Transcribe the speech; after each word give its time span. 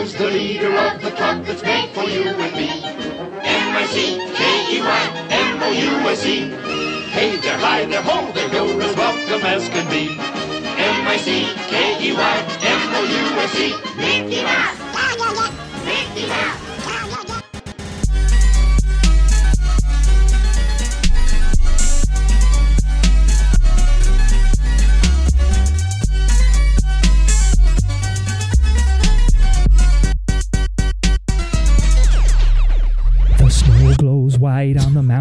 Who's 0.00 0.14
the 0.14 0.30
leader 0.30 0.74
of 0.78 1.02
the 1.02 1.10
club 1.10 1.44
that's 1.44 1.62
made 1.62 1.90
for 1.90 2.08
you 2.08 2.22
and 2.22 2.56
me? 2.56 2.70
M-I-C-K-E-Y, 3.44 5.02
M-O-U-S-E. 5.28 6.38
Hey 7.10 7.36
there, 7.36 7.58
hi 7.58 7.84
there, 7.84 8.00
ho 8.00 8.32
there, 8.32 8.48
you're 8.50 8.80
as 8.80 8.96
welcome 8.96 9.44
as 9.44 9.68
can 9.68 9.86
be. 9.90 10.08
M-I-C-K-E-Y, 10.80 12.36
M-O-U-S-E. 12.62 13.74
Mickey 13.98 14.42
Mouse, 14.42 14.79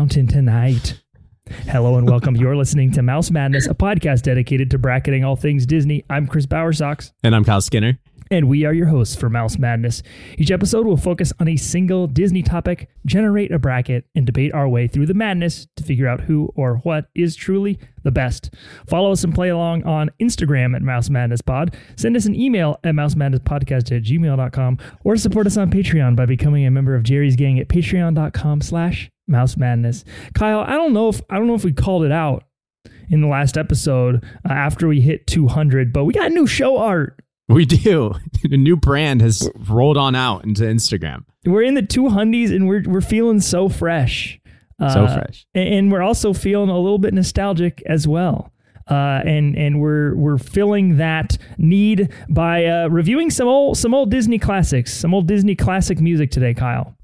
mountain 0.09 0.25
tonight. 0.25 0.99
Hello 1.67 1.95
and 1.97 2.09
welcome. 2.09 2.35
You're 2.35 2.55
listening 2.55 2.91
to 2.93 3.03
Mouse 3.03 3.29
Madness, 3.29 3.67
a 3.67 3.75
podcast 3.75 4.23
dedicated 4.23 4.71
to 4.71 4.79
bracketing 4.79 5.23
all 5.23 5.35
things 5.35 5.67
Disney. 5.67 6.03
I'm 6.09 6.25
Chris 6.25 6.47
Bowersox, 6.47 7.11
And 7.21 7.35
I'm 7.35 7.45
Kyle 7.45 7.61
Skinner. 7.61 7.99
and 8.31 8.47
we 8.49 8.65
are 8.65 8.73
your 8.73 8.87
hosts 8.87 9.15
for 9.15 9.29
Mouse 9.29 9.59
Madness. 9.59 10.01
Each 10.39 10.49
episode 10.49 10.87
will 10.87 10.97
focus 10.97 11.31
on 11.39 11.47
a 11.47 11.57
single 11.57 12.07
Disney 12.07 12.41
topic, 12.41 12.89
generate 13.05 13.51
a 13.51 13.59
bracket, 13.59 14.05
and 14.15 14.25
debate 14.25 14.51
our 14.51 14.67
way 14.67 14.87
through 14.87 15.05
the 15.05 15.13
madness 15.13 15.67
to 15.75 15.83
figure 15.83 16.07
out 16.07 16.21
who 16.21 16.51
or 16.55 16.77
what 16.77 17.05
is 17.13 17.35
truly 17.35 17.77
the 18.03 18.11
best. 18.11 18.51
Follow 18.87 19.11
us 19.11 19.23
and 19.23 19.35
play 19.35 19.49
along 19.49 19.83
on 19.83 20.09
Instagram 20.19 20.75
at 20.75 20.81
Mouse 20.81 21.11
Madness 21.11 21.41
Pod. 21.41 21.75
Send 21.97 22.15
us 22.15 22.25
an 22.25 22.33
email 22.33 22.79
at 22.83 22.95
mousemadnesspodcast 22.95 23.95
at 23.95 24.03
gmail.com 24.03 24.77
or 25.03 25.17
support 25.17 25.45
us 25.45 25.57
on 25.57 25.69
Patreon 25.69 26.15
by 26.15 26.25
becoming 26.25 26.65
a 26.65 26.71
member 26.71 26.95
of 26.95 27.03
Geri's 27.03 27.35
Gang 27.35 27.59
at 27.59 27.67
patreon.com 27.67 28.61
slash 28.61 29.11
mouse 29.29 29.55
madness. 29.57 30.03
Kyle, 30.33 30.59
I 30.61 30.71
don't 30.73 30.93
know 30.93 31.09
if 31.09 31.21
I 31.29 31.37
don't 31.37 31.47
know 31.47 31.55
if 31.55 31.63
we 31.63 31.71
called 31.73 32.03
it 32.03 32.11
out 32.11 32.43
in 33.09 33.21
the 33.21 33.27
last 33.27 33.57
episode 33.57 34.23
uh, 34.47 34.51
after 34.53 34.87
we 34.87 35.01
hit 35.01 35.25
200, 35.27 35.91
but 35.93 36.05
we 36.05 36.13
got 36.13 36.31
new 36.31 36.45
show 36.47 36.77
art. 36.77 37.19
We 37.47 37.65
do. 37.65 38.13
A 38.51 38.57
new 38.57 38.77
brand 38.77 39.21
has 39.21 39.49
rolled 39.67 39.97
on 39.97 40.13
out 40.15 40.43
into 40.43 40.63
Instagram. 40.63 41.23
We're 41.45 41.63
in 41.63 41.73
the 41.73 41.81
two 41.81 42.03
hundies 42.03 42.53
and 42.55 42.67
we're 42.67 42.83
we're 42.85 43.01
feeling 43.01 43.39
so 43.39 43.69
fresh. 43.69 44.39
Uh, 44.79 44.89
So 44.93 45.07
fresh. 45.07 45.45
And 45.55 45.91
we're 45.91 46.01
also 46.03 46.31
feeling 46.33 46.69
a 46.69 46.77
little 46.77 46.99
bit 46.99 47.13
nostalgic 47.13 47.81
as 47.85 48.07
well. 48.07 48.53
Uh, 48.89 49.21
and 49.25 49.55
and 49.55 49.79
we're 49.79 50.15
we're 50.15 50.37
filling 50.37 50.97
that 50.97 51.37
need 51.57 52.11
by 52.29 52.65
uh, 52.65 52.87
reviewing 52.87 53.29
some 53.29 53.47
old 53.47 53.77
some 53.77 53.93
old 53.93 54.09
Disney 54.09 54.39
classics, 54.39 54.93
some 54.93 55.13
old 55.13 55.27
Disney 55.27 55.55
classic 55.55 55.99
music 55.99 56.31
today, 56.31 56.53
Kyle. 56.53 56.95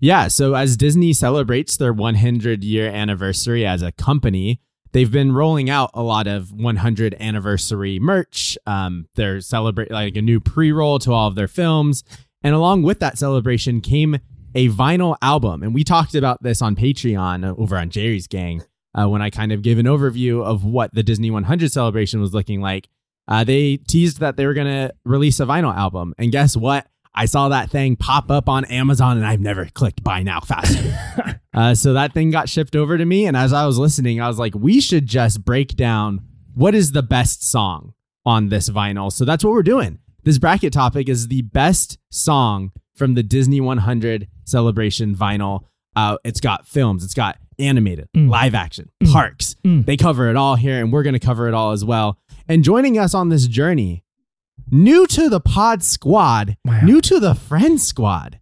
Yeah. 0.00 0.28
So 0.28 0.54
as 0.54 0.76
Disney 0.76 1.12
celebrates 1.12 1.76
their 1.76 1.92
100 1.92 2.64
year 2.64 2.88
anniversary 2.88 3.64
as 3.66 3.82
a 3.82 3.92
company, 3.92 4.60
they've 4.92 5.10
been 5.10 5.32
rolling 5.32 5.70
out 5.70 5.90
a 5.94 6.02
lot 6.02 6.26
of 6.26 6.52
100 6.52 7.16
anniversary 7.20 7.98
merch. 7.98 8.56
Um, 8.66 9.06
they're 9.14 9.40
celebrating 9.40 9.94
like 9.94 10.16
a 10.16 10.22
new 10.22 10.40
pre 10.40 10.72
roll 10.72 10.98
to 11.00 11.12
all 11.12 11.28
of 11.28 11.34
their 11.34 11.48
films. 11.48 12.04
And 12.42 12.54
along 12.54 12.82
with 12.82 13.00
that 13.00 13.18
celebration 13.18 13.80
came 13.80 14.18
a 14.54 14.68
vinyl 14.68 15.16
album. 15.22 15.62
And 15.62 15.74
we 15.74 15.84
talked 15.84 16.14
about 16.14 16.42
this 16.42 16.60
on 16.60 16.76
Patreon 16.76 17.56
over 17.58 17.76
on 17.76 17.90
Geri's 17.90 18.26
Gang 18.26 18.62
uh, 18.94 19.08
when 19.08 19.22
I 19.22 19.30
kind 19.30 19.52
of 19.52 19.62
gave 19.62 19.78
an 19.78 19.86
overview 19.86 20.44
of 20.44 20.64
what 20.64 20.92
the 20.94 21.02
Disney 21.02 21.30
100 21.30 21.72
celebration 21.72 22.20
was 22.20 22.34
looking 22.34 22.60
like. 22.60 22.88
Uh, 23.28 23.44
they 23.44 23.76
teased 23.76 24.18
that 24.20 24.36
they 24.36 24.46
were 24.46 24.54
going 24.54 24.66
to 24.66 24.92
release 25.04 25.40
a 25.40 25.46
vinyl 25.46 25.74
album. 25.74 26.12
And 26.18 26.32
guess 26.32 26.56
what? 26.56 26.86
I 27.14 27.26
saw 27.26 27.48
that 27.50 27.70
thing 27.70 27.96
pop 27.96 28.30
up 28.30 28.48
on 28.48 28.64
Amazon 28.66 29.16
and 29.18 29.26
I've 29.26 29.40
never 29.40 29.66
clicked 29.66 30.02
buy 30.02 30.22
now 30.22 30.40
faster. 30.40 31.40
uh, 31.54 31.74
so 31.74 31.92
that 31.92 32.14
thing 32.14 32.30
got 32.30 32.48
shipped 32.48 32.74
over 32.74 32.96
to 32.96 33.04
me. 33.04 33.26
And 33.26 33.36
as 33.36 33.52
I 33.52 33.66
was 33.66 33.78
listening, 33.78 34.20
I 34.20 34.28
was 34.28 34.38
like, 34.38 34.54
we 34.54 34.80
should 34.80 35.06
just 35.06 35.44
break 35.44 35.76
down 35.76 36.22
what 36.54 36.74
is 36.74 36.92
the 36.92 37.02
best 37.02 37.42
song 37.48 37.92
on 38.24 38.48
this 38.48 38.68
vinyl. 38.70 39.12
So 39.12 39.24
that's 39.24 39.44
what 39.44 39.52
we're 39.52 39.62
doing. 39.62 39.98
This 40.24 40.38
bracket 40.38 40.72
topic 40.72 41.08
is 41.08 41.28
the 41.28 41.42
best 41.42 41.98
song 42.10 42.70
from 42.94 43.14
the 43.14 43.22
Disney 43.22 43.60
100 43.60 44.28
celebration 44.44 45.14
vinyl. 45.14 45.64
Uh, 45.96 46.16
it's 46.24 46.40
got 46.40 46.66
films, 46.66 47.04
it's 47.04 47.14
got 47.14 47.36
animated, 47.58 48.08
Mm. 48.16 48.30
live 48.30 48.54
action, 48.54 48.88
Mm. 49.02 49.12
parks. 49.12 49.56
Mm. 49.64 49.84
They 49.84 49.96
cover 49.96 50.30
it 50.30 50.36
all 50.36 50.56
here, 50.56 50.80
and 50.80 50.92
we're 50.92 51.02
going 51.02 51.12
to 51.14 51.18
cover 51.18 51.48
it 51.48 51.54
all 51.54 51.72
as 51.72 51.84
well. 51.84 52.18
And 52.48 52.64
joining 52.64 52.98
us 52.98 53.12
on 53.14 53.28
this 53.28 53.46
journey, 53.46 54.04
new 54.72 55.06
to 55.06 55.28
the 55.28 55.38
pod 55.38 55.84
squad, 55.84 56.56
Wow. 56.64 56.80
new 56.82 57.00
to 57.02 57.20
the 57.20 57.34
friend 57.34 57.80
squad. 57.80 58.40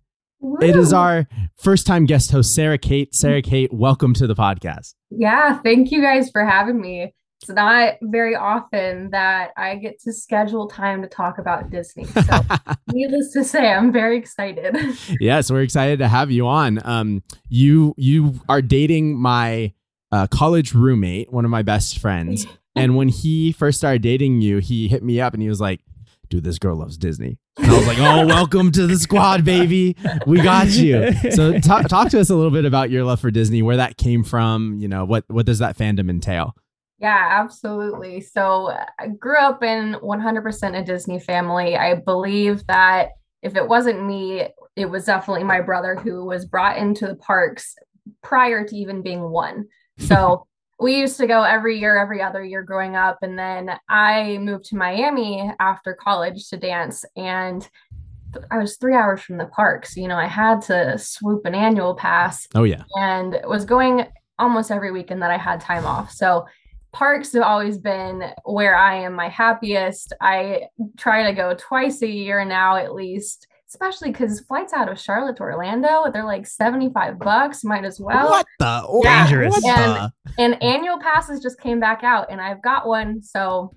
It 0.62 0.76
is 0.76 0.92
our 0.92 1.26
first 1.58 1.86
time 1.86 2.06
guest 2.06 2.30
host, 2.30 2.54
Sara 2.54 2.78
Cate. 2.78 3.14
Sara 3.14 3.42
Cate, 3.42 3.72
welcome 3.74 4.14
to 4.14 4.26
the 4.26 4.34
podcast. 4.34 4.94
Yeah, 5.10 5.58
thank 5.58 5.90
you 5.90 6.00
guys 6.00 6.30
for 6.30 6.44
having 6.44 6.80
me. 6.80 7.12
It's 7.42 7.50
not 7.50 7.94
very 8.02 8.36
often 8.36 9.10
that 9.10 9.50
I 9.56 9.74
get 9.76 10.00
to 10.02 10.12
schedule 10.12 10.68
time 10.68 11.02
to 11.02 11.08
talk 11.08 11.38
about 11.38 11.70
Disney. 11.70 12.04
So, 12.04 12.40
needless 12.92 13.32
to 13.32 13.44
say, 13.44 13.72
I'm 13.72 13.92
very 13.92 14.16
excited. 14.16 14.76
yes, 15.20 15.50
we're 15.50 15.62
excited 15.62 15.98
to 15.98 16.08
have 16.08 16.30
you 16.30 16.46
on. 16.46 16.80
Um, 16.86 17.22
you 17.48 17.94
you 17.96 18.40
are 18.48 18.62
dating 18.62 19.18
my 19.18 19.72
uh, 20.12 20.26
college 20.28 20.74
roommate, 20.74 21.32
one 21.32 21.44
of 21.44 21.50
my 21.50 21.62
best 21.62 21.98
friends, 21.98 22.46
and 22.76 22.96
when 22.96 23.08
he 23.08 23.52
first 23.52 23.78
started 23.78 24.02
dating 24.02 24.42
you, 24.42 24.58
he 24.58 24.86
hit 24.88 25.02
me 25.02 25.20
up 25.20 25.34
and 25.34 25.42
he 25.42 25.48
was 25.48 25.60
like, 25.60 25.80
"Dude, 26.30 26.44
this 26.44 26.58
girl 26.58 26.76
loves 26.76 26.96
Disney." 26.96 27.38
And 27.58 27.70
I 27.70 27.76
was 27.76 27.86
like, 27.86 27.98
"Oh, 27.98 28.26
welcome 28.26 28.72
to 28.72 28.86
the 28.86 28.96
squad, 28.96 29.44
baby. 29.44 29.96
We 30.26 30.40
got 30.40 30.68
you." 30.68 31.12
So, 31.30 31.58
ta- 31.58 31.82
talk 31.82 32.08
to 32.10 32.20
us 32.20 32.30
a 32.30 32.34
little 32.34 32.50
bit 32.50 32.64
about 32.64 32.90
your 32.90 33.04
love 33.04 33.20
for 33.20 33.30
Disney, 33.30 33.60
where 33.60 33.76
that 33.76 33.98
came 33.98 34.24
from. 34.24 34.78
You 34.78 34.88
know, 34.88 35.04
what 35.04 35.24
what 35.28 35.44
does 35.44 35.58
that 35.58 35.76
fandom 35.76 36.08
entail? 36.08 36.54
Yeah, 37.00 37.28
absolutely. 37.30 38.20
So 38.20 38.76
I 38.98 39.08
grew 39.08 39.38
up 39.38 39.62
in 39.62 39.94
100% 40.02 40.78
a 40.78 40.84
Disney 40.84 41.18
family. 41.18 41.74
I 41.74 41.94
believe 41.94 42.66
that 42.66 43.12
if 43.42 43.56
it 43.56 43.66
wasn't 43.66 44.04
me, 44.04 44.48
it 44.76 44.84
was 44.84 45.06
definitely 45.06 45.44
my 45.44 45.62
brother 45.62 45.96
who 45.96 46.26
was 46.26 46.44
brought 46.44 46.76
into 46.76 47.06
the 47.06 47.16
parks 47.16 47.74
prior 48.22 48.66
to 48.66 48.76
even 48.76 49.00
being 49.02 49.30
one. 49.30 49.64
So 49.98 50.46
we 50.80 50.96
used 50.96 51.18
to 51.18 51.26
go 51.26 51.42
every 51.42 51.78
year, 51.78 51.98
every 51.98 52.22
other 52.22 52.42
year 52.42 52.62
growing 52.62 52.96
up. 52.96 53.18
And 53.22 53.38
then 53.38 53.70
I 53.88 54.38
moved 54.38 54.64
to 54.66 54.76
Miami 54.76 55.52
after 55.60 55.94
college 55.94 56.48
to 56.48 56.56
dance. 56.56 57.04
And 57.16 57.68
th- 58.32 58.46
I 58.50 58.58
was 58.58 58.76
three 58.76 58.94
hours 58.94 59.20
from 59.20 59.36
the 59.36 59.46
parks. 59.46 59.96
You 59.96 60.08
know, 60.08 60.16
I 60.16 60.26
had 60.26 60.62
to 60.62 60.96
swoop 60.98 61.44
an 61.44 61.54
annual 61.54 61.94
pass 61.94 62.48
Oh 62.54 62.64
yeah, 62.64 62.84
and 62.94 63.38
was 63.46 63.64
going 63.64 64.06
almost 64.38 64.70
every 64.70 64.90
weekend 64.90 65.22
that 65.22 65.30
I 65.30 65.36
had 65.36 65.60
time 65.60 65.84
off. 65.84 66.10
So 66.10 66.46
parks 66.92 67.34
have 67.34 67.42
always 67.42 67.78
been 67.78 68.32
where 68.44 68.74
I 68.74 68.96
am 68.96 69.12
my 69.12 69.28
happiest. 69.28 70.14
I 70.20 70.68
try 70.96 71.24
to 71.24 71.34
go 71.34 71.54
twice 71.54 72.00
a 72.02 72.08
year 72.08 72.44
now 72.44 72.76
at 72.76 72.94
least, 72.94 73.46
especially 73.70 74.10
because 74.10 74.40
flights 74.40 74.72
out 74.72 74.90
of 74.90 74.98
Charlotte 74.98 75.36
to 75.36 75.42
Orlando, 75.42 76.10
they're 76.12 76.24
like 76.24 76.46
75 76.46 77.18
bucks. 77.18 77.64
Might 77.64 77.84
as 77.84 78.00
well. 78.00 78.30
what 78.30 78.46
the 78.58 79.00
Yeah, 79.04 79.26
Dangerous. 79.26 79.64
And-? 79.64 80.12
And 80.38 80.62
annual 80.62 80.98
passes 80.98 81.40
just 81.40 81.60
came 81.60 81.80
back 81.80 82.02
out 82.02 82.30
and 82.30 82.40
I've 82.40 82.62
got 82.62 82.86
one. 82.86 83.22
So 83.22 83.76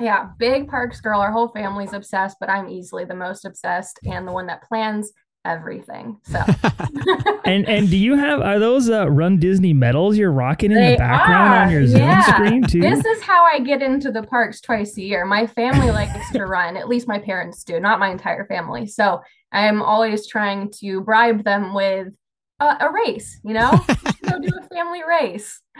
yeah, 0.00 0.30
big 0.38 0.68
parks 0.68 1.00
girl. 1.00 1.20
Our 1.20 1.30
whole 1.30 1.48
family's 1.48 1.92
obsessed, 1.92 2.38
but 2.40 2.50
I'm 2.50 2.68
easily 2.68 3.04
the 3.04 3.14
most 3.14 3.44
obsessed 3.44 4.00
and 4.04 4.26
the 4.26 4.32
one 4.32 4.46
that 4.46 4.62
plans 4.62 5.12
everything. 5.44 6.18
So 6.22 6.38
And 7.44 7.68
and 7.68 7.90
do 7.90 7.96
you 7.96 8.16
have 8.16 8.40
are 8.40 8.58
those 8.58 8.88
uh, 8.88 9.10
Run 9.10 9.38
Disney 9.38 9.72
medals 9.72 10.16
you're 10.16 10.32
rocking 10.32 10.70
in 10.70 10.78
They 10.78 10.92
the 10.92 10.98
background 10.98 11.54
on 11.54 11.70
your 11.70 11.86
Zoom 11.86 12.00
yeah. 12.00 12.22
screen 12.22 12.62
too? 12.62 12.80
This 12.80 13.04
is 13.04 13.22
how 13.22 13.44
I 13.44 13.60
get 13.60 13.82
into 13.82 14.12
the 14.12 14.22
parks 14.22 14.60
twice 14.60 14.96
a 14.96 15.02
year. 15.02 15.24
My 15.24 15.46
family 15.46 15.90
likes 15.90 16.30
to 16.32 16.46
run, 16.46 16.76
at 16.76 16.88
least 16.88 17.08
my 17.08 17.18
parents 17.18 17.64
do, 17.64 17.80
not 17.80 17.98
my 17.98 18.10
entire 18.10 18.46
family. 18.46 18.86
So 18.86 19.20
I'm 19.50 19.82
always 19.82 20.26
trying 20.26 20.70
to 20.80 21.00
bribe 21.00 21.44
them 21.44 21.74
with 21.74 22.08
a, 22.60 22.76
a 22.80 22.92
race, 22.92 23.40
you 23.44 23.54
know? 23.54 23.70
Go 24.22 24.38
do 24.38 24.50
a 24.58 24.74
family 24.74 25.02
race. 25.06 25.60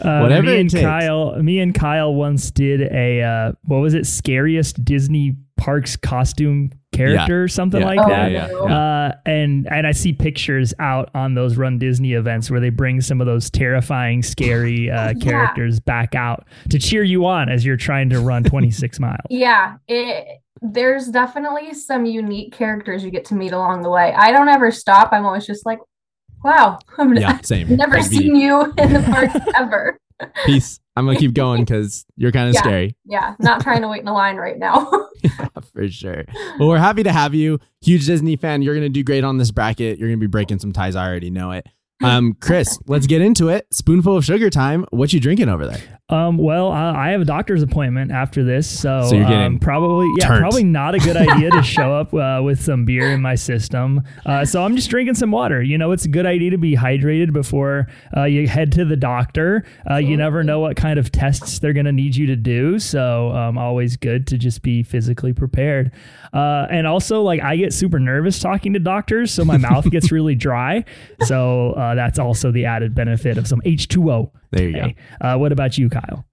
Uh, 0.00 0.20
Whatever 0.20 0.46
me 0.46 0.54
it 0.54 0.60
and 0.60 0.70
takes. 0.70 0.84
Kyle, 0.84 1.42
me 1.42 1.58
and 1.58 1.74
Kyle 1.74 2.14
once 2.14 2.52
did 2.52 2.82
a 2.82 3.20
uh, 3.20 3.52
what 3.64 3.78
was 3.78 3.94
it? 3.94 4.06
Scariest 4.06 4.84
Disney 4.84 5.34
parks 5.58 5.96
costume 5.96 6.70
character 6.92 7.42
or 7.44 7.48
something 7.48 7.80
Yeah. 7.80 7.86
like 7.86 7.98
Oh, 8.00 8.08
that. 8.08 8.32
yeah, 8.32 8.46
no. 8.46 8.66
yeah. 8.68 8.76
Uh, 8.78 9.12
and 9.26 9.68
and 9.70 9.86
I 9.86 9.92
see 9.92 10.12
pictures 10.14 10.72
out 10.78 11.10
on 11.14 11.34
those 11.34 11.56
Run 11.58 11.78
Disney 11.78 12.14
events 12.14 12.50
where 12.50 12.60
they 12.60 12.70
bring 12.70 13.00
some 13.02 13.20
of 13.20 13.26
those 13.26 13.50
terrifying, 13.50 14.22
scary 14.22 14.90
uh, 14.90 15.12
Yeah. 15.16 15.24
characters 15.30 15.80
back 15.80 16.14
out 16.14 16.46
to 16.70 16.78
cheer 16.78 17.02
you 17.02 17.26
on 17.26 17.48
as 17.50 17.64
you're 17.66 17.76
trying 17.76 18.08
to 18.10 18.20
run 18.20 18.44
26 18.44 18.98
miles. 19.00 19.18
Yeah, 19.28 19.76
it 19.88 20.26
there's 20.62 21.06
definitely 21.08 21.72
some 21.74 22.04
unique 22.04 22.52
characters 22.52 23.04
you 23.04 23.10
get 23.12 23.24
to 23.26 23.34
meet 23.36 23.52
along 23.52 23.82
the 23.82 23.90
way. 23.90 24.12
I 24.16 24.32
don't 24.32 24.48
ever 24.48 24.70
stop. 24.72 25.10
I'm 25.12 25.24
always 25.24 25.46
just 25.46 25.64
like, 25.66 25.78
wow, 26.42 26.78
I'm 26.98 27.14
Yeah, 27.16 27.38
same. 27.42 27.68
never 27.76 27.98
Like 27.98 28.08
the- 28.10 28.16
seen 28.16 28.34
you 28.34 28.62
in 28.78 28.92
the 28.92 29.02
parks 29.02 29.36
ever. 29.56 29.98
Peace. 30.46 30.80
I'm 30.96 31.06
gonna 31.06 31.18
keep 31.18 31.32
going 31.34 31.62
because 31.62 32.04
you're 32.16 32.32
kind 32.32 32.48
of 32.48 32.54
Yeah. 32.54 32.60
scary. 32.60 32.96
Yeah, 33.04 33.34
not 33.38 33.60
trying 33.60 33.82
to 33.82 33.88
wait 33.88 34.00
in 34.02 34.08
a 34.08 34.12
line 34.12 34.36
right 34.36 34.58
now. 34.58 34.90
for 35.72 35.88
sure. 35.88 36.24
Well, 36.58 36.68
we're 36.68 36.78
happy 36.78 37.04
to 37.04 37.12
have 37.12 37.34
you. 37.34 37.60
Huge 37.82 38.04
Disney 38.06 38.34
fan. 38.36 38.62
You're 38.62 38.74
gonna 38.74 38.88
do 38.88 39.04
great 39.04 39.22
on 39.24 39.38
this 39.38 39.50
bracket. 39.52 39.98
You're 39.98 40.08
gonna 40.08 40.18
be 40.18 40.26
breaking 40.26 40.58
some 40.58 40.72
ties. 40.72 40.96
I 40.96 41.06
already 41.06 41.30
know 41.30 41.52
it. 41.52 41.66
Um, 42.02 42.34
Chris, 42.40 42.78
let's 42.86 43.06
get 43.06 43.20
into 43.20 43.48
it. 43.48 43.66
Spoonful 43.72 44.16
of 44.16 44.24
sugar 44.24 44.50
time. 44.50 44.86
What 44.90 45.12
you 45.12 45.20
drinking 45.20 45.48
over 45.48 45.66
there? 45.66 45.97
Um, 46.10 46.38
well, 46.38 46.72
uh, 46.72 46.94
I 46.94 47.10
have 47.10 47.20
a 47.20 47.26
doctor's 47.26 47.62
appointment 47.62 48.12
after 48.12 48.42
this, 48.42 48.66
so, 48.66 49.02
So 49.10 49.14
you're 49.14 49.26
getting 49.28 49.44
um, 49.44 49.58
probably 49.58 50.10
yeah, 50.16 50.26
turnt. 50.26 50.40
probably 50.40 50.64
not 50.64 50.94
a 50.94 50.98
good 50.98 51.16
idea 51.28 51.50
to 51.50 51.62
show 51.62 51.92
up 51.92 52.14
uh, 52.14 52.40
with 52.42 52.62
some 52.62 52.86
beer 52.86 53.12
in 53.12 53.20
my 53.20 53.34
system. 53.34 54.00
Uh, 54.24 54.46
so 54.46 54.64
I'm 54.64 54.74
just 54.74 54.88
drinking 54.88 55.16
some 55.16 55.30
water. 55.30 55.62
You 55.62 55.76
know, 55.76 55.92
it's 55.92 56.06
a 56.06 56.08
good 56.08 56.24
idea 56.24 56.52
to 56.52 56.56
be 56.56 56.74
hydrated 56.74 57.34
before 57.34 57.88
uh, 58.16 58.22
you 58.24 58.48
head 58.48 58.72
to 58.72 58.86
the 58.86 58.96
doctor. 58.96 59.66
Uh, 59.90 59.96
you 59.96 60.16
never 60.16 60.42
know 60.42 60.60
what 60.60 60.78
kind 60.78 60.98
of 60.98 61.12
tests 61.12 61.58
they're 61.58 61.74
going 61.74 61.84
to 61.84 61.92
need 61.92 62.16
you 62.16 62.26
to 62.28 62.36
do, 62.36 62.78
so 62.78 63.30
um, 63.32 63.58
always 63.58 63.98
good 63.98 64.26
to 64.28 64.38
just 64.38 64.62
be 64.62 64.82
physically 64.82 65.34
prepared. 65.34 65.92
Uh, 66.32 66.66
and 66.70 66.86
also, 66.86 67.20
like 67.20 67.42
I 67.42 67.56
get 67.56 67.74
super 67.74 67.98
nervous 67.98 68.38
talking 68.38 68.72
to 68.72 68.78
doctors, 68.78 69.30
so 69.30 69.44
my 69.44 69.56
mouth 69.58 69.90
gets 69.90 70.10
really 70.10 70.34
dry. 70.34 70.86
So 71.26 71.72
uh, 71.72 71.94
that's 71.96 72.18
also 72.18 72.50
the 72.50 72.64
added 72.64 72.94
benefit 72.94 73.36
of 73.36 73.46
some 73.46 73.60
H2O. 73.60 74.30
There 74.50 74.66
you 74.66 74.74
go. 74.74 74.90
Uh, 75.20 75.36
what 75.36 75.52
about 75.52 75.76
you, 75.76 75.90
Kyle? 76.00 76.24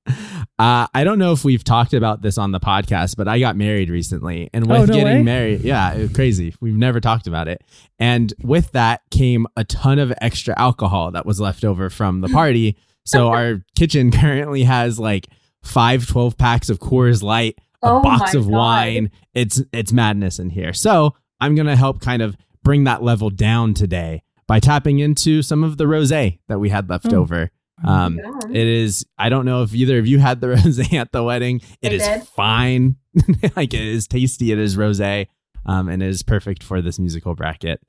Uh, 0.57 0.87
I 0.93 1.03
don't 1.03 1.19
know 1.19 1.31
if 1.33 1.43
we've 1.43 1.63
talked 1.63 1.93
about 1.93 2.21
this 2.21 2.37
on 2.37 2.51
the 2.51 2.59
podcast, 2.59 3.17
but 3.17 3.27
I 3.27 3.39
got 3.39 3.55
married 3.57 3.89
recently, 3.89 4.49
and 4.53 4.67
with 4.67 4.77
Oh, 4.81 4.85
no 4.85 4.93
getting 4.93 5.17
way. 5.17 5.23
married, 5.23 5.61
yeah, 5.61 6.07
crazy. 6.13 6.53
We've 6.61 6.77
never 6.77 6.99
talked 7.01 7.27
about 7.27 7.47
it, 7.47 7.61
and 7.99 8.33
with 8.41 8.71
that 8.71 9.01
came 9.11 9.47
a 9.57 9.63
ton 9.63 9.99
of 9.99 10.13
extra 10.21 10.53
alcohol 10.57 11.11
that 11.11 11.25
was 11.25 11.39
left 11.41 11.63
over 11.65 11.89
from 11.89 12.21
the 12.21 12.29
party. 12.29 12.77
So 13.05 13.27
our 13.33 13.61
kitchen 13.75 14.11
currently 14.11 14.63
has 14.63 14.97
like 14.99 15.27
five 15.63 16.07
12 16.07 16.37
packs 16.37 16.69
of 16.69 16.79
Coors 16.79 17.21
Light, 17.23 17.57
a 17.83 17.89
Oh 17.89 18.01
box 18.01 18.33
of 18.33 18.43
God. 18.45 18.51
wine. 18.53 19.11
It's 19.33 19.61
it's 19.73 19.91
madness 19.91 20.39
in 20.39 20.49
here. 20.51 20.73
So 20.73 21.15
I'm 21.41 21.55
gonna 21.55 21.75
help 21.75 21.99
kind 22.01 22.21
of 22.21 22.37
bring 22.63 22.85
that 22.85 23.03
level 23.03 23.29
down 23.29 23.73
today 23.73 24.23
by 24.47 24.59
tapping 24.59 24.99
into 24.99 25.41
some 25.41 25.63
of 25.63 25.77
the 25.77 25.83
rosé 25.85 26.39
that 26.47 26.59
we 26.59 26.69
had 26.69 26.89
left 26.89 27.11
Oh. 27.11 27.17
over. 27.17 27.51
Um, 27.83 28.17
Yeah. 28.17 28.31
it 28.51 28.67
is. 28.67 29.05
I 29.17 29.29
don't 29.29 29.45
know 29.45 29.63
if 29.63 29.73
either 29.73 29.97
of 29.99 30.07
you 30.07 30.19
had 30.19 30.41
the 30.41 30.47
rosé 30.55 30.93
at 30.93 31.11
the 31.11 31.23
wedding. 31.23 31.61
It 31.81 31.91
I 31.91 31.95
is 31.95 32.03
did. 32.07 32.23
fine. 32.29 32.95
like 33.55 33.73
it 33.73 33.81
is 33.81 34.07
tasty. 34.07 34.51
It 34.51 34.59
is 34.59 34.77
rosé, 34.77 35.27
um, 35.65 35.89
and 35.89 36.01
it 36.03 36.09
is 36.09 36.23
perfect 36.23 36.63
for 36.63 36.81
this 36.81 36.99
musical 36.99 37.35
bracket. 37.35 37.81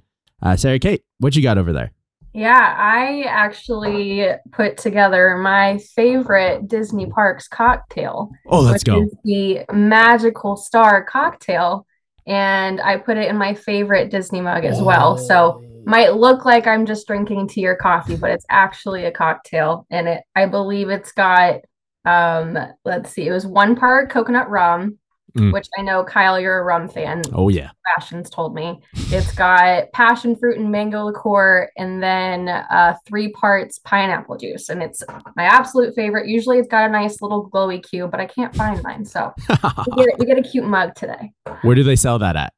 Uh, 0.42 0.56
Sara 0.56 0.78
Cate, 0.78 1.04
what 1.18 1.34
you 1.36 1.42
got 1.42 1.58
over 1.58 1.72
there? 1.72 1.92
Yeah, 2.32 2.74
I 2.78 3.22
actually 3.22 4.28
put 4.52 4.76
together 4.76 5.38
my 5.38 5.78
favorite 5.78 6.68
Disney 6.68 7.06
Parks 7.06 7.48
cocktail, 7.48 8.30
Oh, 8.46 8.60
let's 8.60 8.74
which 8.74 8.84
go. 8.84 9.02
is 9.02 9.14
the 9.24 9.60
Magical 9.72 10.54
Star 10.56 11.02
cocktail, 11.02 11.86
and 12.26 12.78
I 12.80 12.98
put 12.98 13.16
it 13.16 13.30
in 13.30 13.38
my 13.38 13.54
favorite 13.54 14.10
Disney 14.10 14.42
mug 14.42 14.66
as 14.66 14.82
well. 14.82 15.16
So 15.16 15.62
might 15.86 16.14
look 16.14 16.44
like 16.44 16.66
I'm 16.66 16.84
just 16.84 17.06
drinking 17.06 17.48
tea 17.48 17.66
or 17.66 17.76
coffee, 17.76 18.16
but 18.16 18.30
it's 18.30 18.44
actually 18.50 19.04
a 19.06 19.12
cocktail, 19.12 19.86
and 19.90 20.08
it 20.08 20.22
I 20.34 20.44
believe 20.46 20.90
it's 20.90 21.12
got 21.12 21.60
um 22.04 22.58
let's 22.84 23.10
see, 23.10 23.26
it 23.26 23.32
was 23.32 23.46
one 23.46 23.74
part 23.76 24.10
coconut 24.10 24.50
rum, 24.50 24.98
Mm. 25.36 25.52
which 25.52 25.68
I 25.78 25.82
know 25.82 26.02
Kyle, 26.02 26.40
you're 26.40 26.60
a 26.60 26.64
rum 26.64 26.88
fan. 26.88 27.20
Oh 27.34 27.50
yeah. 27.50 27.70
Fashions 27.84 28.30
told 28.30 28.54
me. 28.54 28.80
It's 28.94 29.34
got 29.34 29.92
passion 29.92 30.34
fruit 30.34 30.56
and 30.58 30.72
mango 30.72 31.04
liqueur, 31.04 31.70
and 31.76 32.02
then 32.02 32.48
uh, 32.48 32.96
three 33.06 33.32
parts 33.32 33.78
pineapple 33.80 34.38
juice. 34.38 34.70
And 34.70 34.82
it's 34.82 35.02
my 35.36 35.44
absolute 35.44 35.94
favorite. 35.94 36.26
Usually 36.26 36.58
it's 36.58 36.68
got 36.68 36.88
a 36.88 36.90
nice 36.90 37.20
little 37.20 37.50
glowy 37.50 37.86
cube, 37.86 38.12
but 38.12 38.20
I 38.20 38.24
can't 38.24 38.56
find 38.56 38.82
mine. 38.82 39.04
So 39.04 39.34
we 39.96 40.06
get, 40.06 40.18
we 40.18 40.24
get 40.24 40.38
a 40.38 40.42
cute 40.42 40.64
mug 40.64 40.94
today. 40.94 41.32
Where 41.60 41.74
do 41.74 41.82
they 41.82 41.96
sell 41.96 42.18
that 42.20 42.36
at? 42.36 42.54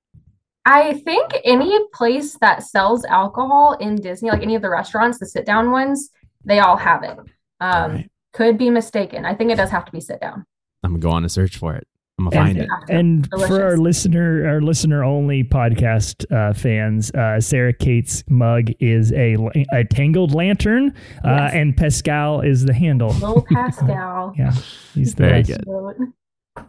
I 0.70 0.94
think 1.04 1.32
any 1.44 1.78
place 1.94 2.36
that 2.40 2.62
sells 2.62 3.04
alcohol 3.06 3.72
in 3.80 3.96
Disney, 3.96 4.30
like 4.30 4.42
any 4.42 4.54
of 4.54 4.60
the 4.62 4.68
restaurants, 4.70 5.18
the 5.18 5.26
sit 5.26 5.46
down 5.46 5.70
ones, 5.70 6.10
they 6.44 6.58
all 6.60 6.76
have 6.76 7.02
it. 7.02 7.18
Um, 7.18 7.26
All 7.60 7.88
right. 7.88 8.10
Could 8.34 8.58
be 8.58 8.68
mistaken. 8.70 9.24
I 9.24 9.34
think 9.34 9.50
it 9.50 9.56
does 9.56 9.70
have 9.70 9.84
to 9.86 9.92
be 9.92 10.00
sit 10.00 10.20
down. 10.20 10.44
I'm 10.84 10.90
gonna 10.92 11.00
go 11.00 11.10
on 11.10 11.24
a 11.24 11.28
search 11.28 11.56
for 11.56 11.74
it. 11.74 11.88
I'm 12.18 12.26
gonna 12.28 12.40
And- 12.50 12.58
find 12.58 12.58
it. 12.90 12.94
And 12.94 13.28
for 13.48 13.62
our 13.64 13.76
listener, 13.78 14.46
our 14.46 14.60
listener 14.60 15.02
only 15.02 15.42
podcast 15.42 16.24
uh, 16.30 16.52
fans, 16.52 17.10
uh, 17.12 17.40
Sara 17.40 17.72
Cate's 17.72 18.22
mug 18.28 18.70
is 18.80 19.10
a, 19.12 19.36
a 19.72 19.84
tangled 19.84 20.34
lantern, 20.34 20.92
uh, 21.24 21.28
Yes. 21.28 21.54
and 21.54 21.76
Pascal 21.76 22.40
is 22.42 22.64
the 22.66 22.74
handle. 22.74 23.08
Little 23.10 23.46
Pascal. 23.52 24.34
Yeah, 24.36 24.52
he's 24.94 25.14
the 25.14 25.22
Very 25.24 25.42
best. 25.44 25.64
good. 25.64 25.96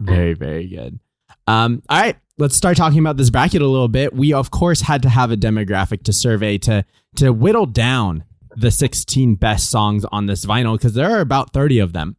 Very, 0.00 0.34
very 0.34 0.66
good. 0.68 0.98
Um, 1.46 1.82
all 1.88 2.00
right, 2.00 2.16
let's 2.40 2.56
start 2.56 2.76
talking 2.76 2.98
about 2.98 3.16
this 3.16 3.30
bracket 3.30 3.62
a 3.62 3.66
little 3.66 3.88
bit. 3.88 4.14
We 4.14 4.32
of 4.32 4.50
course 4.50 4.80
had 4.80 5.02
to 5.02 5.08
have 5.08 5.30
a 5.30 5.36
demographic 5.36 6.02
to 6.04 6.12
survey 6.12 6.58
to 6.58 6.84
to 7.16 7.32
whittle 7.32 7.66
down 7.66 8.24
the 8.56 8.70
16 8.70 9.36
best 9.36 9.70
songs 9.70 10.04
on 10.06 10.26
this 10.26 10.44
vinyl 10.44 10.76
because 10.76 10.94
there 10.94 11.10
are 11.10 11.20
about 11.20 11.52
30 11.52 11.78
of 11.78 11.92
them. 11.92 12.16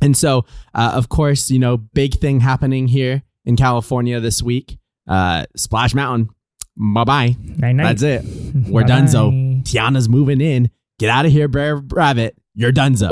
And 0.00 0.16
so, 0.16 0.44
uh, 0.74 0.92
of 0.94 1.08
course, 1.08 1.50
you 1.50 1.58
know, 1.58 1.76
big 1.76 2.14
thing 2.20 2.38
happening 2.40 2.86
here 2.86 3.22
in 3.44 3.56
California 3.56 4.20
this 4.20 4.40
week. 4.40 4.78
Uh, 5.08 5.46
Splash 5.56 5.94
Mountain. 5.94 6.28
Bye 6.76 7.04
bye. 7.04 7.36
That's 7.84 8.02
it. 8.02 8.22
We're 8.68 8.84
donezo. 8.84 9.64
Tiana's 9.64 10.08
moving 10.08 10.40
in. 10.40 10.70
Get 11.00 11.10
out 11.10 11.26
of 11.26 11.32
here, 11.32 11.48
Brer 11.48 11.76
Rabbit. 11.76 12.36
You're 12.54 12.72
donezo. 12.72 13.08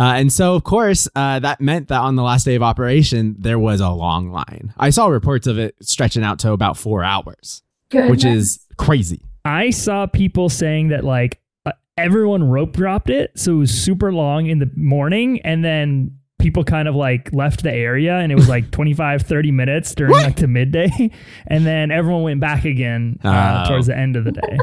Uh, 0.00 0.14
and 0.16 0.32
so, 0.32 0.54
of 0.54 0.64
course, 0.64 1.06
uh, 1.14 1.38
that 1.40 1.60
meant 1.60 1.88
that 1.88 2.00
on 2.00 2.16
the 2.16 2.22
last 2.22 2.44
day 2.44 2.54
of 2.54 2.62
operation, 2.62 3.36
there 3.38 3.58
was 3.58 3.80
a 3.80 3.90
long 3.90 4.30
line. 4.32 4.72
I 4.78 4.88
saw 4.90 5.06
reports 5.08 5.46
of 5.46 5.58
it 5.58 5.74
stretching 5.82 6.24
out 6.24 6.38
to 6.40 6.52
about 6.52 6.78
four 6.78 7.04
hours, 7.04 7.62
which 7.92 8.24
is 8.24 8.66
crazy. 8.78 9.20
I 9.44 9.70
saw 9.70 10.06
people 10.06 10.48
saying 10.48 10.88
that 10.88 11.04
like 11.04 11.38
uh, 11.66 11.72
everyone 11.98 12.44
rope 12.44 12.72
dropped 12.72 13.10
it, 13.10 13.32
so 13.38 13.52
it 13.52 13.58
was 13.58 13.70
super 13.70 14.12
long 14.12 14.46
in 14.46 14.58
the 14.58 14.70
morning, 14.76 15.40
and 15.42 15.64
then 15.64 16.16
people 16.38 16.64
kind 16.64 16.88
of 16.88 16.94
like 16.94 17.30
left 17.34 17.62
the 17.62 17.72
area, 17.72 18.16
and 18.18 18.32
it 18.32 18.34
was 18.36 18.48
like 18.48 18.70
25, 18.72 19.22
30 19.22 19.50
minutes 19.52 19.94
during 19.94 20.14
like 20.14 20.36
the 20.36 20.48
midday, 20.48 21.10
and 21.46 21.66
then 21.66 21.90
everyone 21.90 22.22
went 22.22 22.40
back 22.40 22.64
again 22.64 23.18
uh, 23.22 23.64
Oh. 23.66 23.68
towards 23.70 23.86
the 23.88 23.96
end 23.96 24.16
of 24.16 24.24
the 24.24 24.32
day. 24.32 24.58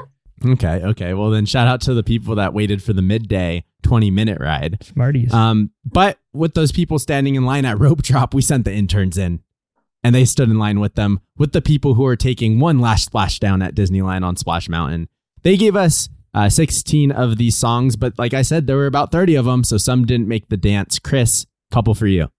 Okay, 0.46 0.82
okay. 0.84 1.14
Well, 1.14 1.30
then 1.32 1.46
shout 1.46 1.68
out 1.68 1.82
to 1.82 1.94
the 1.94 2.04
people 2.04 2.36
that 2.36 2.54
waited 2.54 2.84
for 2.84 2.94
the 2.94 3.02
midday 3.02 3.64
20 3.84 4.12
minute 4.12 4.40
ride. 4.40 4.78
Smarties. 4.84 5.34
Um, 5.34 5.72
but 5.86 6.20
with 6.34 6.54
those 6.54 6.72
people 6.72 7.00
standing 7.00 7.36
in 7.36 7.46
line 7.46 7.66
at 7.66 7.80
rope 7.80 8.02
drop, 8.04 8.34
we 8.34 8.42
sent 8.42 8.66
the 8.66 8.74
interns 8.74 9.18
in 9.18 9.42
and 10.04 10.14
they 10.14 10.26
stood 10.26 10.50
in 10.50 10.60
line 10.60 10.80
with 10.80 10.96
them 10.96 11.20
with 11.38 11.54
the 11.54 11.62
people 11.62 11.96
who 11.96 12.06
are 12.06 12.16
taking 12.16 12.60
one 12.60 12.80
last 12.80 13.12
splashdown 13.12 13.66
at 13.66 13.76
Disneyland 13.76 14.24
on 14.24 14.36
Splash 14.36 14.70
Mountain. 14.70 15.10
They 15.44 15.58
gave 15.58 15.76
us 15.76 16.10
uh, 16.34 16.50
16 16.50 17.12
of 17.12 17.38
these 17.38 17.58
songs, 17.58 17.96
but 17.96 18.18
like 18.20 18.34
I 18.34 18.44
said, 18.44 18.68
there 18.68 18.76
were 18.76 18.86
about 18.86 19.12
30 19.12 19.36
of 19.36 19.46
them, 19.46 19.64
so 19.64 19.78
some 19.78 20.06
didn't 20.06 20.28
make 20.28 20.50
the 20.50 20.58
dance. 20.58 21.00
Chris, 21.00 21.48
couple 21.72 21.96
for 21.96 22.06
you. 22.08 22.30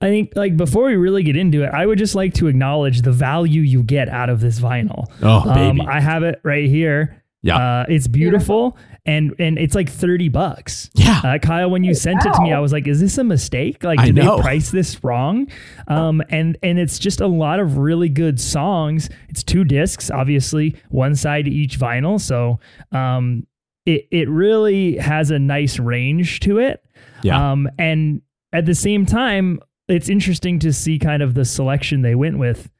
I 0.00 0.08
think 0.08 0.32
like 0.36 0.56
before 0.56 0.84
we 0.86 0.96
really 0.96 1.22
get 1.22 1.36
into 1.36 1.62
it, 1.64 1.70
I 1.72 1.86
would 1.86 1.98
just 1.98 2.14
like 2.14 2.34
to 2.34 2.46
acknowledge 2.48 3.02
the 3.02 3.12
value 3.12 3.62
you 3.62 3.82
get 3.82 4.08
out 4.08 4.30
of 4.30 4.40
this 4.40 4.58
vinyl. 4.60 5.06
Oh, 5.22 5.48
Um, 5.48 5.76
baby. 5.78 5.88
I 5.88 6.00
have 6.00 6.22
it 6.22 6.40
right 6.44 6.68
here. 6.68 7.22
Yeah. 7.46 7.56
Uh, 7.58 7.86
it's 7.88 8.08
beautiful 8.08 8.76
and 9.06 9.34
and 9.38 9.58
it's 9.58 9.74
like 9.74 9.88
30 9.88 10.28
bucks. 10.30 10.90
yeah. 10.94 11.20
Uh, 11.24 11.38
Kyle, 11.38 11.70
when 11.70 11.84
you 11.84 11.94
sent 11.94 12.26
it 12.26 12.32
to 12.34 12.42
me. 12.42 12.52
I 12.52 12.58
was 12.58 12.72
like, 12.72 12.86
"Is 12.86 13.00
this 13.00 13.16
a 13.18 13.24
mistake? 13.24 13.84
Like, 13.84 14.00
I 14.00 14.06
did 14.06 14.16
know. 14.16 14.36
they 14.36 14.42
price 14.42 14.70
this 14.70 15.02
wrong?" 15.04 15.46
Um, 15.86 16.22
and 16.28 16.58
and 16.62 16.78
it's 16.78 16.98
just 16.98 17.20
a 17.20 17.26
lot 17.26 17.60
of 17.60 17.78
really 17.78 18.08
good 18.08 18.40
songs. 18.40 19.08
It's 19.28 19.42
two 19.44 19.64
discs, 19.64 20.10
obviously, 20.10 20.74
one 20.90 21.14
side 21.14 21.46
each 21.46 21.78
vinyl, 21.78 22.20
so 22.20 22.58
um, 22.92 23.46
it 23.86 24.08
it 24.10 24.28
really 24.28 24.96
has 24.96 25.30
a 25.30 25.38
nice 25.38 25.78
range 25.78 26.40
to 26.40 26.58
it. 26.58 26.84
Yeah. 27.22 27.52
Um, 27.52 27.68
and 27.78 28.22
at 28.52 28.66
the 28.66 28.74
same 28.74 29.06
time, 29.06 29.60
it's 29.88 30.08
interesting 30.08 30.58
to 30.60 30.72
see 30.72 30.98
kind 30.98 31.22
of 31.22 31.34
the 31.34 31.44
selection 31.44 32.02
they 32.02 32.14
went 32.16 32.38
with. 32.38 32.70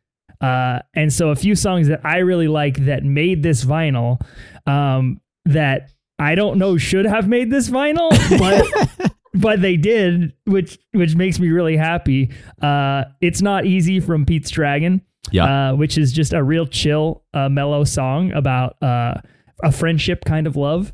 Uh, 0.40 0.81
and 0.95 1.12
so 1.12 1.31
a 1.31 1.37
few 1.37 1.55
songs 1.55 1.88
that 1.88 2.00
I 2.05 2.19
really 2.19 2.49
like 2.49 2.85
that 2.87 3.05
made 3.05 3.43
this 3.43 3.64
vinyl, 3.64 4.21
um, 4.66 5.21
that 5.45 5.90
I 6.19 6.35
don't 6.35 6.59
know 6.59 6.76
should 6.78 7.05
have 7.07 7.28
made 7.28 7.50
this 7.50 7.69
vinyl, 7.71 8.11
but 8.38 9.12
but 9.35 9.61
they 9.62 9.76
did, 9.76 10.33
which 10.45 10.78
which 10.93 11.14
makes 11.14 11.38
me 11.38 11.49
really 11.49 11.76
happy. 11.76 12.31
Uh, 12.61 13.05
it's 13.21 13.43
not 13.43 13.66
easy 13.66 14.00
from 14.00 14.25
Pete's 14.26 14.50
Dragon, 14.50 15.02
Yeah. 15.31 15.71
uh, 15.71 15.75
which 15.76 15.99
is 15.99 16.12
just 16.12 16.33
a 16.33 16.43
real 16.43 16.66
chill, 16.66 17.23
uh, 17.35 17.49
mellow 17.49 17.85
song 17.85 18.33
about 18.33 18.83
uh, 18.83 19.14
a 19.62 19.73
friendship 19.73 20.25
kind 20.25 20.47
of 20.47 20.57
love. 20.57 20.93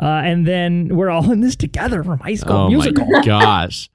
Uh, 0.00 0.22
and 0.24 0.46
then 0.46 0.88
we're 0.94 1.10
all 1.10 1.30
in 1.30 1.40
this 1.40 1.56
together 1.56 2.02
from 2.02 2.18
High 2.18 2.34
School 2.34 2.56
oh 2.56 2.68
Musical 2.68 3.06
my 3.06 3.22
gosh. 3.24 3.90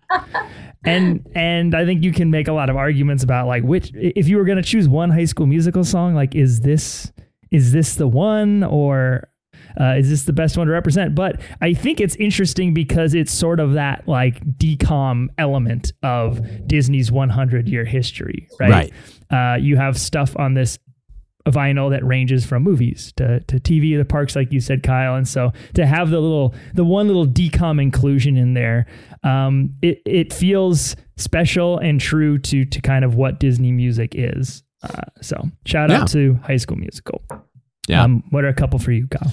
and 0.83 1.27
and 1.35 1.75
I 1.75 1.85
think 1.85 2.03
you 2.03 2.11
can 2.11 2.31
make 2.31 2.47
a 2.47 2.53
lot 2.53 2.69
of 2.69 2.75
arguments 2.75 3.23
about 3.23 3.47
like 3.47 3.63
which 3.63 3.91
if 3.93 4.27
you 4.27 4.38
were 4.38 4.45
going 4.45 4.57
to 4.57 4.63
choose 4.63 4.88
one 4.88 5.09
high 5.09 5.25
school 5.25 5.45
musical 5.45 5.83
song 5.83 6.15
like 6.15 6.35
is 6.35 6.61
this 6.61 7.11
is 7.51 7.71
this 7.71 7.95
the 7.95 8.07
one 8.07 8.63
or 8.63 9.27
uh, 9.79 9.95
is 9.97 10.09
this 10.09 10.23
the 10.23 10.33
best 10.33 10.57
one 10.57 10.67
to 10.67 10.73
represent? 10.73 11.15
But 11.15 11.41
I 11.61 11.73
think 11.73 12.01
it's 12.01 12.15
interesting 12.17 12.73
because 12.73 13.13
it's 13.13 13.31
sort 13.31 13.59
of 13.59 13.73
that 13.73 14.07
like 14.07 14.43
DCOM 14.57 15.27
element 15.38 15.93
of 16.03 16.67
Disney's 16.67 17.11
100 17.11 17.69
year 17.69 17.85
history, 17.85 18.47
right? 18.59 18.91
Uh, 19.29 19.57
you 19.59 19.77
have 19.77 19.97
stuff 19.97 20.35
on 20.38 20.55
this 20.55 20.77
vinyl 21.51 21.89
that 21.91 22.03
ranges 22.05 22.46
from 22.46 22.63
movies 22.63 23.13
to, 23.17 23.39
to 23.41 23.60
TV 23.60 23.98
the 23.98 24.05
parks, 24.05 24.36
like 24.36 24.51
you 24.51 24.60
said, 24.60 24.84
Kyle. 24.84 25.15
And 25.15 25.27
so 25.27 25.51
to 25.75 25.86
have 25.86 26.10
the 26.10 26.20
little, 26.20 26.55
the 26.74 26.84
one 26.84 27.08
little 27.08 27.27
DCOM 27.27 27.81
inclusion 27.81 28.38
in 28.38 28.53
there, 28.53 28.88
um, 29.24 29.75
it, 29.81 30.01
it 30.05 30.34
feels 30.34 30.96
special 31.17 31.77
and 31.77 32.00
true 32.01 32.38
to, 32.39 32.65
to 32.65 32.81
kind 32.81 33.05
of 33.05 33.15
what 33.15 33.39
Disney 33.39 33.72
music 33.72 34.13
is. 34.15 34.63
Uh, 34.84 35.01
so 35.22 35.43
shout 35.65 35.89
Yeah. 35.91 36.01
out 36.01 36.08
to 36.10 36.39
High 36.43 36.58
School 36.58 36.77
Musical. 36.77 37.22
Yeah. 37.88 38.03
Um, 38.03 38.24
what 38.31 38.43
are 38.43 38.48
a 38.50 38.53
couple 38.53 38.79
for 38.79 38.91
you, 38.91 39.08
Kyle? 39.08 39.31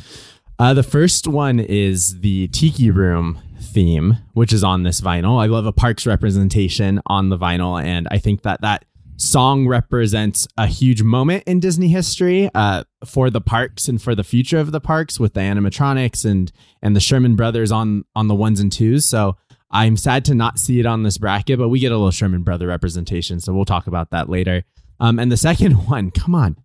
Uh, 0.59 0.75
the 0.75 0.83
first 0.83 1.27
one 1.29 1.61
is 1.61 2.21
the 2.21 2.49
Tiki 2.49 2.91
Room 2.91 3.39
theme, 3.61 4.17
which 4.33 4.53
is 4.53 4.65
on 4.65 4.83
this 4.83 5.01
vinyl. 5.01 5.41
I 5.41 5.47
love 5.47 5.67
a 5.67 5.73
parks 5.73 6.07
representation 6.07 7.01
on 7.07 7.29
the 7.29 7.39
vinyl, 7.39 7.81
and 7.83 8.09
I 8.11 8.19
think 8.19 8.43
that 8.43 8.61
that 8.63 8.85
song 9.19 9.67
represents 9.67 10.47
a 10.57 10.67
huge 10.67 11.03
moment 11.03 11.45
in 11.47 11.61
Disney 11.61 11.89
history 11.89 12.49
uh, 12.55 12.85
for 13.05 13.31
the 13.31 13.41
parks 13.41 13.89
and 13.89 14.01
for 14.01 14.15
the 14.15 14.25
future 14.25 14.59
of 14.59 14.73
the 14.73 14.81
parks 14.81 15.21
with 15.21 15.35
the 15.35 15.41
animatronics 15.41 16.25
and 16.25 16.51
and 16.81 16.97
the 16.97 17.01
Sherman 17.01 17.37
Brothers 17.37 17.71
on 17.71 18.05
on 18.15 18.29
the 18.29 18.35
ones 18.35 18.61
and 18.61 18.73
twos. 18.73 19.05
So 19.05 19.37
I'm 19.71 19.97
sad 19.97 20.25
to 20.27 20.35
not 20.35 20.59
see 20.59 20.81
it 20.81 20.87
on 20.87 21.03
this 21.03 21.19
bracket, 21.19 21.59
but 21.59 21.69
we 21.69 21.81
get 21.81 21.93
a 21.93 21.97
little 21.97 22.11
Sherman 22.11 22.43
Brother 22.43 22.67
representation, 22.69 23.41
so 23.41 23.53
we'll 23.53 23.65
talk 23.67 23.87
about 23.87 24.11
that 24.11 24.29
later. 24.29 24.65
Um, 25.01 25.19
and 25.19 25.31
the 25.31 25.37
second 25.37 25.73
one, 25.89 26.11
come 26.11 26.35
on, 26.35 26.57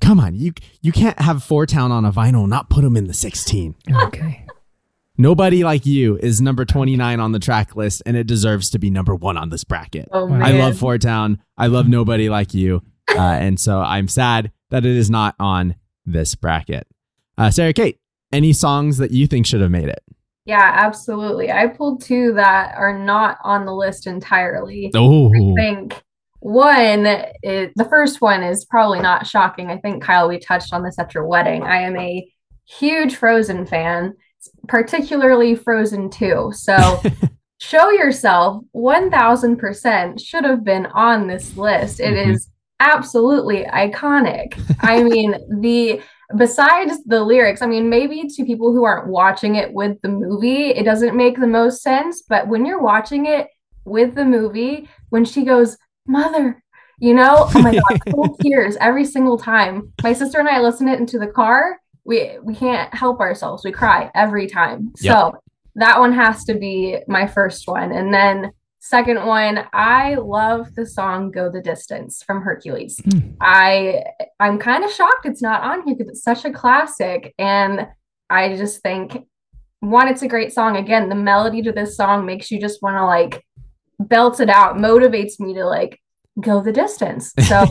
come 0.00 0.18
on, 0.18 0.34
you 0.34 0.52
you 0.80 0.92
can't 0.92 1.18
have 1.20 1.44
Four 1.44 1.66
Town 1.66 1.92
on 1.92 2.04
a 2.04 2.12
vinyl, 2.12 2.48
not 2.48 2.70
put 2.70 2.82
them 2.82 2.96
in 2.96 3.06
the 3.06 3.14
16. 3.14 3.76
Okay. 4.02 4.43
Nobody 5.16 5.62
like 5.62 5.86
you 5.86 6.16
is 6.18 6.40
number 6.40 6.64
29 6.64 7.20
on 7.20 7.30
the 7.30 7.38
track 7.38 7.76
list, 7.76 8.02
and 8.04 8.16
it 8.16 8.26
deserves 8.26 8.68
to 8.70 8.80
be 8.80 8.90
number 8.90 9.14
one 9.14 9.36
on 9.36 9.50
this 9.50 9.62
bracket. 9.62 10.08
Oh 10.10 10.32
I 10.32 10.52
love 10.52 10.76
Four 10.76 10.98
Town. 10.98 11.40
I 11.56 11.68
love 11.68 11.86
Nobody 11.86 12.28
Like 12.28 12.52
You. 12.52 12.82
Uh, 13.08 13.20
and 13.20 13.60
so 13.60 13.78
I'm 13.80 14.08
sad 14.08 14.50
that 14.70 14.84
it 14.84 14.96
is 14.96 15.10
not 15.10 15.36
on 15.38 15.76
this 16.04 16.34
bracket. 16.34 16.88
Uh, 17.38 17.50
Sara 17.50 17.72
Cate, 17.72 18.00
any 18.32 18.52
songs 18.52 18.98
that 18.98 19.12
you 19.12 19.28
think 19.28 19.46
should 19.46 19.60
have 19.60 19.70
made 19.70 19.88
it? 19.88 20.02
Yeah, 20.46 20.72
absolutely. 20.74 21.50
I 21.50 21.68
pulled 21.68 22.02
two 22.02 22.34
that 22.34 22.74
are 22.76 22.98
not 22.98 23.38
on 23.44 23.64
the 23.64 23.74
list 23.74 24.06
entirely. 24.06 24.90
Oh, 24.94 25.32
I 25.32 25.54
think 25.54 26.02
one 26.40 27.06
is 27.42 27.70
the 27.76 27.86
first 27.88 28.20
one 28.20 28.42
is 28.42 28.64
probably 28.64 29.00
not 29.00 29.26
shocking. 29.26 29.70
I 29.70 29.78
think 29.78 30.02
Kyle, 30.02 30.28
we 30.28 30.38
touched 30.38 30.74
on 30.74 30.82
this 30.82 30.98
at 30.98 31.14
your 31.14 31.26
wedding. 31.26 31.62
I 31.62 31.82
am 31.82 31.96
a 31.96 32.28
huge 32.66 33.16
Frozen 33.16 33.66
fan, 33.66 34.14
particularly 34.68 35.54
Frozen 35.54 36.10
2. 36.10 36.50
So 36.54 37.00
show 37.60 37.90
yourself 37.90 38.62
1000% 38.74 40.20
should 40.24 40.44
have 40.44 40.64
been 40.64 40.86
on 40.86 41.26
this 41.26 41.56
list. 41.56 42.00
It 42.00 42.14
Mhm. 42.14 42.32
is 42.34 42.48
absolutely 42.80 43.64
iconic. 43.64 44.58
I 44.80 45.02
mean, 45.08 45.34
the 45.60 46.00
besides 46.36 47.02
the 47.04 47.22
lyrics, 47.22 47.62
I 47.62 47.66
mean, 47.66 47.88
maybe 47.88 48.24
to 48.28 48.44
people 48.44 48.72
who 48.72 48.84
aren't 48.84 49.08
watching 49.08 49.56
it 49.56 49.72
with 49.72 50.00
the 50.02 50.08
movie, 50.08 50.68
it 50.70 50.84
doesn't 50.84 51.16
make 51.16 51.38
the 51.38 51.46
most 51.46 51.82
sense, 51.82 52.22
but 52.28 52.48
when 52.48 52.64
you're 52.66 52.80
watching 52.82 53.26
it 53.26 53.48
with 53.84 54.14
the 54.14 54.24
movie, 54.24 54.88
when 55.10 55.24
she 55.24 55.44
goes, 55.44 55.76
"Mother," 56.06 56.62
you 56.98 57.12
know, 57.14 57.48
oh 57.54 57.62
my 57.62 57.72
god, 57.74 58.00
full 58.10 58.36
tears 58.38 58.76
every 58.80 59.04
single 59.04 59.38
time. 59.38 59.92
My 60.02 60.12
sister 60.12 60.38
and 60.40 60.48
I 60.48 60.60
listen 60.60 60.88
it 60.88 60.98
into 60.98 61.18
the 61.18 61.26
car. 61.28 61.78
We 62.04 62.38
we 62.42 62.54
can't 62.54 62.92
help 62.94 63.20
ourselves. 63.20 63.64
We 63.64 63.72
cry 63.72 64.10
every 64.14 64.46
time. 64.46 64.92
Yep. 65.00 65.12
So 65.12 65.38
that 65.76 65.98
one 65.98 66.12
has 66.12 66.44
to 66.44 66.54
be 66.54 66.98
my 67.08 67.26
first 67.26 67.66
one. 67.66 67.92
And 67.92 68.12
then 68.12 68.52
second 68.80 69.24
one, 69.24 69.64
I 69.72 70.16
love 70.16 70.74
the 70.74 70.86
song 70.86 71.30
Go 71.30 71.50
the 71.50 71.62
Distance 71.62 72.22
from 72.22 72.42
Hercules. 72.42 73.00
Hmm. 73.04 73.30
I 73.40 74.04
I'm 74.38 74.58
kind 74.58 74.84
of 74.84 74.92
shocked 74.92 75.26
it's 75.26 75.42
not 75.42 75.62
on 75.62 75.86
here 75.86 75.96
because 75.96 76.10
it's 76.10 76.22
such 76.22 76.44
a 76.44 76.52
classic 76.52 77.34
and 77.38 77.88
I 78.28 78.56
just 78.56 78.82
think 78.82 79.26
one 79.80 80.08
it's 80.08 80.22
a 80.22 80.28
great 80.28 80.52
song 80.52 80.76
again 80.76 81.08
the 81.08 81.14
melody 81.14 81.62
to 81.62 81.72
this 81.72 81.96
song 81.96 82.24
makes 82.24 82.50
you 82.50 82.60
just 82.60 82.82
want 82.82 82.96
to 82.96 83.04
like 83.04 83.44
belt 84.00 84.40
it 84.40 84.48
out 84.48 84.76
motivates 84.76 85.38
me 85.38 85.54
to 85.54 85.64
like 85.64 86.00
go 86.40 86.62
the 86.62 86.72
distance 86.72 87.32
so 87.46 87.66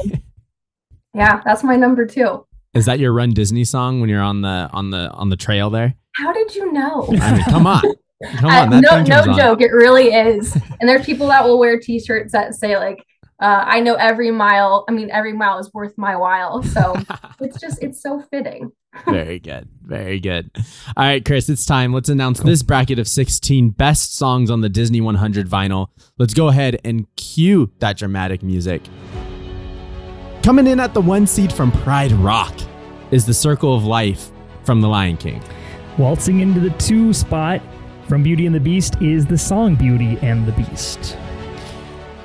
yeah 1.15 1.41
that's 1.43 1.63
my 1.63 1.75
number 1.75 2.05
2 2.05 2.45
is 2.73 2.85
that 2.85 2.99
your 2.99 3.13
Run 3.13 3.31
Disney 3.31 3.63
song 3.63 4.01
when 4.01 4.09
you're 4.09 4.21
on 4.21 4.41
the 4.41 4.69
on 4.73 4.89
the 4.91 5.09
on 5.11 5.29
the 5.29 5.35
trail 5.37 5.69
there? 5.69 5.95
how 6.15 6.31
did 6.31 6.53
you 6.55 6.71
know 6.71 7.07
I 7.19 7.33
mean, 7.33 7.43
come 7.45 7.65
on, 7.67 7.81
come 8.35 8.49
Uh, 8.49 8.61
on, 8.63 8.69
that 8.69 8.81
no, 8.83 9.01
no 9.03 9.31
on. 9.31 9.37
joke. 9.37 9.61
It 9.61 9.71
really 9.71 10.13
is. 10.13 10.55
And 10.79 10.87
there's 10.87 11.05
people 11.05 11.27
that 11.27 11.43
will 11.43 11.57
wear 11.59 11.79
T-shirts 11.79 12.31
that 12.33 12.53
say 12.55 12.77
like, 12.77 13.03
uh, 13.41 13.63
"I 13.65 13.79
know 13.79 13.95
every 13.95 14.29
mile. 14.31 14.85
I 14.87 14.91
mean, 14.91 15.09
every 15.11 15.33
mile 15.33 15.57
is 15.59 15.71
worth 15.73 15.97
my 15.97 16.15
while." 16.15 16.61
So 16.63 16.95
it's 17.41 17.59
just, 17.59 17.81
it's 17.81 18.01
so 18.01 18.21
fitting. 18.31 18.71
Very 19.05 19.39
good. 19.39 19.67
Very 19.81 20.19
good. 20.19 20.51
All 20.95 21.03
right, 21.03 21.25
Chris, 21.25 21.49
it's 21.49 21.65
time. 21.65 21.91
Let's 21.93 22.09
announce 22.09 22.39
this 22.41 22.61
bracket 22.61 22.99
of 22.99 23.07
16 23.07 23.71
best 23.71 24.15
songs 24.15 24.51
on 24.51 24.61
the 24.61 24.69
Disney 24.69 25.01
100 25.01 25.49
vinyl. 25.49 25.87
Let's 26.19 26.35
go 26.35 26.49
ahead 26.49 26.79
and 26.85 27.07
cue 27.15 27.71
that 27.79 27.97
dramatic 27.97 28.43
music. 28.43 28.83
Coming 30.43 30.67
in 30.67 30.81
at 30.81 30.93
the 30.93 30.99
one 30.99 31.25
seed 31.25 31.53
from 31.53 31.71
Pride 31.71 32.11
Rock 32.11 32.53
is 33.11 33.25
The 33.25 33.33
Circle 33.33 33.73
of 33.77 33.85
Life 33.85 34.29
from 34.65 34.81
The 34.81 34.89
Lion 34.89 35.15
King. 35.15 35.41
Waltzing 35.97 36.41
into 36.41 36.59
the 36.59 36.71
two 36.71 37.13
spot 37.13 37.61
from 38.09 38.23
Beauty 38.23 38.45
and 38.45 38.53
the 38.53 38.59
Beast 38.59 39.01
is 39.01 39.25
the 39.25 39.37
song 39.37 39.75
Beauty 39.75 40.17
and 40.21 40.45
the 40.45 40.51
Beast. 40.51 41.17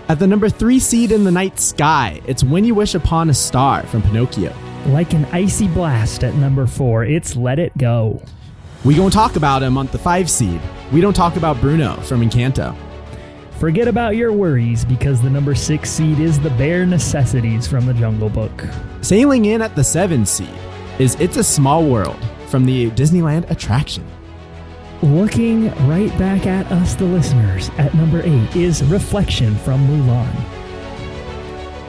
At 0.08 0.18
the 0.18 0.26
number 0.26 0.48
three 0.48 0.80
seed 0.80 1.12
in 1.12 1.22
the 1.22 1.30
night 1.30 1.60
sky, 1.60 2.20
it's 2.26 2.42
When 2.42 2.64
You 2.64 2.74
Wish 2.74 2.96
Upon 2.96 3.30
a 3.30 3.34
Star 3.34 3.84
from 3.86 4.02
Pinocchio. 4.02 4.52
Like 4.86 5.12
an 5.12 5.24
icy 5.26 5.68
blast 5.68 6.24
at 6.24 6.34
number 6.34 6.66
four, 6.66 7.04
it's 7.04 7.36
Let 7.36 7.60
It 7.60 7.78
Go. 7.78 8.20
We 8.84 8.96
gonna 8.96 9.10
talk 9.10 9.36
about 9.36 9.62
him 9.62 9.78
on 9.78 9.86
the 9.86 9.98
five 9.98 10.28
seed. 10.28 10.60
We 10.92 11.00
don't 11.00 11.14
talk 11.14 11.36
about 11.36 11.60
Bruno 11.60 11.94
from 12.00 12.28
Encanto. 12.28 12.76
Forget 13.58 13.88
about 13.88 14.14
your 14.14 14.32
worries 14.32 14.84
because 14.84 15.20
the 15.20 15.28
number 15.28 15.52
six 15.52 15.90
seed 15.90 16.20
is 16.20 16.38
the 16.38 16.50
bare 16.50 16.86
necessities 16.86 17.66
from 17.66 17.86
the 17.86 17.94
Jungle 17.94 18.28
Book. 18.28 18.64
Sailing 19.00 19.46
in 19.46 19.60
at 19.62 19.74
the 19.74 19.82
seven 19.82 20.24
seed 20.24 20.54
is 21.00 21.16
It's 21.16 21.36
a 21.38 21.42
Small 21.42 21.84
World 21.84 22.18
from 22.46 22.64
the 22.64 22.88
Disneyland 22.92 23.50
attraction. 23.50 24.06
Looking 25.02 25.70
right 25.88 26.16
back 26.20 26.46
at 26.46 26.70
us, 26.70 26.94
the 26.94 27.04
listeners, 27.04 27.68
at 27.78 27.92
number 27.94 28.22
eight 28.22 28.54
is 28.54 28.84
Reflection 28.84 29.56
from 29.56 29.84
Mulan. 29.88 30.32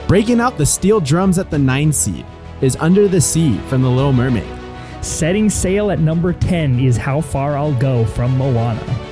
Breaking 0.08 0.40
out 0.40 0.58
the 0.58 0.66
steel 0.66 1.00
drums 1.00 1.38
at 1.38 1.52
the 1.52 1.60
nine 1.60 1.94
seed 1.94 2.26
is 2.62 2.78
Under 2.78 3.08
the 3.08 3.22
Sea 3.22 3.60
from 3.68 3.84
The 3.84 3.90
Little 3.90 4.14
Mermaid. 4.14 4.58
Setting 5.06 5.52
sail 5.52 5.92
at 5.92 6.00
number 6.00 6.34
10 6.34 6.80
is 6.80 6.98
How 6.98 7.22
Far 7.22 7.56
I'll 7.56 7.76
Go 7.76 8.06
from 8.06 8.36
Moana. 8.40 9.09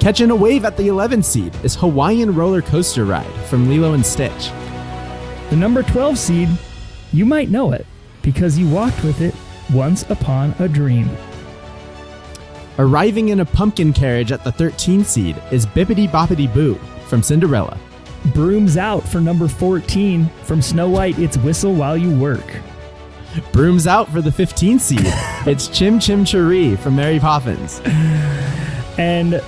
Catching 0.00 0.30
a 0.30 0.34
wave 0.34 0.64
at 0.64 0.78
the 0.78 0.88
11 0.88 1.22
seed 1.22 1.54
is 1.62 1.76
Hawaiian 1.76 2.34
Roller 2.34 2.62
Coaster 2.62 3.04
Ride 3.04 3.30
from 3.50 3.68
Lilo 3.68 3.92
and 3.92 4.04
Stitch. 4.04 4.50
The 5.50 5.56
number 5.56 5.82
12 5.82 6.16
seed, 6.16 6.48
you 7.12 7.26
might 7.26 7.50
know 7.50 7.72
it 7.72 7.86
because 8.22 8.58
you 8.58 8.66
walked 8.66 9.04
with 9.04 9.20
it 9.20 9.34
once 9.74 10.08
upon 10.08 10.54
a 10.58 10.66
dream. 10.68 11.10
Arriving 12.78 13.28
in 13.28 13.40
a 13.40 13.44
pumpkin 13.44 13.92
carriage 13.92 14.32
at 14.32 14.42
the 14.42 14.50
13 14.50 15.04
seed 15.04 15.36
is 15.52 15.66
Bibbidi 15.66 16.08
Bobbidi 16.08 16.52
Boo 16.54 16.76
from 17.06 17.22
Cinderella. 17.22 17.78
Brooms 18.32 18.78
out 18.78 19.06
for 19.06 19.20
number 19.20 19.48
14 19.48 20.30
from 20.44 20.62
Snow 20.62 20.88
White, 20.88 21.18
it's 21.18 21.36
Whistle 21.36 21.74
While 21.74 21.98
You 21.98 22.18
Work. 22.18 22.56
Brooms 23.52 23.86
out 23.86 24.08
for 24.08 24.22
the 24.22 24.32
15 24.32 24.78
seed. 24.78 25.00
it's 25.46 25.68
Chim 25.68 26.00
Chim 26.00 26.24
Cheree 26.24 26.78
from 26.78 26.96
Mary 26.96 27.20
Poppins. 27.20 27.82
And 28.96 29.42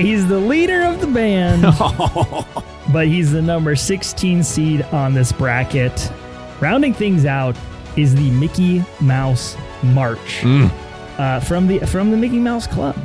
he's 0.00 0.26
the 0.26 0.38
leader 0.38 0.82
of 0.82 1.00
the 1.00 1.06
band, 1.06 1.62
but 2.92 3.06
he's 3.06 3.32
the 3.32 3.42
number 3.42 3.76
16 3.76 4.42
seed 4.42 4.82
on 4.82 5.14
this 5.14 5.32
bracket. 5.32 6.10
Rounding 6.60 6.94
things 6.94 7.24
out 7.24 7.56
is 7.96 8.14
the 8.14 8.30
Mickey 8.32 8.84
Mouse 9.00 9.56
March. 9.82 10.44
uh, 10.44 11.40
from 11.40 11.66
the 11.66 11.78
from 11.80 12.10
the 12.10 12.16
Mickey 12.16 12.38
Mouse 12.38 12.66
Club. 12.66 12.96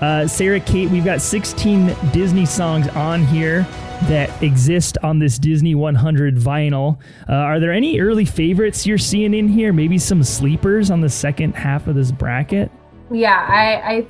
Uh, 0.00 0.26
Sara 0.28 0.60
Cate, 0.60 0.88
we've 0.90 1.04
got 1.04 1.20
16 1.20 1.94
Disney 2.12 2.46
songs 2.46 2.86
on 2.88 3.24
here 3.24 3.66
that 4.02 4.30
exist 4.44 4.96
on 5.02 5.18
this 5.18 5.40
Disney 5.40 5.74
100 5.74 6.36
vinyl. 6.36 6.98
Uh, 7.28 7.32
are 7.32 7.58
there 7.58 7.72
any 7.72 7.98
early 7.98 8.24
favorites 8.24 8.86
you're 8.86 8.96
seeing 8.96 9.34
in 9.34 9.48
here? 9.48 9.72
Maybe 9.72 9.98
some 9.98 10.22
sleepers 10.22 10.92
on 10.92 11.00
the 11.00 11.08
second 11.08 11.56
half 11.56 11.88
of 11.88 11.96
this 11.96 12.12
bracket. 12.12 12.70
Yeah, 13.10 13.44
I, 13.48 13.96
I, 13.96 14.06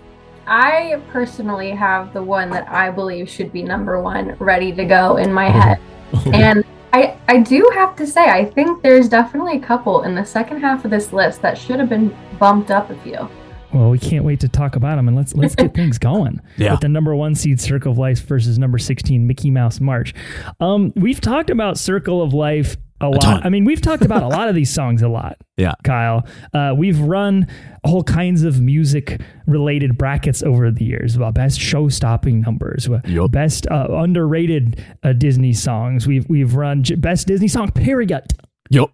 I 0.49 1.03
personally 1.11 1.71
have 1.71 2.13
the 2.13 2.23
one 2.23 2.51
that 2.51 2.69
I 2.69 2.91
believe 2.91 3.29
should 3.29 3.53
be 3.53 3.63
number 3.63 4.01
one, 4.01 4.35
ready 4.39 4.73
to 4.73 4.85
go 4.85 5.17
in 5.17 5.33
my 5.33 5.51
head. 5.51 5.79
and 6.33 6.65
I, 6.93 7.19
I 7.29 7.39
do 7.39 7.71
have 7.75 7.95
to 7.97 8.07
say, 8.07 8.25
I 8.25 8.47
think 8.47 8.83
there's 8.83 9.09
definitely 9.09 9.59
a 9.59 9.61
couple 9.61 10.03
in 10.03 10.15
the 10.15 10.25
second 10.25 10.61
half 10.61 10.85
of 10.85 10.91
this 10.91 11.13
list 11.13 11.43
that 11.43 11.59
should 11.59 11.79
have 11.79 11.91
been 11.91 12.17
bumped 12.39 12.71
up 12.71 12.89
a 12.91 12.97
few. 13.03 13.29
Well, 13.73 13.91
we 13.91 13.99
can't 13.99 14.25
wait 14.25 14.41
to 14.41 14.49
talk 14.49 14.77
about 14.77 14.97
them, 14.97 15.09
and 15.09 15.17
let's 15.17 15.35
let's 15.35 15.55
get 15.55 15.75
things 15.75 15.99
going. 15.99 16.41
Yeah. 16.57 16.73
With 16.73 16.81
the 16.81 16.89
number 16.89 17.15
one 17.15 17.35
seed, 17.35 17.61
Circle 17.61 17.93
of 17.93 17.99
Life 17.99 18.21
versus 18.21 18.59
number 18.59 18.79
sixteen, 18.79 19.27
Mickey 19.27 19.51
Mouse 19.51 19.79
March. 19.79 20.15
Um, 20.59 20.91
we've 20.97 21.21
talked 21.21 21.51
about 21.51 21.77
Circle 21.77 22.23
of 22.23 22.33
Life 22.33 22.79
a 23.01 23.09
lot. 23.09 23.21
ton. 23.21 23.41
I 23.45 23.49
mean, 23.49 23.65
we've 23.65 23.81
talked 23.81 24.05
about 24.05 24.23
a 24.23 24.29
lot 24.29 24.49
of 24.49 24.55
these 24.55 24.73
songs 24.73 25.03
a 25.03 25.09
lot. 25.09 25.37
Yeah. 25.59 25.73
Kyle. 25.83 26.25
Uh, 26.55 26.73
we've 26.77 27.01
run 27.01 27.49
all 27.83 28.05
kinds 28.05 28.45
of 28.45 28.61
music 28.61 29.21
related 29.49 29.99
brackets 29.99 30.41
over 30.41 30.71
the 30.71 30.85
years 30.85 31.17
about 31.17 31.35
best 31.35 31.59
show 31.59 31.89
stopping 31.89 32.41
numbers, 32.43 32.89
Yup. 33.07 33.33
best 33.33 33.67
uh, 33.69 33.89
underrated 33.91 34.85
uh, 35.03 35.15
Disney 35.15 35.53
songs. 35.53 36.07
We've 36.07 36.25
we've 36.29 36.55
run 36.55 36.85
j- 36.85 36.95
best 36.95 37.27
Disney 37.27 37.49
song 37.49 37.73
period. 37.73 38.23
Yep. 38.71 38.91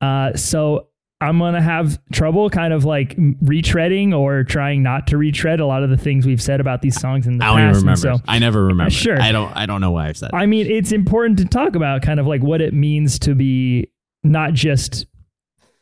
Uh, 0.00 0.32
so 0.34 0.88
I'm 1.22 1.38
gonna 1.38 1.62
have 1.62 1.98
trouble 2.12 2.50
kind 2.50 2.72
of 2.72 2.84
like 2.84 3.16
retreading 3.16 4.12
or 4.16 4.44
trying 4.44 4.82
not 4.82 5.06
to 5.08 5.16
retread 5.16 5.60
a 5.60 5.66
lot 5.66 5.82
of 5.82 5.90
the 5.90 5.96
things 5.96 6.26
we've 6.26 6.42
said 6.42 6.60
about 6.60 6.82
these 6.82 7.00
songs 7.00 7.26
in 7.26 7.38
the 7.38 7.44
I 7.44 7.48
don't 7.48 7.56
past. 7.58 7.70
even 7.70 7.80
remember. 7.82 8.18
So 8.18 8.24
I 8.28 8.38
never 8.38 8.64
remember. 8.66 8.90
Sure. 8.90 9.20
I 9.20 9.32
don't. 9.32 9.52
I 9.56 9.66
don't 9.66 9.80
know 9.80 9.90
why 9.92 10.08
I've 10.08 10.16
said. 10.16 10.30
it. 10.32 10.36
I 10.36 10.46
mean, 10.46 10.66
it's 10.70 10.92
important 10.92 11.38
to 11.38 11.44
talk 11.44 11.76
about 11.76 12.02
kind 12.02 12.18
of 12.20 12.26
like 12.26 12.42
what 12.42 12.60
it 12.60 12.74
means 12.74 13.18
to 13.20 13.34
be 13.34 13.88
not 14.24 14.52
just 14.52 15.06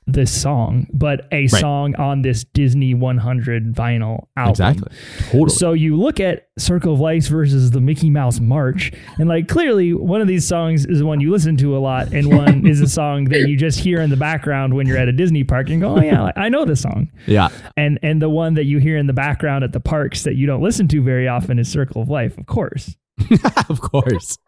this 0.07 0.33
song, 0.33 0.87
but 0.93 1.29
a 1.31 1.47
song 1.47 1.95
on 1.97 2.23
this 2.23 2.45
Disney 2.45 2.95
100 2.95 3.75
vinyl 3.75 4.27
album. 4.37 4.51
exactly. 4.51 4.89
Totally. 5.27 5.51
So 5.51 5.73
you 5.73 5.97
look 5.97 6.19
at 6.21 6.49
Circle 6.59 6.95
of 6.95 7.01
Life 7.01 7.29
versus 7.29 7.71
the 7.71 7.81
Mickey 7.81 8.11
Mouse 8.11 8.41
March, 8.41 8.93
and 9.19 9.29
like 9.29 9.49
clearly 9.49 9.95
one 9.95 10.21
of 10.21 10.27
these 10.27 10.47
songs 10.47 10.85
is 10.87 11.03
one 11.03 11.21
you 11.21 11.31
listen 11.31 11.57
to 11.59 11.77
a 11.77 11.79
lot, 11.79 12.13
and 12.13 12.29
one 12.37 12.67
is 12.67 12.81
a 12.81 12.89
song 12.89 13.25
that 13.27 13.49
you 13.49 13.57
just 13.57 13.79
hear 13.81 14.01
in 14.01 14.11
the 14.11 14.17
background 14.17 14.75
when 14.75 14.87
you're 14.87 14.99
at 14.99 15.09
a 15.09 15.13
Disney 15.13 15.45
park 15.45 15.71
and 15.71 15.81
go, 15.81 15.97
"Oh 15.97 16.01
yeah, 16.01 16.33
I 16.37 16.49
know 16.49 16.65
this 16.65 16.81
song." 16.81 17.11
yeah. 17.27 17.49
And 17.77 17.99
and 18.03 18.21
the 18.21 18.31
one 18.31 18.55
that 18.55 18.65
you 18.65 18.79
hear 18.79 18.97
in 18.97 19.07
the 19.07 19.13
background 19.13 19.65
at 19.65 19.73
the 19.73 19.81
parks 19.81 20.25
that 20.25 20.35
you 20.35 20.47
don't 20.47 20.63
listen 20.63 20.89
to 20.89 21.03
very 21.03 21.29
often 21.29 21.59
is 21.59 21.71
Circle 21.71 22.03
of 22.03 22.09
Life, 22.09 22.37
of 22.39 22.47
course. 22.47 22.97
of 23.69 23.81
course. 23.81 24.39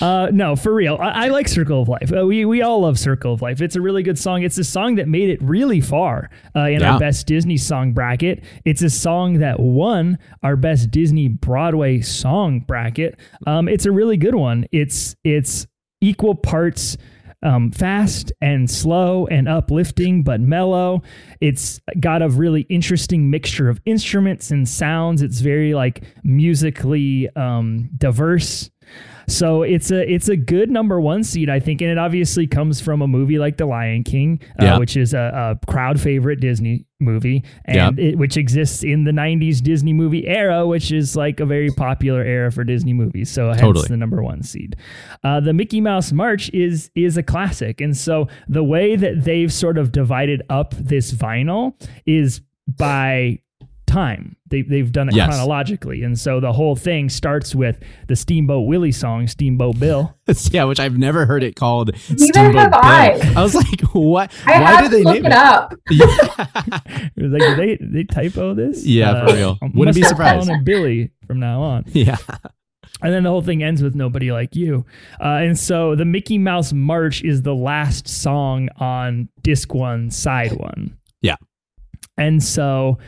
Uh, 0.00 0.28
no, 0.32 0.56
for 0.56 0.72
real. 0.74 0.96
I, 1.00 1.26
I 1.26 1.28
like 1.28 1.48
Circle 1.48 1.82
of 1.82 1.88
Life. 1.88 2.12
Uh, 2.12 2.26
we 2.26 2.44
we 2.44 2.62
all 2.62 2.80
love 2.80 2.98
Circle 2.98 3.32
of 3.34 3.42
Life. 3.42 3.60
It's 3.60 3.76
a 3.76 3.80
really 3.80 4.02
good 4.02 4.18
song. 4.18 4.42
It's 4.42 4.58
a 4.58 4.64
song 4.64 4.96
that 4.96 5.08
made 5.08 5.30
it 5.30 5.42
really 5.42 5.80
far 5.80 6.30
uh, 6.54 6.60
in 6.66 6.80
Yeah. 6.80 6.92
our 6.94 6.98
best 6.98 7.26
Disney 7.26 7.56
song 7.56 7.92
bracket. 7.92 8.42
It's 8.64 8.82
a 8.82 8.90
song 8.90 9.38
that 9.40 9.60
won 9.60 10.18
our 10.42 10.56
best 10.56 10.90
Disney 10.90 11.28
Broadway 11.28 12.00
song 12.00 12.60
bracket. 12.60 13.18
Um, 13.46 13.68
it's 13.68 13.86
a 13.86 13.92
really 13.92 14.16
good 14.16 14.34
one. 14.34 14.66
It's 14.72 15.16
it's 15.24 15.66
equal 16.00 16.34
parts. 16.34 16.96
Um, 17.42 17.70
fast 17.72 18.32
and 18.40 18.70
slow 18.70 19.26
and 19.26 19.46
uplifting, 19.50 20.22
but 20.22 20.40
mellow. 20.40 21.02
It's 21.42 21.78
got 22.00 22.22
a 22.22 22.30
really 22.30 22.62
interesting 22.70 23.28
mixture 23.28 23.68
of 23.68 23.82
instruments 23.84 24.50
and 24.50 24.66
sounds. 24.66 25.20
It's 25.20 25.40
very 25.40 25.74
like 25.74 26.04
musically 26.54 27.28
um, 27.36 27.90
diverse. 27.98 28.70
So 29.26 29.62
it's 29.62 29.90
a 29.90 30.12
it's 30.12 30.28
a 30.28 30.36
good 30.36 30.70
number 30.70 31.00
one 31.00 31.24
seed, 31.24 31.48
I 31.48 31.58
think, 31.58 31.80
and 31.80 31.90
it 31.90 31.96
obviously 31.96 32.46
comes 32.46 32.82
from 32.82 33.00
a 33.00 33.06
movie 33.06 33.38
like 33.38 33.56
The 33.56 33.64
Lion 33.64 34.04
King, 34.04 34.38
uh, 34.60 34.64
Yeah. 34.64 34.78
which 34.78 34.98
is 34.98 35.14
a, 35.14 35.56
a 35.62 35.66
crowd 35.66 35.98
favorite 35.98 36.40
Disney 36.40 36.84
movie, 37.00 37.42
and 37.64 37.98
it, 37.98 38.18
which 38.18 38.36
exists 38.36 38.82
in 38.82 39.04
the 39.04 39.12
'90s 39.12 39.62
Disney 39.62 39.94
movie 39.94 40.26
era, 40.28 40.66
which 40.66 40.92
is 40.92 41.16
like 41.16 41.40
a 41.40 41.46
very 41.46 41.70
popular 41.70 42.22
era 42.22 42.52
for 42.52 42.64
Disney 42.64 42.92
movies. 42.92 43.30
So 43.30 43.48
hence 43.48 43.60
Totally. 43.62 43.88
the 43.88 43.96
number 43.96 44.22
one 44.22 44.42
seed. 44.42 44.76
Uh, 45.22 45.40
the 45.40 45.54
Mickey 45.54 45.80
Mouse 45.80 46.12
March 46.12 46.50
is 46.52 46.90
is 46.94 47.16
a 47.16 47.22
classic, 47.22 47.80
and 47.80 47.96
so 47.96 48.28
the 48.46 48.62
way 48.62 48.94
that 48.94 49.24
they've 49.24 49.52
sort 49.52 49.78
of 49.78 49.90
divided 49.90 50.42
up 50.50 50.74
this 50.78 51.12
vinyl 51.14 51.72
is 52.04 52.42
by 52.66 53.38
time. 53.94 54.36
They, 54.48 54.62
they've 54.62 54.90
done 54.92 55.08
it 55.08 55.14
Yes. 55.14 55.28
chronologically. 55.28 56.02
And 56.02 56.18
so 56.18 56.40
the 56.40 56.52
whole 56.52 56.76
thing 56.76 57.08
starts 57.08 57.54
with 57.54 57.80
the 58.08 58.16
Steamboat 58.16 58.66
Willie 58.66 58.92
song, 58.92 59.26
Steamboat 59.26 59.78
Bill. 59.80 60.16
yeah, 60.50 60.64
which 60.64 60.78
I've 60.80 60.98
never 60.98 61.26
heard 61.26 61.42
it 61.42 61.56
called 61.56 61.92
Neither 62.10 62.26
Steamboat 62.26 62.54
have 62.56 62.70
Bill. 62.72 62.80
I. 62.82 63.32
I 63.36 63.42
was 63.42 63.54
like, 63.54 63.80
what? 63.92 64.32
I 64.46 64.60
Why 64.60 64.82
did 64.82 64.90
they 64.90 65.02
look 65.02 65.14
name 65.14 65.26
it 65.26 65.32
it? 65.32 65.32
up. 65.32 65.74
Yeah. 65.90 66.06
It 67.16 67.22
was 67.22 67.32
like, 67.32 67.56
did 67.56 67.58
they, 67.58 67.78
they 67.80 68.04
typo 68.04 68.54
this? 68.54 68.84
Yeah, 68.84 69.26
for 69.26 69.34
real. 69.34 69.58
I 69.62 69.66
Wouldn't 69.66 69.84
must 69.86 69.96
be 69.96 70.02
start 70.02 70.16
calling 70.18 70.42
surprised. 70.42 70.50
him 70.58 70.64
Billy 70.64 71.10
from 71.26 71.38
now 71.40 71.62
on. 71.62 71.84
yeah. 71.88 72.16
And 73.02 73.12
then 73.12 73.22
the 73.24 73.30
whole 73.30 73.42
thing 73.42 73.62
ends 73.62 73.82
with 73.82 73.94
Nobody 73.94 74.30
Like 74.32 74.54
You. 74.54 74.86
Uh, 75.20 75.40
and 75.42 75.58
so 75.58 75.94
the 75.94 76.04
Mickey 76.04 76.38
Mouse 76.38 76.72
March 76.72 77.22
is 77.22 77.42
the 77.42 77.54
last 77.54 78.08
song 78.08 78.68
on 78.78 79.28
disc 79.42 79.74
one, 79.74 80.10
side 80.10 80.52
one. 80.52 80.96
Yeah. 81.20 81.36
And 82.16 82.42
so 82.42 82.98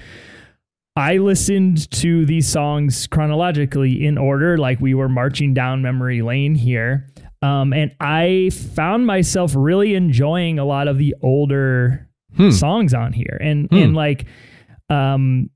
I 0.96 1.18
listened 1.18 1.90
to 1.92 2.24
these 2.24 2.48
songs 2.48 3.06
chronologically 3.06 4.04
in 4.06 4.16
order, 4.16 4.56
like 4.56 4.80
we 4.80 4.94
were 4.94 5.08
marching 5.08 5.52
down 5.54 5.82
memory 5.82 6.22
lane 6.22 6.54
here. 6.54 7.08
Um, 7.42 7.72
and 7.74 7.94
I 8.00 8.50
found 8.74 9.06
myself 9.06 9.52
really 9.54 9.94
enjoying 9.94 10.58
a 10.58 10.64
lot 10.64 10.88
of 10.88 10.96
the 10.98 11.14
older 11.22 12.08
Hmm. 12.36 12.50
songs 12.50 12.92
on 12.94 13.12
here. 13.12 13.38
And 13.40 13.68
Hmm. 13.70 13.76
and 13.76 13.94
like 13.94 14.24
um 14.90 15.50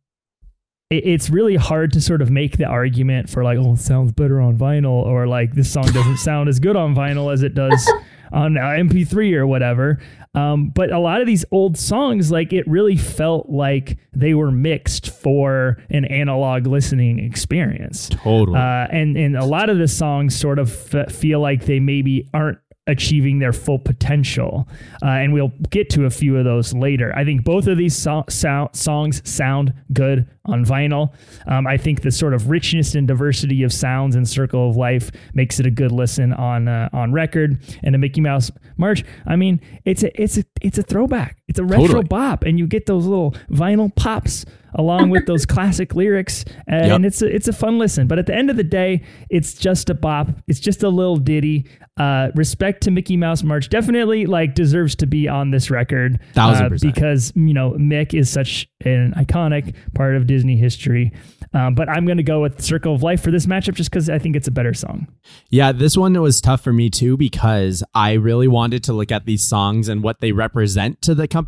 it- 0.91 1.07
it's 1.07 1.31
really 1.31 1.55
hard 1.57 1.93
to 1.93 2.01
sort 2.01 2.21
of 2.21 2.31
make 2.31 2.57
the 2.57 2.65
argument 2.65 3.31
for 3.31 3.45
like, 3.45 3.59
oh, 3.59 3.75
it 3.75 3.79
sounds 3.79 4.13
better 4.13 4.41
on 4.41 4.57
vinyl, 4.59 5.05
or 5.05 5.27
like 5.27 5.55
this 5.55 5.71
song 5.71 5.85
doesn't 5.87 6.17
sound 6.31 6.49
as 6.49 6.59
good 6.59 6.75
on 6.77 6.95
vinyl 6.95 7.33
as 7.33 7.43
it 7.43 7.55
does 7.55 7.91
on 8.33 8.57
uh, 8.57 8.61
MP3 8.61 9.35
or 9.35 9.47
whatever. 9.47 9.99
Um, 10.35 10.69
but 10.69 10.93
a 10.93 10.99
lot 10.99 11.21
of 11.21 11.27
these 11.27 11.45
old 11.51 11.77
songs, 11.77 12.31
like 12.31 12.53
it 12.53 12.67
really 12.69 12.97
felt 12.97 13.49
like 13.49 13.99
they 14.13 14.35
were 14.35 14.53
mixed 14.53 15.11
for 15.11 15.83
an 15.91 16.05
analog 16.05 16.67
listening 16.67 17.19
experience. 17.19 18.09
Totally. 18.11 18.57
Uh, 18.59 18.87
and 18.91 19.17
and 19.17 19.37
a 19.37 19.45
lot 19.45 19.71
of 19.71 19.79
the 19.79 19.89
songs 19.89 20.37
sort 20.39 20.61
of 20.61 20.95
f- 20.95 21.13
feel 21.13 21.41
like 21.41 21.65
they 21.65 21.81
maybe 21.81 22.29
aren't 22.33 22.59
achieving 22.91 23.39
their 23.39 23.53
full 23.53 23.79
potential. 23.79 24.69
Uh, 25.03 25.09
and 25.09 25.33
we'll 25.33 25.53
get 25.71 25.89
to 25.91 26.05
a 26.05 26.11
few 26.11 26.37
of 26.37 26.45
those 26.45 26.75
later. 26.75 27.13
I 27.17 27.25
think 27.25 27.45
both 27.45 27.67
of 27.67 27.79
these 27.79 27.97
so- 27.97 28.25
sound, 28.29 28.75
songs 28.75 29.23
sound 29.29 29.73
good 29.93 30.29
on 30.45 30.65
vinyl. 30.65 31.13
Um, 31.47 31.67
I 31.67 31.77
think 31.77 32.03
the 32.03 32.11
sort 32.11 32.35
of 32.35 32.51
richness 32.51 32.95
and 32.95 33.07
diversity 33.07 33.63
of 33.63 33.73
sounds 33.73 34.17
in 34.17 34.27
Circle 34.27 34.71
of 34.71 34.77
Life 34.77 35.11
makes 35.35 35.61
it 35.61 35.67
a 35.67 35.71
good 35.71 35.93
listen 35.93 36.33
on 36.33 36.69
uh, 36.69 36.89
on 36.93 37.13
record. 37.13 37.63
And 37.83 37.95
the 37.95 37.99
Mickey 37.99 38.21
Mouse 38.21 38.51
March, 38.77 39.05
I 39.27 39.37
mean, 39.37 39.61
it's 39.85 40.03
a 40.03 40.21
it's 40.21 40.37
a 40.37 40.45
it's 40.61 40.79
a 40.79 40.83
throwback. 40.83 41.40
It's 41.51 41.59
a 41.59 41.65
retro 41.65 41.87
Totally. 41.87 42.05
bop, 42.05 42.45
and 42.45 42.59
you 42.59 42.67
get 42.67 42.87
those 42.87 43.05
little 43.05 43.33
vinyl 43.51 43.95
pops 43.95 44.47
along 44.77 45.11
with 45.11 45.27
those 45.27 45.45
classic 45.55 45.95
lyrics, 45.97 46.45
and 46.69 46.87
Yep. 46.87 47.01
it's 47.03 47.23
a 47.23 47.27
it's 47.35 47.49
a 47.49 47.53
fun 47.53 47.79
listen. 47.79 48.07
But 48.07 48.19
at 48.21 48.27
the 48.27 48.35
end 48.35 48.49
of 48.51 48.57
the 48.57 48.65
day, 48.65 49.03
it's 49.29 49.53
just 49.55 49.91
a 49.91 49.95
bop. 49.95 50.29
It's 50.47 50.61
just 50.61 50.83
a 50.83 50.89
little 50.89 51.17
ditty. 51.17 51.67
Uh, 51.97 52.31
respect 52.35 52.83
to 52.85 52.91
Mickey 52.91 53.15
Mouse 53.19 53.43
March 53.43 53.69
definitely 53.69 54.25
like 54.25 54.55
deserves 54.55 54.95
to 54.97 55.07
be 55.07 55.29
on 55.29 55.51
this 55.51 55.71
record, 55.71 56.19
Thousand 56.33 56.67
uh, 56.67 56.69
percent. 56.71 56.95
because 56.95 57.33
you 57.37 57.53
know 57.53 57.73
Mick 57.73 58.15
is 58.19 58.31
such 58.31 58.69
an 58.87 59.13
iconic 59.19 59.75
part 59.95 60.15
of 60.17 60.27
Disney 60.27 60.57
history. 60.57 61.13
Um, 61.53 61.75
but 61.75 61.89
I'm 61.89 62.07
going 62.07 62.17
to 62.19 62.23
go 62.23 62.41
with 62.43 62.63
Circle 62.63 62.95
of 62.95 63.03
Life 63.03 63.21
for 63.23 63.33
this 63.33 63.45
matchup 63.47 63.75
just 63.75 63.91
because 63.91 64.09
I 64.09 64.21
think 64.21 64.37
it's 64.37 64.47
a 64.47 64.53
better 64.53 64.73
song. 64.73 65.09
Yeah, 65.51 65.73
this 65.73 65.97
one 65.97 66.13
was 66.23 66.41
tough 66.41 66.63
for 66.63 66.73
me 66.73 66.91
too 66.91 67.17
because 67.17 67.83
I 67.93 68.13
really 68.13 68.47
wanted 68.47 68.85
to 68.85 68.93
look 68.93 69.11
at 69.11 69.27
these 69.27 69.43
songs 69.43 69.89
and 69.89 70.01
what 70.03 70.21
they 70.21 70.31
represent 70.31 71.03
to 71.03 71.15
the 71.15 71.27
company 71.27 71.40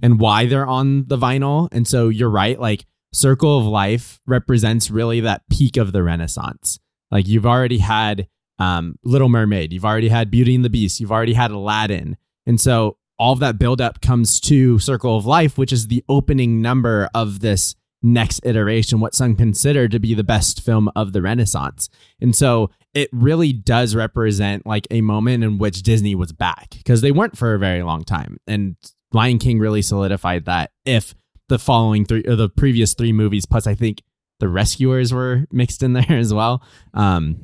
and 0.00 0.20
why 0.20 0.46
they're 0.46 0.66
on 0.66 1.06
the 1.06 1.18
vinyl. 1.18 1.68
And 1.72 1.86
so 1.86 2.08
you're 2.08 2.30
right, 2.30 2.58
like 2.58 2.84
Circle 3.12 3.58
of 3.58 3.66
Life 3.66 4.20
represents 4.26 4.90
really 4.90 5.20
that 5.20 5.42
peak 5.50 5.76
of 5.76 5.92
the 5.92 6.02
Renaissance. 6.02 6.78
Like 7.10 7.26
you've 7.26 7.46
already 7.46 7.78
had 7.78 8.28
um, 8.58 8.98
Little 9.04 9.28
Mermaid, 9.28 9.72
you've 9.72 9.84
already 9.84 10.08
had 10.08 10.30
Beauty 10.30 10.54
and 10.54 10.64
the 10.64 10.70
Beast, 10.70 11.00
you've 11.00 11.12
already 11.12 11.34
had 11.34 11.50
Aladdin. 11.50 12.16
And 12.46 12.60
so 12.60 12.96
all 13.18 13.32
of 13.32 13.40
that 13.40 13.58
buildup 13.58 14.00
comes 14.00 14.40
to 14.40 14.78
Circle 14.78 15.16
of 15.16 15.26
Life, 15.26 15.58
which 15.58 15.72
is 15.72 15.88
the 15.88 16.04
opening 16.08 16.62
number 16.62 17.08
of 17.14 17.40
this 17.40 17.74
next 18.00 18.40
iteration, 18.44 19.00
what 19.00 19.14
some 19.14 19.34
consider 19.34 19.88
to 19.88 19.98
be 19.98 20.14
the 20.14 20.22
best 20.22 20.60
film 20.60 20.88
of 20.94 21.12
the 21.12 21.20
Renaissance. 21.20 21.88
And 22.20 22.34
so 22.34 22.70
it 22.94 23.08
really 23.12 23.52
does 23.52 23.94
represent 23.94 24.66
like 24.66 24.86
a 24.90 25.00
moment 25.00 25.42
in 25.42 25.58
which 25.58 25.82
Disney 25.82 26.14
was 26.14 26.32
back 26.32 26.70
because 26.70 27.00
they 27.00 27.10
weren't 27.10 27.36
for 27.36 27.54
a 27.54 27.58
very 27.58 27.82
long 27.82 28.04
time. 28.04 28.38
And 28.46 28.76
Lion 29.12 29.38
King 29.38 29.58
really 29.58 29.82
solidified 29.82 30.44
that 30.44 30.70
if 30.84 31.14
the 31.48 31.58
following 31.58 32.04
three 32.04 32.24
or 32.26 32.36
the 32.36 32.48
previous 32.48 32.94
three 32.94 33.12
movies, 33.12 33.46
plus 33.46 33.66
I 33.66 33.74
think 33.74 34.02
the 34.40 34.48
Rescuers 34.48 35.12
were 35.12 35.46
mixed 35.50 35.82
in 35.82 35.92
there 35.94 36.06
as 36.10 36.32
well. 36.32 36.62
Um, 36.94 37.38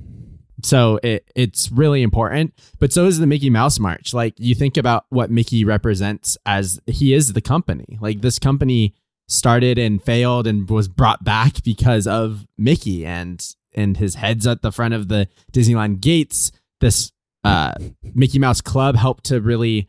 so 0.62 0.98
it 1.02 1.30
it's 1.34 1.70
really 1.70 2.02
important. 2.02 2.54
But 2.78 2.92
so 2.92 3.06
is 3.06 3.18
the 3.18 3.26
Mickey 3.26 3.50
Mouse 3.50 3.78
March. 3.78 4.14
Like 4.14 4.34
you 4.38 4.54
think 4.54 4.76
about 4.76 5.04
what 5.10 5.30
Mickey 5.30 5.64
represents 5.64 6.38
as 6.46 6.80
he 6.86 7.12
is 7.12 7.32
the 7.32 7.40
company. 7.40 7.98
Like 8.00 8.20
this 8.20 8.38
company 8.38 8.94
started 9.28 9.78
and 9.78 10.02
failed 10.02 10.46
and 10.46 10.68
was 10.68 10.88
brought 10.88 11.24
back 11.24 11.62
because 11.62 12.06
of 12.06 12.46
Mickey 12.56 13.04
and 13.06 13.44
and 13.74 13.96
his 13.96 14.14
heads 14.16 14.46
at 14.46 14.62
the 14.62 14.72
front 14.72 14.94
of 14.94 15.08
the 15.08 15.28
Disneyland 15.52 16.00
gates. 16.00 16.52
This 16.80 17.12
uh, 17.42 17.72
Mickey 18.14 18.38
Mouse 18.38 18.60
Club 18.60 18.96
helped 18.96 19.24
to 19.24 19.40
really 19.40 19.88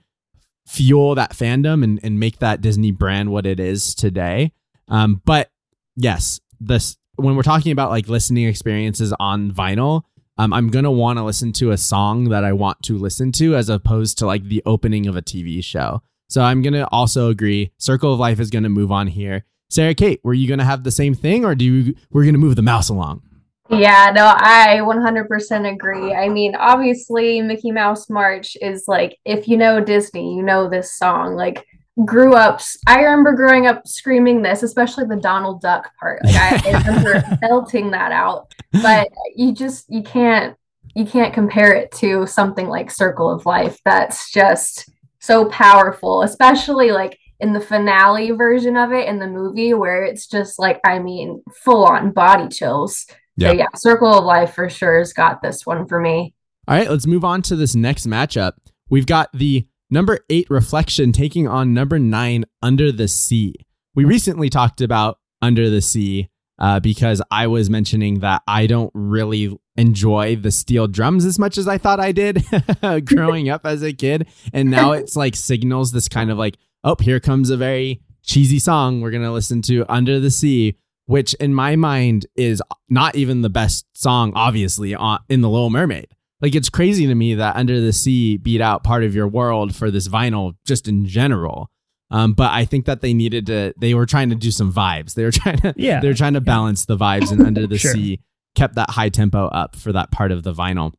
fuel 0.68 1.16
that 1.16 1.32
fandom 1.32 1.84
and, 1.84 2.00
and 2.04 2.20
make 2.20 2.40
that 2.40 2.62
Disney 2.62 2.92
brand 2.92 3.32
what 3.32 3.46
it 3.46 3.60
is 3.60 3.94
today. 3.96 4.52
Um, 4.88 5.22
but 5.26 5.52
yes, 5.96 6.40
this 6.60 6.98
when 7.16 7.36
we're 7.36 7.44
talking 7.44 7.72
about 7.72 7.92
like 7.92 8.08
listening 8.10 8.46
experiences 8.46 9.14
on 9.20 9.52
vinyl, 9.52 10.04
um, 10.38 10.52
I'm 10.54 10.70
gonna 10.70 10.92
want 10.92 11.18
to 11.18 11.24
listen 11.24 11.54
to 11.54 11.72
a 11.72 11.78
song 11.78 12.30
that 12.30 12.44
I 12.44 12.54
want 12.54 12.82
to 12.84 12.98
listen 12.98 13.32
to 13.34 13.56
as 13.56 13.70
opposed 13.70 14.18
to 14.20 14.26
like 14.26 14.44
the 14.44 14.62
opening 14.66 15.08
of 15.08 15.16
a 15.16 15.22
TV 15.22 15.64
show. 15.64 16.02
So 16.28 16.42
I'm 16.42 16.62
gonna 16.62 16.88
also 16.92 17.30
agree. 17.30 17.72
Circle 17.78 18.14
of 18.14 18.20
Life 18.20 18.40
is 18.40 18.50
gonna 18.50 18.70
move 18.70 18.92
on 18.92 19.08
here. 19.08 19.46
Sara 19.70 19.96
Cate, 19.96 20.20
were 20.24 20.34
you 20.34 20.48
gonna 20.48 20.66
have 20.66 20.84
the 20.84 20.92
same 20.92 21.14
thing, 21.14 21.46
or 21.46 21.56
do 21.56 21.66
you 21.66 21.96
we're 22.12 22.26
gonna 22.26 22.38
move 22.38 22.56
the 22.56 22.62
mouse 22.62 22.90
along? 22.90 23.22
Yeah, 23.70 24.12
no, 24.16 24.26
I 24.38 24.80
100% 24.82 25.74
agree. 25.74 26.14
I 26.14 26.30
mean, 26.30 26.56
obviously, 26.56 27.42
Mickey 27.42 27.72
Mouse 27.72 28.10
March 28.10 28.56
is 28.62 28.86
like, 28.88 29.18
if 29.26 29.48
you 29.48 29.58
know 29.58 29.84
Disney, 29.84 30.36
you 30.36 30.44
know 30.44 30.70
this 30.70 30.98
song. 30.98 31.36
Like, 31.36 31.66
grew 32.06 32.36
up, 32.36 32.62
I 32.86 33.00
remember 33.02 33.34
growing 33.34 33.66
up 33.66 33.88
screaming 33.88 34.42
this, 34.42 34.62
especially 34.62 35.06
the 35.06 35.16
Donald 35.16 35.62
Duck 35.62 35.90
part. 36.00 36.24
Like, 36.24 36.36
I, 36.36 36.62
I 36.64 36.78
remember 36.84 37.38
belting 37.42 37.92
that 37.92 38.12
out. 38.12 38.54
But 38.72 39.08
you 39.36 39.52
just, 39.52 39.90
you 39.90 40.04
can't, 40.04 40.56
you 40.96 41.06
can't 41.06 41.34
compare 41.34 41.74
it 41.74 41.92
to 41.94 42.28
something 42.28 42.68
like 42.68 42.92
Circle 42.92 43.32
of 43.32 43.48
Life. 43.48 43.80
That's 43.84 44.32
just 44.32 44.90
so 45.20 45.50
powerful, 45.50 46.22
especially 46.22 46.92
like 46.92 47.18
in 47.40 47.52
the 47.52 47.60
finale 47.60 48.32
version 48.32 48.78
of 48.78 48.94
it 48.94 49.08
in 49.08 49.20
the 49.20 49.28
movie 49.28 49.74
where 49.74 50.04
it's 50.04 50.28
just 50.28 50.60
like, 50.60 50.80
I 50.86 51.00
mean, 51.00 51.44
full 51.64 51.86
on 51.86 52.12
body 52.12 52.48
chills. 52.48 53.08
Yeah. 53.38 53.50
So 53.50 53.54
yeah, 53.56 53.68
Circle 53.76 54.14
of 54.14 54.24
Life 54.24 54.54
for 54.54 54.70
sure 54.70 55.00
has 55.00 55.14
got 55.14 55.42
this 55.42 55.66
one 55.66 55.88
for 55.88 56.00
me. 56.00 56.34
All 56.68 56.76
right, 56.76 56.90
let's 56.90 57.06
move 57.06 57.24
on 57.24 57.42
to 57.44 57.56
this 57.56 57.76
next 57.76 58.08
matchup. 58.08 58.54
We've 58.90 59.06
got 59.06 59.30
the 59.34 59.68
number 59.90 60.20
eight 60.30 60.50
reflection 60.50 61.12
taking 61.12 61.48
on 61.48 61.74
number 61.74 62.00
nine 62.00 62.46
under 62.62 62.92
the 62.92 63.08
sea. 63.08 63.54
We 63.94 64.04
recently 64.04 64.50
talked 64.50 64.82
about 64.82 65.20
under 65.42 65.70
the 65.70 65.82
sea 65.82 66.30
uh, 66.58 66.80
because 66.80 67.22
I 67.30 67.48
was 67.48 67.70
mentioning 67.70 68.20
that 68.20 68.42
I 68.48 68.68
don't 68.68 68.92
really 68.94 69.56
enjoy 69.76 70.38
the 70.38 70.52
steel 70.52 70.88
drums 70.88 71.26
as 71.26 71.38
much 71.38 71.58
as 71.58 71.68
I 71.68 71.78
thought 71.78 72.00
I 72.00 72.12
did 72.12 72.44
growing 73.06 73.50
up 73.50 73.66
as 73.66 73.84
a 73.84 73.94
kid. 73.94 74.28
And 74.54 74.72
now 74.72 74.92
it's 74.94 75.16
like 75.16 75.36
signals 75.36 75.92
this 75.92 76.08
kind 76.08 76.32
of 76.32 76.38
like, 76.38 76.58
oh, 76.84 76.96
here 77.00 77.20
comes 77.20 77.50
a 77.50 77.58
very 77.58 78.02
cheesy 78.24 78.58
song 78.58 79.02
we're 79.02 79.12
going 79.12 79.22
to 79.22 79.32
listen 79.32 79.62
to 79.62 79.86
under 79.88 80.20
the 80.20 80.32
sea 80.32 80.76
which 81.06 81.34
in 81.36 81.54
my 81.54 81.76
mind 81.76 82.26
is 82.36 82.62
not 82.90 83.16
even 83.16 83.42
the 83.42 83.50
best 83.50 83.86
song, 83.94 84.32
obviously, 84.36 84.96
on, 84.96 85.20
in 85.30 85.42
The 85.42 85.50
Little 85.50 85.70
Mermaid. 85.70 86.08
Like, 86.42 86.56
it's 86.56 86.70
crazy 86.70 87.08
to 87.08 87.16
me 87.16 87.36
that 87.36 87.56
Under 87.56 87.80
the 87.80 87.94
Sea 87.94 88.38
beat 88.38 88.62
out 88.62 88.84
part 88.84 89.04
of 89.04 89.16
your 89.16 89.28
world 89.28 89.76
for 89.76 89.90
this 89.90 90.08
vinyl, 90.08 90.56
just 90.66 90.88
in 90.88 91.06
general. 91.06 91.70
Um, 92.12 92.34
but 92.34 92.52
I 92.52 92.66
think 92.66 92.86
that 92.86 93.02
they 93.02 93.14
needed 93.14 93.48
to, 93.48 93.74
they 93.80 93.94
were 93.94 94.06
trying 94.06 94.30
to 94.30 94.36
do 94.36 94.52
some 94.52 94.72
vibes. 94.72 95.14
They 95.14 95.24
were 95.24 95.32
trying 95.34 95.58
to, 95.58 95.74
yeah. 95.78 96.00
they 96.00 96.08
were 96.08 96.14
trying 96.14 96.34
to 96.34 96.42
balance 96.42 96.86
the 96.86 96.98
vibes, 96.98 97.32
and 97.32 97.42
Under 97.42 97.68
the 97.68 97.78
sure. 97.80 97.94
Sea 97.94 98.20
kept 98.56 98.76
that 98.76 98.92
high 98.92 99.10
tempo 99.10 99.48
up 99.48 99.76
for 99.76 99.92
that 99.92 100.12
part 100.12 100.32
of 100.32 100.44
the 100.44 100.54
vinyl. 100.54 100.94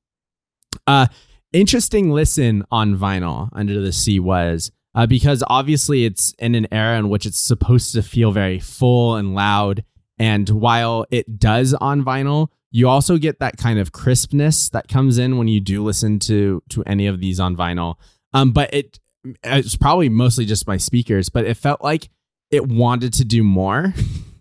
Uh, 0.86 1.06
interesting 1.52 2.10
listen 2.10 2.64
on 2.70 2.96
vinyl, 2.96 3.48
Under 3.52 3.80
the 3.80 3.92
Sea 3.92 4.20
was. 4.20 4.70
Uh, 4.94 5.06
because 5.06 5.44
obviously 5.48 6.06
it's 6.06 6.32
in 6.38 6.54
an 6.54 6.66
era 6.72 6.98
in 6.98 7.10
which 7.10 7.26
it's 7.26 7.38
supposed 7.38 7.92
to 7.92 8.02
feel 8.02 8.32
very 8.32 8.58
full 8.58 9.16
and 9.16 9.34
loud 9.34 9.84
and 10.18 10.48
while 10.48 11.06
it 11.10 11.38
does 11.38 11.74
on 11.74 12.04
vinyl, 12.04 12.48
you 12.70 12.88
also 12.88 13.16
get 13.18 13.38
that 13.40 13.56
kind 13.56 13.78
of 13.78 13.92
crispness 13.92 14.68
that 14.70 14.88
comes 14.88 15.18
in 15.18 15.38
when 15.38 15.48
you 15.48 15.60
do 15.60 15.82
listen 15.82 16.18
to 16.20 16.62
to 16.70 16.82
any 16.84 17.06
of 17.06 17.20
these 17.20 17.40
on 17.40 17.56
vinyl. 17.56 17.96
Um, 18.32 18.52
but 18.52 18.72
it 18.72 18.98
it's 19.42 19.76
probably 19.76 20.08
mostly 20.08 20.44
just 20.44 20.66
my 20.66 20.76
speakers, 20.76 21.28
but 21.28 21.44
it 21.44 21.56
felt 21.56 21.82
like 21.82 22.08
it 22.50 22.66
wanted 22.68 23.12
to 23.14 23.24
do 23.24 23.42
more 23.42 23.92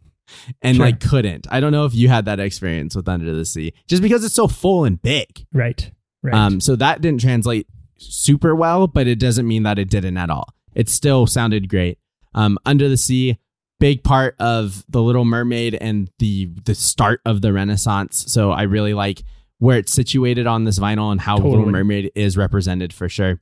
and 0.62 0.76
sure. 0.78 0.86
like 0.86 1.00
couldn't. 1.00 1.48
I 1.50 1.60
don't 1.60 1.72
know 1.72 1.86
if 1.86 1.96
you 1.96 2.10
had 2.10 2.26
that 2.26 2.40
experience 2.40 2.96
with 2.96 3.08
Under 3.08 3.34
the 3.34 3.46
Sea, 3.46 3.74
just 3.88 4.02
because 4.02 4.24
it's 4.24 4.36
so 4.36 4.48
full 4.48 4.86
and 4.86 5.02
big. 5.02 5.46
Right. 5.54 5.92
Right. 6.22 6.34
Um, 6.34 6.60
so 6.60 6.76
that 6.76 7.02
didn't 7.02 7.22
translate 7.22 7.68
super 7.98 8.56
well, 8.56 8.88
but 8.88 9.08
it 9.08 9.20
doesn't 9.20 9.48
mean 9.48 9.64
that 9.64 9.80
it 9.80 9.90
didn't 9.90 10.18
at 10.18 10.30
all. 10.30 10.50
It 10.74 10.90
still 10.90 11.28
sounded 11.28 11.70
great. 11.70 12.00
Um, 12.34 12.58
Under 12.66 12.90
the 12.90 12.98
Sea, 12.98 13.38
big 13.80 14.04
part 14.04 14.36
of 14.40 14.86
the 14.90 15.02
Little 15.02 15.26
Mermaid 15.26 15.76
and 15.76 16.10
the 16.20 16.52
the 16.66 16.76
start 16.76 17.22
of 17.26 17.42
the 17.42 17.54
Renaissance. 17.54 18.26
So 18.32 18.52
I 18.52 18.64
really 18.64 18.94
like 18.94 19.24
where 19.60 19.78
it's 19.78 19.94
situated 19.94 20.48
on 20.48 20.64
this 20.66 20.80
vinyl 20.80 21.12
and 21.12 21.22
how 21.22 21.38
totally. 21.38 21.58
Little 21.58 21.72
Mermaid 21.72 22.12
is 22.16 22.38
represented 22.38 22.94
for 22.94 23.10
sure. 23.10 23.40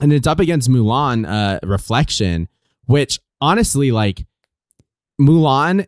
And 0.00 0.12
it's 0.12 0.26
up 0.26 0.40
against 0.40 0.70
Mulan 0.70 1.28
uh, 1.28 1.58
Reflection, 1.66 2.48
which 2.86 3.20
honestly, 3.40 3.90
like 3.90 4.26
Mulan 5.20 5.86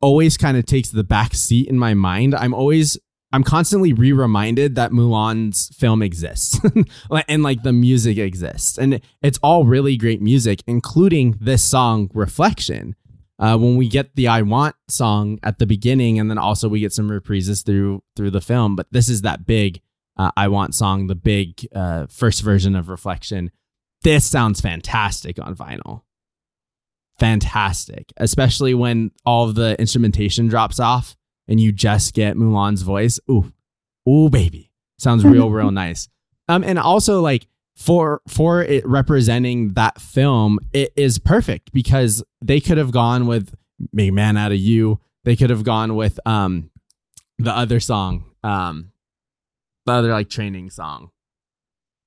always 0.00 0.36
kind 0.36 0.56
of 0.56 0.66
takes 0.66 0.90
the 0.90 1.04
back 1.04 1.34
seat 1.34 1.68
in 1.68 1.78
my 1.78 1.94
mind. 1.94 2.34
I'm 2.34 2.52
always 2.52 2.98
I'm 3.32 3.44
constantly 3.44 3.94
re-reminded 3.94 4.74
that 4.74 4.90
Mulan's 4.90 5.74
film 5.74 6.02
exists 6.02 6.60
and 7.28 7.42
like 7.42 7.62
the 7.62 7.72
music 7.72 8.18
exists. 8.18 8.76
And 8.76 9.00
it's 9.22 9.38
all 9.42 9.64
really 9.64 9.96
great 9.96 10.20
music, 10.20 10.62
including 10.66 11.38
this 11.40 11.62
song 11.62 12.10
Reflection, 12.12 12.94
uh, 13.42 13.58
when 13.58 13.76
we 13.76 13.88
get 13.88 14.14
the 14.14 14.28
"I 14.28 14.42
Want" 14.42 14.76
song 14.88 15.40
at 15.42 15.58
the 15.58 15.66
beginning, 15.66 16.20
and 16.20 16.30
then 16.30 16.38
also 16.38 16.68
we 16.68 16.78
get 16.78 16.92
some 16.92 17.10
reprises 17.10 17.66
through 17.66 18.02
through 18.14 18.30
the 18.30 18.40
film. 18.40 18.76
But 18.76 18.86
this 18.92 19.08
is 19.08 19.22
that 19.22 19.44
big 19.44 19.80
uh, 20.16 20.30
"I 20.36 20.46
Want" 20.46 20.76
song, 20.76 21.08
the 21.08 21.16
big 21.16 21.66
uh, 21.74 22.06
first 22.06 22.42
version 22.42 22.76
of 22.76 22.88
Reflection. 22.88 23.50
This 24.02 24.24
sounds 24.24 24.60
fantastic 24.60 25.40
on 25.40 25.56
vinyl. 25.56 26.02
Fantastic, 27.18 28.12
especially 28.16 28.74
when 28.74 29.10
all 29.26 29.48
of 29.48 29.56
the 29.56 29.78
instrumentation 29.80 30.46
drops 30.46 30.78
off 30.78 31.16
and 31.48 31.58
you 31.60 31.72
just 31.72 32.14
get 32.14 32.36
Mulan's 32.36 32.82
voice. 32.82 33.18
Ooh, 33.28 33.52
ooh, 34.08 34.30
baby, 34.30 34.70
sounds 34.98 35.24
real, 35.24 35.50
real 35.50 35.70
nice. 35.72 36.08
Um, 36.48 36.62
and 36.62 36.78
also 36.78 37.20
like 37.20 37.48
for 37.74 38.20
for 38.28 38.62
it 38.62 38.86
representing 38.86 39.74
that 39.74 40.00
film, 40.00 40.58
it 40.72 40.92
is 40.96 41.18
perfect 41.18 41.72
because 41.72 42.22
they 42.42 42.60
could 42.60 42.78
have 42.78 42.92
gone 42.92 43.26
with 43.26 43.54
"Make 43.92 44.12
Man 44.12 44.36
Out 44.36 44.52
of 44.52 44.58
You." 44.58 45.00
They 45.24 45.36
could 45.36 45.50
have 45.50 45.64
gone 45.64 45.94
with 45.94 46.18
um 46.26 46.70
the 47.38 47.56
other 47.56 47.80
song, 47.80 48.24
um, 48.42 48.92
the 49.86 49.92
other 49.92 50.12
like 50.12 50.28
training 50.28 50.70
song, 50.70 51.10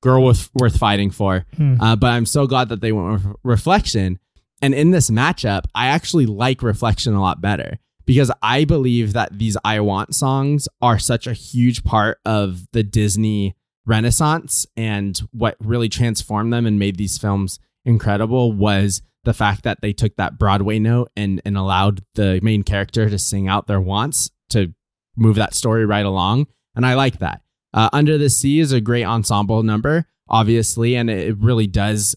"Girl 0.01 0.23
Worth 0.23 0.49
Worth 0.53 0.77
Fighting 0.77 1.11
For." 1.11 1.45
Hmm. 1.55 1.81
Uh, 1.81 1.95
but 1.95 2.11
I'm 2.11 2.25
so 2.25 2.47
glad 2.47 2.69
that 2.69 2.81
they 2.81 2.91
went 2.91 3.23
with 3.23 3.35
Reflection. 3.43 4.19
And 4.61 4.73
in 4.73 4.91
this 4.91 5.09
matchup, 5.09 5.65
I 5.75 5.87
actually 5.87 6.25
like 6.25 6.63
Reflection 6.63 7.13
a 7.13 7.21
lot 7.21 7.41
better 7.41 7.77
because 8.05 8.31
I 8.41 8.65
believe 8.65 9.13
that 9.13 9.37
these 9.37 9.57
I 9.65 9.79
Want 9.81 10.15
songs 10.15 10.67
are 10.81 10.99
such 10.99 11.27
a 11.27 11.33
huge 11.33 11.83
part 11.83 12.19
of 12.25 12.67
the 12.71 12.83
Disney 12.83 13.55
renaissance 13.85 14.65
and 14.75 15.19
what 15.31 15.55
really 15.59 15.89
transformed 15.89 16.51
them 16.51 16.65
and 16.65 16.79
made 16.79 16.97
these 16.97 17.17
films 17.17 17.59
incredible 17.85 18.51
was 18.51 19.01
the 19.23 19.33
fact 19.33 19.63
that 19.63 19.81
they 19.81 19.93
took 19.93 20.15
that 20.15 20.37
Broadway 20.37 20.79
note 20.79 21.11
and 21.15 21.41
and 21.45 21.57
allowed 21.57 22.03
the 22.15 22.39
main 22.41 22.63
character 22.63 23.09
to 23.09 23.19
sing 23.19 23.47
out 23.47 23.67
their 23.67 23.81
wants 23.81 24.31
to 24.49 24.73
move 25.15 25.35
that 25.35 25.53
story 25.53 25.85
right 25.85 26.05
along 26.05 26.47
and 26.75 26.85
I 26.85 26.93
like 26.95 27.19
that. 27.19 27.41
Uh, 27.73 27.89
Under 27.93 28.17
the 28.17 28.29
Sea 28.29 28.59
is 28.59 28.71
a 28.71 28.81
great 28.81 29.05
ensemble 29.05 29.63
number 29.63 30.07
obviously 30.27 30.95
and 30.95 31.09
it 31.09 31.37
really 31.37 31.67
does 31.67 32.15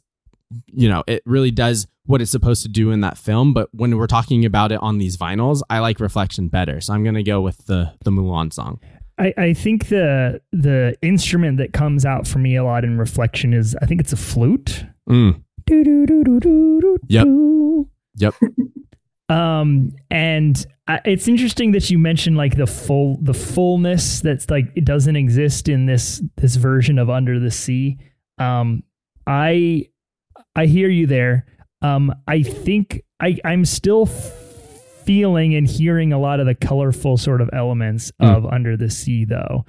you 0.67 0.89
know 0.89 1.05
it 1.07 1.23
really 1.27 1.51
does 1.51 1.87
what 2.07 2.23
it's 2.23 2.31
supposed 2.31 2.63
to 2.63 2.69
do 2.71 2.91
in 2.91 3.03
that 3.03 3.19
film 3.19 3.53
but 3.53 3.69
when 3.73 3.99
we're 3.99 4.07
talking 4.07 4.47
about 4.47 4.73
it 4.73 4.81
on 4.81 4.97
these 4.97 5.19
vinyls 5.19 5.61
I 5.69 5.81
like 5.81 6.01
Reflection 6.01 6.49
better 6.49 6.81
so 6.81 6.95
I'm 6.95 7.03
going 7.03 7.17
to 7.17 7.23
go 7.23 7.43
with 7.43 7.67
the 7.67 7.93
the 8.05 8.11
Mulan 8.11 8.53
song. 8.53 8.81
I, 9.19 9.35
I 9.37 9.53
think 9.53 9.89
the 9.89 10.41
the 10.53 10.97
instrument 11.03 11.59
that 11.59 11.73
comes 11.73 12.05
out 12.05 12.27
for 12.27 12.39
me 12.39 12.57
a 12.57 12.65
lot 12.65 12.85
in 12.85 12.99
reflection 12.99 13.53
is 13.53 13.77
I 13.83 13.87
think 13.87 14.01
it's 14.01 14.13
a 14.13 14.17
flute. 14.17 14.85
Mm. 15.09 15.43
Yep. 17.09 17.27
Yep. 18.17 18.35
um, 19.29 19.93
and 20.11 20.67
I, 20.87 21.01
it's 21.05 21.29
interesting 21.29 21.73
that 21.73 21.91
you 21.91 21.99
mentioned 21.99 22.37
like 22.37 22.57
the 22.57 22.67
full 22.67 23.19
the 23.21 23.35
fullness 23.35 24.21
that's 24.21 24.49
like 24.51 24.67
it 24.75 24.85
doesn't 24.85 25.17
exist 25.17 25.69
in 25.69 25.87
this 25.87 26.23
this 26.37 26.57
version 26.57 26.99
of 26.99 27.11
Under 27.11 27.39
the 27.39 27.51
Sea. 27.51 27.99
Um, 28.39 28.83
I 29.27 29.89
I 30.55 30.67
hear 30.67 30.89
you 30.89 31.07
there. 31.07 31.47
Um, 31.83 32.15
I 32.27 32.43
think 32.43 33.03
I 33.21 33.39
I'm 33.45 33.65
still 33.65 34.07
feeling 35.09 35.55
and 35.55 35.67
hearing 35.67 36.13
a 36.13 36.19
lot 36.19 36.39
of 36.39 36.45
the 36.45 36.55
colorful 36.55 37.17
sort 37.17 37.41
of 37.41 37.49
elements 37.55 38.13
mm. 38.21 38.37
of 38.37 38.45
Under 38.45 38.77
the 38.77 38.91
Sea, 38.91 39.25
though. 39.25 39.65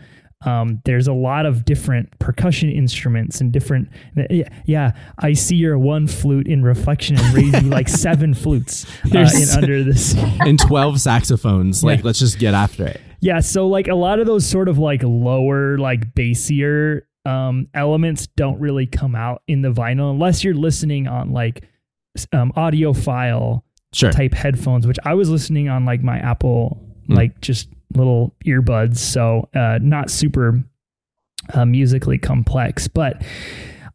Um, 0.45 0.81
there's 0.83 1.07
a 1.07 1.13
lot 1.13 1.45
of 1.45 1.63
different 1.63 2.19
percussion 2.19 2.69
instruments 2.69 3.39
and 3.39 3.49
different. 3.49 3.87
Yeah, 4.29 4.49
yeah 4.65 4.91
I 5.19 5.31
see 5.31 5.55
your 5.55 5.79
one 5.79 6.07
flute 6.07 6.45
in 6.45 6.61
reflection 6.61 7.17
and 7.17 7.33
raising 7.33 7.69
like 7.69 7.87
seven 8.05 8.33
flutes 8.33 8.85
uh, 9.05 9.19
in 9.33 9.49
Under 9.55 9.81
the 9.81 9.95
Sea. 9.97 10.19
and 10.41 10.59
12 10.59 10.99
saxophones. 10.99 11.85
Like, 11.85 11.99
yeah. 11.99 12.05
let's 12.05 12.19
just 12.19 12.37
get 12.37 12.53
after 12.53 12.85
it. 12.87 12.99
Yeah. 13.21 13.39
So, 13.39 13.65
like, 13.69 13.87
a 13.87 13.95
lot 13.95 14.19
of 14.19 14.27
those 14.27 14.45
sort 14.45 14.67
of 14.67 14.77
like 14.77 15.03
lower, 15.03 15.77
like 15.77 16.13
bassier 16.15 17.03
um, 17.25 17.69
elements 17.73 18.27
don't 18.27 18.59
really 18.59 18.87
come 18.87 19.15
out 19.15 19.41
in 19.47 19.61
the 19.61 19.71
vinyl 19.71 20.11
unless 20.11 20.43
you're 20.43 20.53
listening 20.53 21.07
on 21.07 21.31
like 21.31 21.63
um, 22.33 22.51
audiophile 22.57 23.61
Sure. 23.93 24.11
type 24.11 24.33
headphones, 24.33 24.85
which 24.85 24.99
I 25.03 25.13
was 25.15 25.29
listening 25.29 25.67
on 25.69 25.85
like 25.85 26.01
my 26.03 26.19
Apple, 26.19 26.79
Hmm. 27.07 27.13
like 27.15 27.41
just 27.41 27.69
little 27.95 28.35
earbuds. 28.45 28.97
So 28.97 29.49
uh, 29.55 29.79
not 29.81 30.11
super 30.11 30.63
uh, 31.53 31.65
musically 31.65 32.17
complex, 32.19 32.87
but 32.87 33.21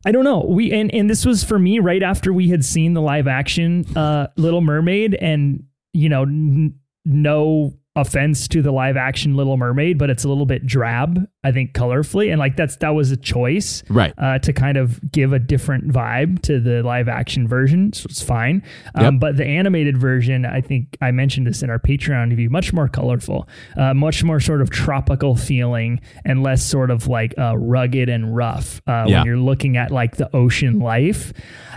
I 0.05 0.11
don't 0.13 0.25
know. 0.25 0.45
We 0.49 0.73
and 0.73 0.93
and 0.95 1.09
this 1.09 1.25
was 1.25 1.45
for 1.45 1.59
me 1.59 1.79
right 1.79 2.03
after 2.03 2.33
we 2.33 2.49
had 2.49 2.65
seen 2.65 2.95
the 2.95 3.01
live 3.01 3.27
action 3.29 3.87
uh, 3.97 4.27
Little 4.37 4.61
Mermaid, 4.61 5.15
and 5.15 5.63
you 5.93 6.09
know, 6.09 6.23
n- 6.23 6.75
no 7.05 7.73
offense 7.97 8.49
to 8.49 8.61
the 8.61 8.73
live 8.73 8.97
action 8.97 9.37
Little 9.37 9.57
Mermaid, 9.57 9.99
but 9.99 10.11
it's 10.11 10.25
a 10.25 10.29
little 10.29 10.47
bit 10.47 10.67
drab. 10.67 11.29
I 11.45 11.53
think 11.53 11.75
colorfully, 11.75 12.31
and 12.31 12.39
like 12.39 12.57
that's 12.57 12.77
that 12.77 12.91
was 12.95 13.11
a 13.11 13.17
choice 13.19 13.83
Right. 13.91 14.15
uh, 14.17 14.39
to 14.41 14.53
kind 14.55 14.79
of 14.79 14.99
give 15.13 15.33
a 15.35 15.39
different 15.39 15.89
vibe 15.89 16.41
to 16.43 16.59
the 16.59 16.83
live 16.83 17.07
action 17.07 17.47
version. 17.47 17.93
So 17.93 18.07
it's 18.09 18.23
fine. 18.23 18.63
Um, 18.95 19.05
Yep. 19.05 19.21
But 19.21 19.37
the 19.37 19.45
animated 19.45 19.99
version, 19.99 20.47
I 20.47 20.61
think 20.63 20.97
I 21.03 21.11
mentioned 21.11 21.47
this 21.47 21.63
in 21.63 21.69
our 21.71 21.79
Patreon 21.79 22.31
review, 22.31 22.49
much 22.51 22.73
more 22.73 22.89
colorful, 22.89 23.47
uh, 23.77 23.93
much 23.95 24.25
more 24.25 24.41
sort 24.41 24.63
of 24.63 24.71
tropical 24.71 25.37
feeling 25.37 26.01
and 26.25 26.43
less 26.43 26.63
sort 26.65 26.91
of 26.91 27.07
like 27.09 27.35
uh, 27.39 27.57
rugged 27.59 28.09
and 28.09 28.35
rough 28.35 28.81
uh, 28.87 29.05
Yeah. 29.07 29.19
when 29.19 29.27
you're 29.27 29.37
looking 29.37 29.77
at 29.77 29.91
like 29.91 30.17
the 30.17 30.35
ocean 30.35 30.79
life. 30.79 31.33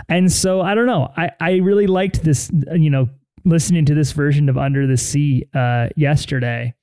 And 0.08 0.32
so 0.32 0.62
I 0.62 0.74
don't 0.74 0.86
know. 0.86 1.12
I, 1.16 1.30
I 1.38 1.50
really 1.56 1.86
liked 1.86 2.22
this, 2.24 2.50
you 2.74 2.88
know, 2.88 3.10
listening 3.44 3.84
to 3.86 3.94
this 3.94 4.12
version 4.12 4.48
of 4.48 4.56
Under 4.58 4.86
the 4.86 4.96
Sea 4.96 5.44
uh, 5.54 5.88
yesterday 5.96 6.74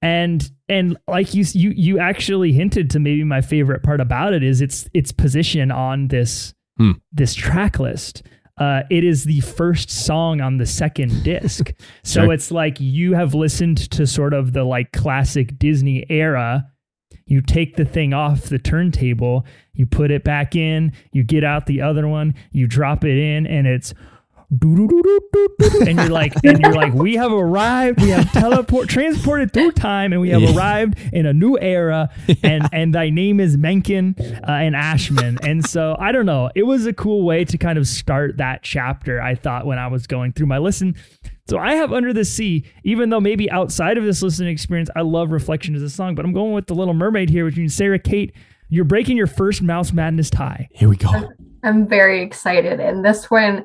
and 0.00 0.50
and 0.68 0.96
like 1.06 1.34
you 1.34 1.44
you 1.52 1.70
you 1.76 1.98
actually 1.98 2.52
hinted 2.52 2.90
to 2.90 2.98
maybe 2.98 3.24
my 3.24 3.40
favorite 3.40 3.82
part 3.82 4.00
about 4.00 4.32
it 4.34 4.42
is 4.42 4.60
its 4.60 4.88
its 4.94 5.12
position 5.12 5.70
on 5.70 6.08
this 6.08 6.54
Hmm. 6.78 6.92
this 7.12 7.34
track 7.34 7.78
list 7.78 8.22
uh, 8.58 8.82
it 8.90 9.04
is 9.04 9.24
the 9.24 9.40
first 9.40 9.90
song 9.90 10.40
on 10.40 10.56
the 10.56 10.64
second 10.64 11.22
disc 11.22 11.70
so 12.02 12.22
Sure. 12.24 12.32
it's 12.32 12.50
like 12.50 12.80
you 12.80 13.12
have 13.12 13.34
listened 13.34 13.90
to 13.90 14.06
sort 14.06 14.32
of 14.32 14.54
the 14.54 14.64
like 14.64 14.90
classic 14.92 15.58
disney 15.58 16.06
era 16.08 16.66
you 17.26 17.42
take 17.42 17.76
the 17.76 17.84
thing 17.84 18.14
off 18.14 18.44
the 18.44 18.58
turntable 18.58 19.44
you 19.74 19.84
put 19.84 20.10
it 20.10 20.24
back 20.24 20.56
in 20.56 20.92
you 21.12 21.22
get 21.22 21.44
out 21.44 21.66
the 21.66 21.82
other 21.82 22.08
one 22.08 22.34
you 22.52 22.66
drop 22.66 23.04
it 23.04 23.18
in 23.18 23.46
and 23.46 23.66
it's 23.66 23.92
and 24.60 25.96
you're 25.98 26.08
like 26.10 26.34
and 26.44 26.60
you're 26.60 26.74
like 26.74 26.92
we 26.92 27.14
have 27.16 27.32
arrived 27.32 28.00
we 28.02 28.10
have 28.10 28.30
teleport 28.32 28.86
transported 28.88 29.52
through 29.52 29.72
time 29.72 30.12
and 30.12 30.20
we 30.20 30.28
have 30.30 30.42
Yeah. 30.42 30.54
arrived 30.54 30.98
in 31.12 31.24
a 31.24 31.32
new 31.32 31.58
era 31.58 32.10
and 32.42 32.68
and 32.72 32.94
thy 32.94 33.08
name 33.08 33.40
is 33.40 33.56
menken 33.56 34.14
uh, 34.46 34.50
and 34.52 34.76
ashman 34.76 35.38
and 35.42 35.64
so 35.64 35.96
i 35.98 36.12
don't 36.12 36.26
know 36.26 36.50
it 36.54 36.64
was 36.64 36.84
a 36.86 36.92
cool 36.92 37.24
way 37.24 37.44
to 37.46 37.56
kind 37.56 37.78
of 37.78 37.86
start 37.86 38.36
that 38.36 38.62
chapter 38.62 39.22
i 39.22 39.34
thought 39.34 39.64
when 39.64 39.78
i 39.78 39.86
was 39.86 40.06
going 40.06 40.32
through 40.32 40.46
my 40.46 40.58
listen 40.58 40.94
so 41.48 41.58
i 41.58 41.74
have 41.74 41.90
under 41.92 42.12
the 42.12 42.24
sea 42.24 42.64
even 42.84 43.08
though 43.08 43.20
maybe 43.20 43.50
outside 43.50 43.96
of 43.96 44.04
this 44.04 44.20
listening 44.22 44.50
experience 44.50 44.90
i 44.94 45.00
love 45.00 45.30
reflection 45.30 45.74
as 45.74 45.80
a 45.82 45.88
song 45.90 46.14
but 46.14 46.26
i'm 46.26 46.32
going 46.32 46.52
with 46.52 46.66
the 46.66 46.74
little 46.74 46.94
mermaid 46.94 47.30
here 47.30 47.44
which 47.46 47.56
means 47.56 47.74
sara 47.74 47.98
cate 47.98 48.34
you're 48.68 48.84
breaking 48.84 49.16
your 49.16 49.26
first 49.26 49.62
mouse 49.62 49.92
madness 49.92 50.28
tie 50.30 50.68
Here 50.72 50.88
we 50.90 50.96
go. 50.96 51.10
I'm 51.64 51.86
very 51.86 52.22
excited. 52.22 52.80
And 52.80 53.04
this 53.04 53.30
one, 53.30 53.64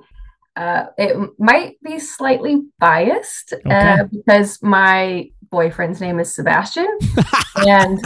uh, 0.58 0.88
it 0.98 1.16
might 1.38 1.82
be 1.84 2.00
slightly 2.00 2.64
biased 2.80 3.54
Okay. 3.54 3.70
uh, 3.70 4.06
because 4.06 4.62
my 4.64 5.30
boyfriend's 5.52 6.02
name 6.02 6.20
is 6.20 6.34
Sebastian, 6.34 6.98
and 7.58 8.00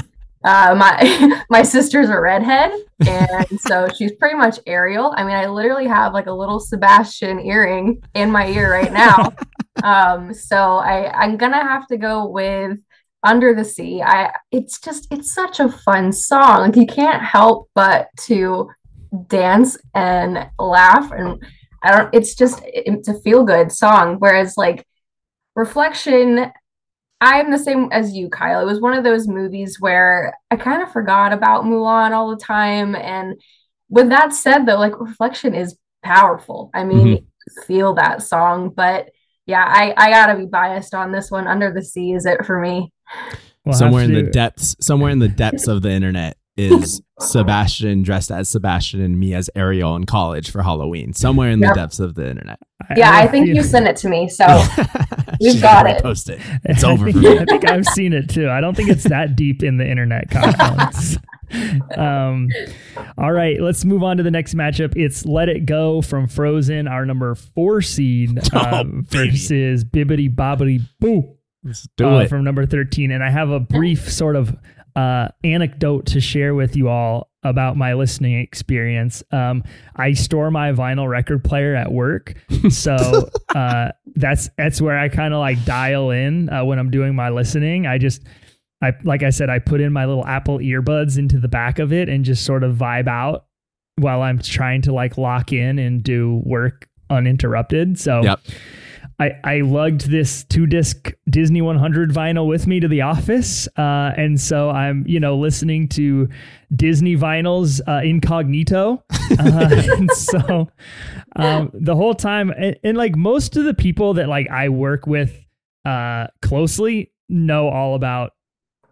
uh, 0.43 0.75
my 0.77 1.43
my 1.49 1.63
sister's 1.63 2.09
a 2.09 2.19
redhead, 2.19 2.73
and 3.07 3.47
so 3.61 3.87
she's 3.97 4.11
pretty 4.13 4.35
much 4.35 4.59
Ariel. 4.67 5.13
I 5.15 5.23
mean, 5.23 5.35
I 5.35 5.45
literally 5.47 5.87
have 5.87 6.13
like 6.13 6.27
a 6.27 6.33
little 6.33 6.59
Sebastian 6.59 7.39
earring 7.39 8.03
in 8.15 8.29
my 8.29 8.47
ear 8.47 8.69
right 8.69 8.91
now. 8.91 9.31
um, 9.83 10.33
so 10.33 10.75
I 10.75 11.09
I'm 11.13 11.37
gonna 11.37 11.63
have 11.63 11.87
to 11.87 11.97
go 11.97 12.27
with 12.27 12.77
under 13.23 13.53
the 13.53 13.63
sea 13.63 14.01
i 14.01 14.31
it's 14.51 14.79
just 14.79 15.05
it's 15.11 15.31
such 15.35 15.59
a 15.59 15.69
fun 15.69 16.11
song 16.11 16.61
like 16.61 16.75
you 16.75 16.87
can't 16.87 17.21
help 17.21 17.69
but 17.75 18.07
to 18.17 18.67
dance 19.27 19.77
and 19.93 20.49
laugh 20.57 21.11
and 21.11 21.39
i 21.83 21.91
don't 21.95 22.09
it's 22.13 22.35
just 22.35 22.61
it's 22.65 23.07
a 23.07 23.19
feel 23.21 23.43
good 23.43 23.71
song 23.71 24.15
whereas 24.19 24.55
like 24.57 24.85
reflection 25.55 26.51
i'm 27.19 27.51
the 27.51 27.57
same 27.57 27.89
as 27.91 28.13
you 28.13 28.29
kyle. 28.29 28.61
It 28.61 28.65
was 28.65 28.81
one 28.81 28.93
of 28.93 29.03
those 29.03 29.27
movies 29.27 29.77
where 29.79 30.33
i 30.49 30.55
kind 30.55 30.81
of 30.81 30.91
forgot 30.91 31.33
about 31.33 31.65
mulan 31.65 32.11
all 32.11 32.29
the 32.29 32.43
time 32.43 32.95
and 32.95 33.39
with 33.89 34.09
that 34.09 34.33
said 34.33 34.65
though 34.65 34.77
like 34.79 34.99
reflection 34.99 35.53
is 35.53 35.75
powerful. 36.03 36.71
I 36.73 36.83
mean 36.83 37.07
Mhm. 37.07 37.25
feel 37.65 37.93
that 37.95 38.21
song 38.21 38.69
but 38.69 39.09
yeah 39.45 39.65
i 39.67 39.93
i 39.97 40.09
gotta 40.09 40.37
be 40.37 40.45
biased 40.45 40.93
on 40.93 41.11
this 41.11 41.29
one. 41.29 41.47
Under 41.47 41.71
the 41.71 41.83
sea 41.83 42.13
is 42.13 42.25
it 42.25 42.45
for 42.45 42.59
me. 42.59 42.91
We'll 43.65 43.75
somewhere 43.75 44.03
in 44.03 44.13
the 44.13 44.23
depths, 44.23 44.75
somewhere 44.79 45.11
in 45.11 45.19
the 45.19 45.27
depths 45.27 45.67
of 45.67 45.81
the 45.83 45.91
internet 45.91 46.37
is 46.57 47.01
Sebastian 47.19 48.03
dressed 48.03 48.29
as 48.31 48.49
Sebastian 48.49 49.01
and 49.01 49.19
me 49.19 49.33
as 49.33 49.49
Ariel 49.55 49.95
in 49.95 50.05
college 50.05 50.51
for 50.51 50.63
Halloween. 50.63 51.13
Somewhere 51.13 51.49
in 51.49 51.59
the 51.59 51.71
depths 51.73 51.99
of 51.99 52.15
the 52.15 52.29
internet. 52.29 52.59
yeah 52.97 53.11
i 53.11 53.21
have 53.21 53.31
think 53.31 53.47
you 53.47 53.61
sent 53.63 53.87
it 53.87 53.95
to 53.95 54.09
me 54.09 54.27
so 54.27 54.45
We've 55.39 55.61
got 55.61 55.87
it. 55.87 56.01
Post 56.03 56.29
it. 56.29 56.39
It's 56.65 56.83
I 56.83 56.91
over 56.91 57.05
think, 57.05 57.17
for 57.17 57.21
me. 57.23 57.39
I 57.39 57.45
think 57.45 57.67
I've 57.67 57.85
seen 57.85 58.13
it 58.13 58.29
too. 58.29 58.47
I 58.49 58.61
don't 58.61 58.75
think 58.75 58.89
it's 58.89 59.05
that 59.05 59.35
deep 59.35 59.63
in 59.63 59.77
the 59.77 59.89
internet 59.89 60.29
confluence. 60.29 61.17
um, 61.97 62.47
all 63.17 63.31
right, 63.31 63.59
let's 63.59 63.83
move 63.83 64.03
on 64.03 64.17
to 64.17 64.23
the 64.23 64.29
next 64.31 64.53
matchup. 64.53 64.93
It's 64.95 65.25
Let 65.25 65.49
It 65.49 65.65
Go 65.65 66.01
from 66.01 66.27
Frozen, 66.27 66.87
our 66.87 67.05
number 67.05 67.33
four 67.35 67.81
seed, 67.81 68.37
Oh, 68.53 68.83
baby. 68.83 69.01
versus 69.31 69.83
Bibbidi 69.83 70.33
Bobbidi 70.33 70.81
Boo 70.99 71.35
Let's 71.63 71.87
do 71.97 72.07
uh, 72.07 72.19
it. 72.19 72.29
from 72.29 72.43
number 72.43 72.65
13. 72.65 73.09
And 73.11 73.23
I 73.23 73.29
have 73.31 73.49
a 73.49 73.59
brief 73.59 74.11
sort 74.11 74.35
of 74.35 74.55
uh, 74.95 75.29
anecdote 75.43 76.05
to 76.07 76.21
share 76.21 76.55
with 76.55 76.75
you 76.75 76.89
all 76.89 77.29
about 77.43 77.75
my 77.75 77.93
listening 77.93 78.39
experience. 78.39 79.23
Um, 79.31 79.63
I 79.95 80.13
store 80.13 80.51
my 80.51 80.71
vinyl 80.73 81.09
record 81.09 81.43
player 81.43 81.75
at 81.75 81.91
work, 81.91 82.35
so 82.69 83.29
uh, 83.55 83.91
that's 84.15 84.49
that's 84.57 84.81
where 84.81 84.97
I 84.97 85.09
kind 85.09 85.33
of 85.33 85.39
like 85.39 85.63
dial 85.65 86.11
in 86.11 86.49
uh, 86.49 86.63
when 86.65 86.79
I'm 86.79 86.91
doing 86.91 87.15
my 87.15 87.29
listening. 87.29 87.87
I 87.87 87.97
just 87.97 88.23
I 88.81 88.93
like 89.03 89.23
I 89.23 89.29
said, 89.29 89.49
I 89.49 89.59
put 89.59 89.81
in 89.81 89.93
my 89.93 90.05
little 90.05 90.25
Apple 90.25 90.59
earbuds 90.59 91.17
into 91.17 91.39
the 91.39 91.47
back 91.47 91.79
of 91.79 91.93
it 91.93 92.09
and 92.09 92.25
just 92.25 92.45
sort 92.45 92.63
of 92.63 92.75
vibe 92.75 93.07
out 93.07 93.45
while 93.97 94.21
I'm 94.21 94.39
trying 94.39 94.81
to 94.83 94.93
like 94.93 95.17
lock 95.17 95.53
in 95.53 95.79
and 95.79 96.03
do 96.03 96.41
work 96.45 96.87
uninterrupted. 97.09 97.99
So 97.99 98.23
Yep. 98.23 98.39
I, 99.21 99.39
I 99.43 99.61
lugged 99.61 100.09
this 100.09 100.43
two 100.45 100.65
disc 100.65 101.13
Disney 101.29 101.61
100 101.61 102.09
vinyl 102.09 102.47
with 102.47 102.65
me 102.65 102.79
to 102.79 102.87
the 102.87 103.01
office. 103.01 103.67
Uh, 103.77 104.11
and 104.17 104.41
so 104.41 104.71
I'm, 104.71 105.05
you 105.05 105.19
know, 105.19 105.37
listening 105.37 105.87
to 105.89 106.27
Disney 106.75 107.15
vinyls 107.15 107.81
uh, 107.87 108.03
incognito. 108.03 109.03
Uh, 109.37 110.07
so 110.13 110.69
um, 111.35 111.69
the 111.71 111.95
whole 111.95 112.15
time, 112.15 112.49
and, 112.49 112.75
and 112.83 112.97
like 112.97 113.15
most 113.15 113.57
of 113.57 113.65
the 113.65 113.75
people 113.75 114.15
that 114.15 114.27
like 114.27 114.49
I 114.49 114.69
work 114.69 115.05
with 115.05 115.45
uh, 115.85 116.25
closely 116.41 117.11
know 117.29 117.69
all 117.69 117.93
about 117.93 118.33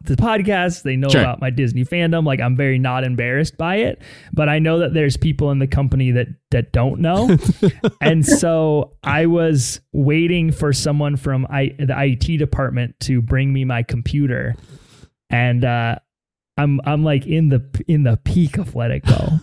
the 0.03 0.15
podcast. 0.15 0.83
They 0.83 0.95
know 0.95 1.09
Sure. 1.09 1.21
about 1.21 1.41
my 1.41 1.49
Disney 1.49 1.83
fandom. 1.85 2.25
Like 2.25 2.39
I'm 2.39 2.55
very 2.55 2.79
not 2.79 3.03
embarrassed 3.03 3.57
by 3.57 3.77
it, 3.77 4.01
but 4.33 4.49
I 4.49 4.59
know 4.59 4.79
that 4.79 4.93
there's 4.93 5.17
people 5.17 5.51
in 5.51 5.59
the 5.59 5.67
company 5.67 6.11
that 6.11 6.27
that 6.51 6.71
don't 6.71 6.99
know. 7.01 7.37
and 8.01 8.25
so 8.25 8.95
I 9.03 9.25
was 9.25 9.81
waiting 9.93 10.51
for 10.51 10.73
someone 10.73 11.15
from 11.17 11.45
I, 11.49 11.75
the 11.77 11.95
IT 11.97 12.37
department 12.37 12.99
to 13.01 13.21
bring 13.21 13.51
me 13.53 13.65
my 13.65 13.83
computer, 13.83 14.55
and 15.29 15.63
uh, 15.65 15.95
I'm 16.57 16.79
I'm 16.85 17.03
like 17.03 17.25
in 17.27 17.49
the 17.49 17.63
in 17.87 18.03
the 18.03 18.17
peak 18.23 18.57
of 18.57 18.75
Let 18.75 18.91
It 18.91 19.05
Go. 19.05 19.29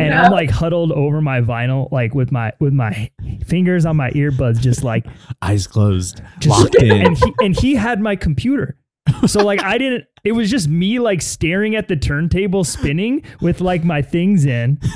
And 0.00 0.12
I'm 0.12 0.32
like 0.32 0.50
huddled 0.50 0.90
over 0.90 1.20
my 1.20 1.40
vinyl, 1.40 1.92
like 1.92 2.12
with 2.12 2.32
my 2.32 2.52
with 2.58 2.72
my 2.72 3.08
fingers 3.46 3.86
on 3.86 3.96
my 3.96 4.10
earbuds, 4.10 4.58
just 4.58 4.82
like 4.82 5.06
Eyes 5.42 5.68
closed, 5.68 6.20
just 6.40 6.60
locked 6.60 6.74
in. 6.74 7.06
and 7.06 7.16
he 7.16 7.34
and 7.40 7.56
he 7.56 7.74
had 7.76 8.00
my 8.00 8.16
computer. 8.16 8.76
So 9.26 9.44
like 9.44 9.62
I 9.62 9.78
didn't 9.78 10.04
it 10.24 10.32
was 10.32 10.50
just 10.50 10.68
me 10.68 10.98
like 10.98 11.22
staring 11.22 11.74
at 11.76 11.88
the 11.88 11.96
turntable 11.96 12.64
spinning 12.64 13.22
with 13.40 13.60
like 13.60 13.84
my 13.84 14.02
things 14.02 14.44
in. 14.46 14.78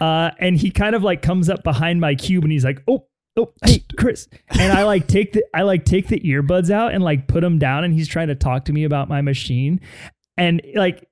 Uh 0.00 0.30
and 0.40 0.56
he 0.56 0.70
kind 0.70 0.96
of 0.96 1.04
like 1.04 1.22
comes 1.22 1.48
up 1.48 1.62
behind 1.62 2.00
my 2.00 2.14
cube 2.16 2.42
and 2.42 2.52
he's 2.52 2.64
like, 2.64 2.82
"Oh, 2.88 3.06
oh, 3.36 3.52
hey, 3.64 3.84
Chris." 3.96 4.26
And 4.50 4.72
I 4.72 4.82
like 4.82 5.06
take 5.06 5.32
the 5.32 5.44
I 5.54 5.62
like 5.62 5.84
take 5.84 6.08
the 6.08 6.18
earbuds 6.20 6.70
out 6.70 6.92
and 6.92 7.04
like 7.04 7.28
put 7.28 7.42
them 7.42 7.58
down 7.60 7.84
and 7.84 7.94
he's 7.94 8.08
trying 8.08 8.26
to 8.28 8.34
talk 8.34 8.64
to 8.64 8.72
me 8.72 8.82
about 8.82 9.08
my 9.08 9.20
machine. 9.20 9.80
And 10.36 10.60
like 10.74 11.06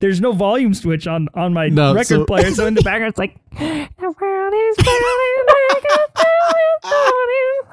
there's 0.00 0.22
no 0.22 0.32
volume 0.32 0.72
switch 0.72 1.06
on 1.06 1.28
on 1.34 1.52
my 1.52 1.68
No, 1.68 1.92
record 1.92 2.06
so- 2.06 2.24
player, 2.24 2.50
so 2.52 2.66
in 2.66 2.72
the 2.72 2.80
background 2.90 3.10
it's 3.10 3.18
like 3.18 3.36
the 3.58 4.14
world 4.20 4.54
is 4.54 4.76
burning 4.76 5.46
like 5.68 5.84
a 5.84 6.06
thousand 6.16 7.70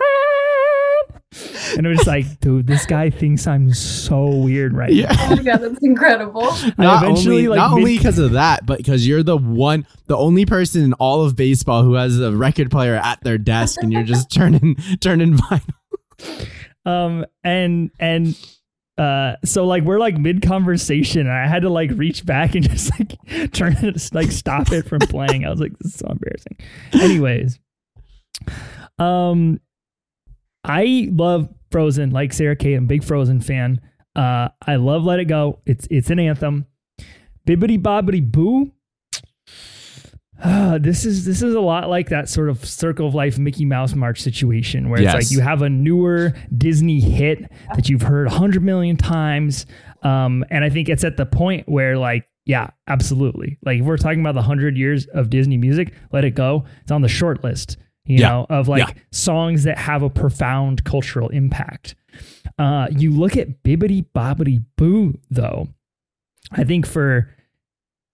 and 1.77 1.85
it 1.85 1.89
was 1.89 2.05
like, 2.07 2.39
dude, 2.39 2.67
this 2.67 2.85
guy 2.85 3.09
thinks 3.09 3.47
I'm 3.47 3.73
so 3.73 4.27
weird 4.27 4.73
right 4.73 4.91
Yeah. 4.91 5.13
Oh 5.17 5.35
my 5.35 5.43
god, 5.43 5.57
that's 5.57 5.83
incredible. 5.83 6.51
Not 6.77 7.03
only, 7.05 7.47
like 7.47 7.57
not 7.57 7.71
mid- 7.71 7.79
only 7.79 7.97
because 7.97 8.19
of 8.19 8.31
that, 8.31 8.65
but 8.65 8.77
because 8.77 9.07
you're 9.07 9.23
the 9.23 9.37
one, 9.37 9.85
the 10.07 10.17
only 10.17 10.45
person 10.45 10.83
in 10.83 10.93
all 10.93 11.23
of 11.25 11.35
baseball 11.35 11.83
who 11.83 11.93
has 11.93 12.19
a 12.19 12.31
record 12.35 12.71
player 12.71 12.95
at 12.95 13.23
their 13.23 13.37
desk, 13.37 13.81
and 13.81 13.91
you're 13.93 14.03
just 14.03 14.31
turning 14.33 14.75
turning 15.01 15.33
vinyl. 15.35 16.47
um 16.85 17.25
and 17.43 17.91
and 17.99 18.35
uh 18.97 19.35
so 19.45 19.65
like 19.65 19.83
we're 19.83 19.99
like 19.99 20.17
mid 20.17 20.41
conversation 20.41 21.21
and 21.21 21.31
I 21.31 21.45
had 21.45 21.61
to 21.61 21.69
like 21.69 21.91
reach 21.93 22.25
back 22.25 22.55
and 22.55 22.67
just 22.69 22.91
like 22.99 23.51
turn 23.51 23.75
it 23.83 24.09
like 24.13 24.31
stop 24.31 24.71
it 24.71 24.87
from 24.87 24.99
playing. 24.99 25.45
I 25.45 25.49
was 25.49 25.59
like, 25.59 25.77
this 25.77 25.93
is 25.93 25.99
so 25.99 26.07
embarrassing. 26.07 26.57
Anyways. 26.93 27.59
Um 28.99 29.59
I 30.67 31.09
love 31.11 31.49
Frozen, 31.71 32.11
like 32.11 32.33
Sara 32.33 32.55
Cate. 32.55 32.75
I'm 32.75 32.83
a 32.83 32.87
big 32.87 33.03
Frozen 33.03 33.41
fan. 33.41 33.81
Uh 34.15 34.49
I 34.65 34.75
love 34.75 35.03
Let 35.03 35.19
It 35.19 35.25
Go. 35.25 35.59
It's 35.65 35.87
it's 35.89 36.09
an 36.09 36.19
anthem. 36.19 36.65
Bibbidi 37.47 37.81
Bobbidi 37.81 38.31
Boo. 38.31 38.71
Uh, 40.43 40.77
this 40.77 41.03
is 41.03 41.25
this 41.25 41.41
is 41.41 41.55
a 41.55 41.59
lot 41.59 41.89
like 41.89 42.09
that 42.09 42.29
sort 42.29 42.49
of 42.49 42.63
circle 42.63 43.07
of 43.07 43.15
life 43.15 43.39
Mickey 43.39 43.65
Mouse 43.65 43.95
March 43.95 44.21
situation 44.21 44.89
where 44.89 45.01
it's 45.01 45.13
like 45.13 45.31
you 45.31 45.41
have 45.41 45.63
a 45.63 45.69
newer 45.69 46.33
Disney 46.55 46.99
hit 46.99 47.51
that 47.75 47.89
you've 47.89 48.03
heard 48.03 48.27
a 48.27 48.31
hundred 48.31 48.61
million 48.61 48.97
times, 48.97 49.65
um, 50.03 50.45
and 50.51 50.63
I 50.63 50.69
think 50.69 50.89
it's 50.89 51.03
at 51.03 51.17
the 51.17 51.25
point 51.25 51.67
where 51.67 51.97
like 51.97 52.27
yeah, 52.45 52.69
absolutely. 52.87 53.57
Like 53.65 53.79
if 53.79 53.85
we're 53.85 53.97
talking 53.97 54.19
about 54.19 54.35
the 54.35 54.43
hundred 54.43 54.77
years 54.77 55.07
of 55.07 55.31
Disney 55.31 55.57
music, 55.57 55.93
Let 56.11 56.23
It 56.23 56.35
Go. 56.35 56.65
It's 56.81 56.91
on 56.91 57.01
the 57.01 57.09
short 57.09 57.43
list, 57.43 57.77
you 58.07 58.19
Yeah. 58.19 58.29
know, 58.29 58.45
of 58.49 58.67
like 58.67 58.87
Yeah. 58.87 58.93
songs 59.11 59.63
that 59.63 59.77
have 59.77 60.01
a 60.03 60.09
profound 60.09 60.83
cultural 60.83 61.29
impact. 61.29 61.95
Uh, 62.57 62.87
you 62.91 63.11
look 63.11 63.37
at 63.37 63.61
Bibbidi 63.63 64.05
Bobbidi 64.15 64.63
Boo 64.77 65.19
though. 65.29 65.67
I 66.51 66.63
think 66.63 66.87
for 66.87 67.29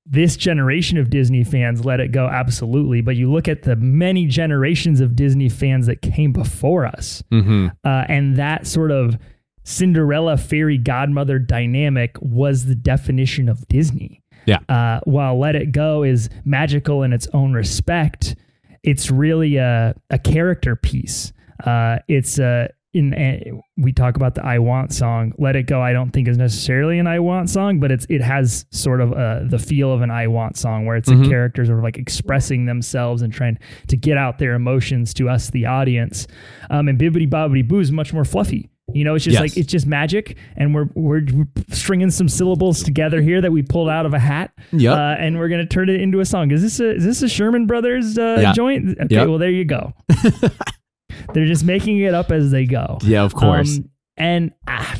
this 0.05 0.35
generation 0.35 0.97
of 0.97 1.09
Disney 1.09 1.45
fans 1.45 1.85
let 1.85 2.01
it 2.01 2.11
go 2.11 2.27
absolutely, 2.27 2.99
but 2.99 3.15
you 3.15 3.31
look 3.31 3.47
at 3.47 3.61
the 3.63 3.77
many 3.77 4.25
generations 4.25 4.99
of 4.99 5.15
Disney 5.15 5.47
fans 5.47 5.85
that 5.85 6.01
came 6.01 6.33
before 6.33 6.85
us, 6.85 7.23
Mm-hmm. 7.31 7.67
uh, 7.85 8.05
and 8.09 8.35
that 8.35 8.67
sort 8.67 8.91
of 8.91 9.17
Cinderella 9.63 10.35
fairy 10.35 10.77
godmother 10.77 11.39
dynamic 11.39 12.17
was 12.19 12.65
the 12.65 12.75
definition 12.75 13.47
of 13.47 13.65
Disney. 13.69 14.21
Yeah. 14.45 14.57
Uh, 14.67 14.99
while 15.05 15.39
Let 15.39 15.55
It 15.55 15.71
Go 15.71 16.03
is 16.03 16.29
magical 16.43 17.01
in 17.03 17.13
its 17.13 17.27
own 17.33 17.53
respect, 17.53 18.35
it's 18.83 19.09
really 19.11 19.57
a, 19.57 19.95
a 20.09 20.19
character 20.19 20.75
piece. 20.75 21.33
Uh, 21.65 21.99
it's 22.07 22.39
a 22.39 22.69
in 22.93 23.11
uh, 23.15 23.39
we 23.75 23.91
talk 23.91 24.15
about 24.17 24.35
the 24.35 24.45
I 24.45 24.59
Want 24.59 24.93
song. 24.93 25.33
Let 25.39 25.55
It 25.55 25.63
Go. 25.63 25.81
I 25.81 25.93
don't 25.93 26.11
think 26.11 26.27
is 26.27 26.37
necessarily 26.37 26.99
an 26.99 27.07
I 27.07 27.19
Want 27.19 27.49
song, 27.49 27.79
but 27.79 27.91
it's 27.91 28.05
it 28.07 28.21
has 28.21 28.65
sort 28.69 29.01
of 29.01 29.13
uh, 29.13 29.39
the 29.49 29.57
feel 29.57 29.91
of 29.91 30.01
an 30.01 30.11
I 30.11 30.27
Want 30.27 30.57
song 30.57 30.85
where 30.85 30.95
it's 30.95 31.09
Mhm. 31.09 31.25
a 31.25 31.29
character 31.29 31.65
sort 31.65 31.79
of 31.79 31.83
like 31.83 31.97
expressing 31.97 32.65
themselves 32.65 33.23
and 33.23 33.33
trying 33.33 33.57
to 33.87 33.97
get 33.97 34.17
out 34.17 34.37
their 34.37 34.53
emotions 34.53 35.11
to 35.15 35.27
us, 35.27 35.49
the 35.49 35.65
audience. 35.65 36.27
Um, 36.69 36.87
and 36.87 36.99
Bibbidi 36.99 37.27
Bobbidi 37.27 37.67
Boo 37.67 37.79
is 37.79 37.91
much 37.91 38.13
more 38.13 38.25
fluffy. 38.25 38.69
You 38.93 39.03
know, 39.03 39.15
it's 39.15 39.23
just 39.25 39.33
Yes. 39.33 39.41
like 39.41 39.57
it's 39.57 39.71
just 39.71 39.85
magic, 39.87 40.37
and 40.55 40.73
we're, 40.75 40.87
we're 40.95 41.25
stringing 41.69 42.11
some 42.11 42.29
syllables 42.29 42.83
together 42.83 43.21
here 43.21 43.41
that 43.41 43.51
we 43.51 43.61
pulled 43.63 43.89
out 43.89 44.05
of 44.05 44.13
a 44.13 44.19
hat, 44.19 44.51
Yep. 44.71 44.93
uh, 44.97 45.15
and 45.19 45.37
we're 45.39 45.47
gonna 45.49 45.65
turn 45.65 45.89
it 45.89 45.99
into 45.99 46.19
a 46.19 46.25
song. 46.25 46.51
Is 46.51 46.61
this 46.61 46.79
a 46.79 46.95
is 46.95 47.03
this 47.03 47.21
a 47.23 47.27
Sherman 47.29 47.65
Brothers 47.65 48.17
uh, 48.17 48.37
Yeah. 48.41 48.53
joint? 48.53 48.89
Okay, 48.99 49.15
Yep. 49.15 49.27
well 49.27 49.37
there 49.39 49.49
you 49.51 49.65
go. 49.65 49.93
They're 51.33 51.45
just 51.45 51.63
making 51.63 51.99
it 51.99 52.13
up 52.13 52.31
as 52.31 52.51
they 52.51 52.65
go. 52.65 52.97
yeah, 53.03 53.23
of 53.23 53.33
course. 53.33 53.77
Um, 53.77 53.89
and 54.17 54.51
ah, 54.67 54.95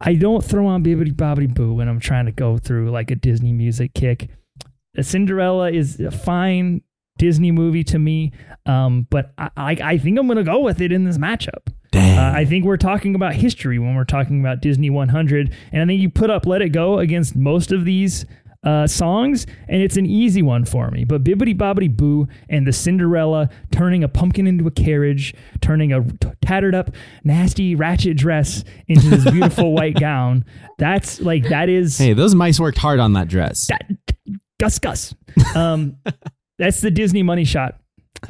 I 0.00 0.14
don't 0.14 0.44
throw 0.44 0.66
on 0.66 0.82
Bibbidi 0.82 1.12
Bobbidi 1.14 1.54
Boo 1.54 1.74
when 1.74 1.88
I'm 1.88 2.00
trying 2.00 2.26
to 2.26 2.32
go 2.32 2.58
through 2.58 2.90
like 2.90 3.10
a 3.10 3.14
Disney 3.14 3.52
music 3.52 3.94
kick. 3.94 4.28
Cinderella 5.00 5.70
is 5.70 6.00
a 6.00 6.10
fine 6.10 6.82
Disney 7.18 7.50
movie 7.52 7.84
to 7.84 7.98
me, 7.98 8.32
um, 8.66 9.06
but 9.10 9.32
I, 9.38 9.50
I, 9.56 9.70
I 9.82 9.98
think 9.98 10.18
I'm 10.18 10.26
going 10.26 10.36
to 10.38 10.42
go 10.44 10.60
with 10.60 10.80
it 10.80 10.92
in 10.92 11.04
this 11.04 11.18
matchup. 11.18 11.68
Uh, 11.94 12.32
I 12.34 12.44
think 12.44 12.64
we're 12.64 12.76
talking 12.76 13.14
about 13.14 13.34
history 13.34 13.78
when 13.78 13.94
we're 13.94 14.04
talking 14.04 14.40
about 14.40 14.60
Disney 14.62 14.90
100, 14.90 15.54
and 15.72 15.82
I 15.82 15.86
think 15.86 16.00
you 16.00 16.08
put 16.08 16.30
up 16.30 16.46
"Let 16.46 16.62
It 16.62 16.70
Go" 16.70 16.98
against 16.98 17.36
most 17.36 17.70
of 17.72 17.84
these 17.84 18.24
uh, 18.64 18.86
songs, 18.86 19.46
and 19.68 19.82
it's 19.82 19.96
an 19.96 20.06
easy 20.06 20.40
one 20.40 20.64
for 20.64 20.90
me. 20.90 21.04
But 21.04 21.24
"Bibbidi 21.24 21.56
Bobbidi 21.56 21.94
Boo" 21.94 22.28
and 22.48 22.66
the 22.66 22.72
Cinderella 22.72 23.50
turning 23.72 24.04
a 24.04 24.08
pumpkin 24.08 24.46
into 24.46 24.66
a 24.66 24.70
carriage, 24.70 25.34
turning 25.60 25.92
a 25.92 26.02
t- 26.02 26.28
tattered 26.40 26.74
up, 26.74 26.90
nasty 27.24 27.74
ratchet 27.74 28.16
dress 28.16 28.64
into 28.88 29.08
this 29.08 29.30
beautiful 29.30 29.72
white 29.74 29.96
gown—that's 29.98 31.20
like 31.20 31.48
that 31.48 31.68
is 31.68 31.98
hey, 31.98 32.12
those 32.12 32.34
mice 32.34 32.58
worked 32.60 32.78
hard 32.78 33.00
on 33.00 33.12
that 33.14 33.28
dress. 33.28 33.66
that 33.66 33.82
Gus 34.58 34.78
Gus. 34.78 35.14
Um, 35.54 35.96
that's 36.58 36.80
the 36.80 36.90
Disney 36.90 37.22
money 37.22 37.44
shot. 37.44 37.80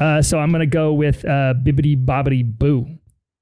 Uh, 0.01 0.23
so 0.23 0.39
I'm 0.39 0.51
gonna 0.51 0.67
go 0.67 0.95
with 0.95 1.25
uh, 1.25 1.55
"Bibbidi 1.63 2.03
Bobbidi 2.03 2.43
Boo." 2.43 2.87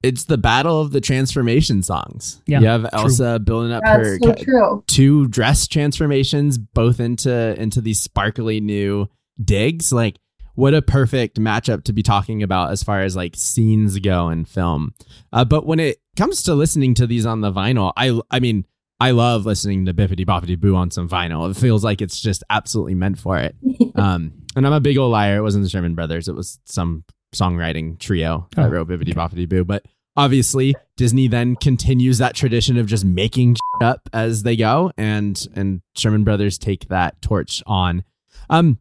It's 0.03 0.25
the 0.25 0.37
battle 0.37 0.81
of 0.81 0.91
the 0.91 1.01
transformation 1.01 1.83
songs. 1.83 2.41
Yeah, 2.45 2.59
you 2.59 2.67
have 2.67 2.81
true. 2.81 2.89
Elsa 2.93 3.39
building 3.39 3.71
up 3.71 3.83
her 3.85 4.17
so 4.19 4.33
ca- 4.33 4.43
true. 4.43 4.83
two 4.87 5.27
dress 5.27 5.67
transformations, 5.67 6.57
both 6.57 6.99
into 6.99 7.59
into 7.59 7.81
these 7.81 8.01
sparkly 8.01 8.59
new 8.59 9.07
digs. 9.43 9.91
Like, 9.91 10.17
what 10.55 10.73
a 10.73 10.81
perfect 10.81 11.39
matchup 11.39 11.83
to 11.85 11.93
be 11.93 12.03
talking 12.03 12.43
about 12.43 12.71
as 12.71 12.83
far 12.83 13.01
as 13.01 13.15
like 13.15 13.35
scenes 13.35 13.99
go 13.99 14.29
in 14.29 14.45
film. 14.45 14.93
Uh, 15.31 15.45
but 15.45 15.65
when 15.65 15.79
it 15.79 15.97
comes 16.17 16.43
to 16.43 16.55
listening 16.55 16.93
to 16.95 17.07
these 17.07 17.25
on 17.25 17.41
the 17.41 17.51
vinyl, 17.51 17.93
I 17.95 18.19
I 18.29 18.39
mean. 18.39 18.65
I 18.99 19.09
love 19.09 19.47
listening 19.47 19.87
to 19.87 19.95
Bippity 19.95 20.27
Boppity 20.27 20.59
Boo 20.59 20.75
on 20.75 20.91
some 20.91 21.09
vinyl. 21.09 21.49
It 21.49 21.57
feels 21.57 21.83
like 21.83 22.03
it's 22.03 22.21
just 22.21 22.43
absolutely 22.51 22.93
meant 22.93 23.17
for 23.17 23.35
it. 23.39 23.55
Um, 23.95 24.43
and 24.55 24.65
I'm 24.65 24.73
a 24.73 24.79
big 24.79 24.97
old 24.97 25.11
liar. 25.11 25.37
It 25.37 25.41
wasn't 25.41 25.63
the 25.63 25.69
Sherman 25.69 25.95
Brothers. 25.95 26.27
It 26.27 26.35
was 26.35 26.59
some 26.65 27.03
songwriting 27.33 27.97
trio 27.99 28.47
that 28.55 28.65
Oh, 28.65 28.69
wrote 28.69 28.87
Bibbidi 28.89 29.13
Boppity 29.13 29.47
Boo. 29.47 29.63
But 29.63 29.85
obviously, 30.15 30.75
Disney 30.97 31.27
then 31.27 31.55
continues 31.55 32.17
that 32.17 32.35
tradition 32.35 32.77
of 32.77 32.87
just 32.87 33.05
making 33.05 33.57
up 33.81 34.09
as 34.13 34.43
they 34.43 34.55
go, 34.55 34.91
and 34.97 35.47
and 35.55 35.81
Sherman 35.95 36.23
Brothers 36.23 36.57
take 36.57 36.87
that 36.89 37.21
torch 37.21 37.63
on. 37.65 38.03
Um, 38.49 38.79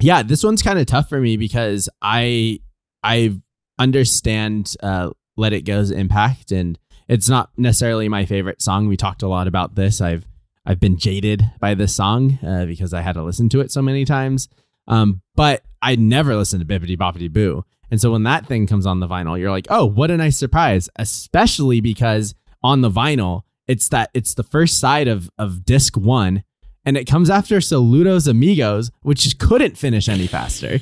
yeah, 0.00 0.22
this 0.22 0.42
one's 0.44 0.62
kind 0.62 0.78
of 0.78 0.86
tough 0.86 1.08
for 1.08 1.20
me 1.20 1.36
because 1.36 1.88
I 2.00 2.60
I 3.02 3.38
understand 3.78 4.74
uh, 4.82 5.10
Let 5.36 5.52
It 5.52 5.62
Go's 5.62 5.90
impact, 5.90 6.52
and 6.52 6.78
it's 7.08 7.28
not 7.28 7.50
necessarily 7.56 8.08
my 8.08 8.24
favorite 8.24 8.62
song. 8.62 8.88
We 8.88 8.96
talked 8.96 9.22
a 9.22 9.28
lot 9.28 9.46
about 9.48 9.74
this. 9.74 10.00
I've 10.00 10.26
I've 10.66 10.80
been 10.80 10.98
jaded 10.98 11.42
by 11.58 11.74
this 11.74 11.94
song 11.94 12.38
uh, 12.46 12.66
because 12.66 12.92
I 12.94 13.00
had 13.00 13.14
to 13.14 13.22
listen 13.22 13.48
to 13.50 13.60
it 13.60 13.72
so 13.72 13.82
many 13.82 14.04
times. 14.04 14.48
Um, 14.86 15.22
but 15.34 15.62
I 15.82 15.96
never 15.96 16.36
listened 16.36 16.66
to 16.66 16.80
Bippity 16.80 16.96
Boppity 16.96 17.32
Boo. 17.32 17.64
And 17.90 18.00
so 18.00 18.12
when 18.12 18.22
that 18.24 18.46
thing 18.46 18.66
comes 18.66 18.86
on 18.86 19.00
the 19.00 19.08
vinyl, 19.08 19.38
you're 19.38 19.50
like, 19.50 19.66
oh, 19.68 19.84
what 19.84 20.10
a 20.10 20.16
nice 20.16 20.38
surprise. 20.38 20.88
Especially 20.96 21.80
because 21.80 22.34
on 22.62 22.82
the 22.82 22.90
vinyl, 22.90 23.42
it's 23.66 23.88
that 23.88 24.10
it's 24.14 24.34
the 24.34 24.42
first 24.42 24.78
side 24.78 25.08
of 25.08 25.30
of 25.38 25.64
disc 25.64 25.96
one, 25.96 26.44
and 26.84 26.96
it 26.96 27.04
comes 27.04 27.30
after 27.30 27.58
Saludos 27.58 28.28
Amigos, 28.28 28.90
which 29.02 29.38
couldn't 29.38 29.76
finish 29.76 30.08
any 30.08 30.26
faster. 30.26 30.80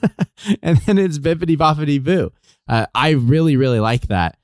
and 0.62 0.78
then 0.78 0.98
it's 0.98 1.18
Bippity 1.18 1.56
Boppity 1.56 2.02
Boo. 2.02 2.32
Uh, 2.68 2.86
I 2.94 3.10
really, 3.10 3.56
really 3.56 3.80
like 3.80 4.08
that. 4.08 4.38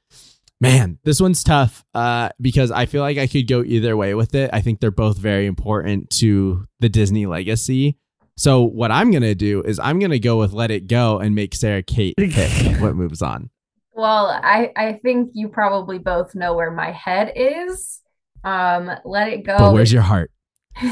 Man, 0.60 0.98
this 1.04 1.20
one's 1.20 1.44
tough 1.44 1.84
uh, 1.94 2.30
because 2.40 2.70
I 2.70 2.86
feel 2.86 3.02
like 3.02 3.18
I 3.18 3.26
could 3.26 3.46
go 3.46 3.62
either 3.62 3.96
way 3.96 4.14
with 4.14 4.34
it. 4.34 4.50
I 4.52 4.62
think 4.62 4.80
they're 4.80 4.90
both 4.90 5.18
very 5.18 5.46
important 5.46 6.08
to 6.18 6.66
the 6.80 6.88
Disney 6.88 7.26
legacy. 7.26 7.98
So 8.36 8.62
what 8.62 8.90
I'm 8.90 9.10
gonna 9.10 9.34
do 9.34 9.62
is 9.62 9.78
I'm 9.78 9.98
gonna 9.98 10.18
go 10.18 10.38
with 10.38 10.52
Let 10.52 10.70
It 10.70 10.88
Go 10.88 11.18
and 11.18 11.34
make 11.34 11.54
Sara 11.54 11.82
Cate 11.82 12.16
pick 12.30 12.80
what 12.80 12.94
moves 12.94 13.22
on. 13.22 13.50
Well, 13.94 14.26
I 14.28 14.72
I 14.76 14.92
think 15.02 15.30
you 15.34 15.48
probably 15.48 15.98
both 15.98 16.34
know 16.34 16.54
where 16.54 16.70
my 16.70 16.90
head 16.92 17.32
is. 17.34 18.00
Um, 18.44 18.90
let 19.04 19.28
it 19.28 19.44
go. 19.44 19.56
But 19.58 19.72
where's 19.72 19.92
your 19.92 20.02
heart? 20.02 20.30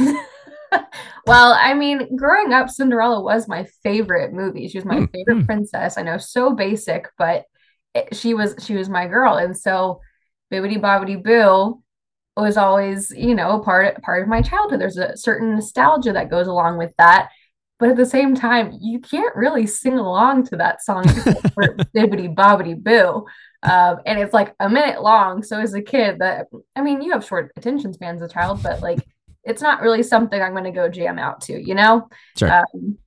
well, 1.26 1.52
I 1.54 1.74
mean, 1.74 2.16
growing 2.16 2.52
up, 2.52 2.70
Cinderella 2.70 3.20
was 3.22 3.48
my 3.48 3.66
favorite 3.82 4.32
movie. 4.32 4.68
She 4.68 4.78
was 4.78 4.84
my 4.84 5.00
Hmm, 5.00 5.04
favorite 5.12 5.40
hmm. 5.40 5.44
princess. 5.44 5.98
I 5.98 6.02
know, 6.02 6.18
so 6.18 6.54
basic, 6.54 7.06
but 7.18 7.44
it, 7.94 8.14
she 8.16 8.34
was 8.34 8.54
she 8.64 8.74
was 8.74 8.88
my 8.88 9.06
girl, 9.06 9.36
and 9.36 9.56
so 9.56 10.00
Bibbidi 10.52 10.80
Bobbidi 10.80 11.22
Boo 11.22 11.82
was 12.36 12.56
always, 12.56 13.12
you 13.16 13.34
know, 13.34 13.60
part 13.60 14.02
part 14.02 14.22
of 14.22 14.28
my 14.28 14.42
childhood. 14.42 14.80
There's 14.80 14.98
a 14.98 15.16
certain 15.16 15.54
nostalgia 15.54 16.12
that 16.14 16.30
goes 16.30 16.46
along 16.48 16.78
with 16.78 16.92
that. 16.98 17.30
But 17.78 17.90
at 17.90 17.96
the 17.96 18.06
same 18.06 18.34
time, 18.34 18.78
you 18.80 19.00
can't 19.00 19.34
really 19.34 19.66
sing 19.66 19.98
along 19.98 20.46
to 20.46 20.56
that 20.56 20.82
song 20.82 21.08
for 21.08 21.76
Bibbidi 21.96 22.32
Bobbidi 22.34 22.80
Boo. 22.80 23.26
Um, 23.62 23.96
and 24.06 24.18
it's 24.18 24.32
like 24.32 24.54
a 24.60 24.68
minute 24.68 25.02
long. 25.02 25.42
So 25.42 25.58
as 25.58 25.74
a 25.74 25.82
kid, 25.82 26.20
that 26.20 26.46
I 26.76 26.82
mean, 26.82 27.02
you 27.02 27.12
have 27.12 27.24
short 27.24 27.52
attention 27.56 27.92
spans 27.92 28.22
as 28.22 28.30
a 28.30 28.32
child, 28.32 28.62
but 28.62 28.80
like 28.80 29.00
it's 29.42 29.62
not 29.62 29.82
really 29.82 30.02
something 30.02 30.40
I'm 30.40 30.52
going 30.52 30.64
to 30.64 30.70
go 30.70 30.88
jam 30.88 31.18
out 31.18 31.40
to, 31.42 31.60
you 31.60 31.74
know? 31.74 32.08
Sure. 32.36 32.64
Um, 32.74 32.98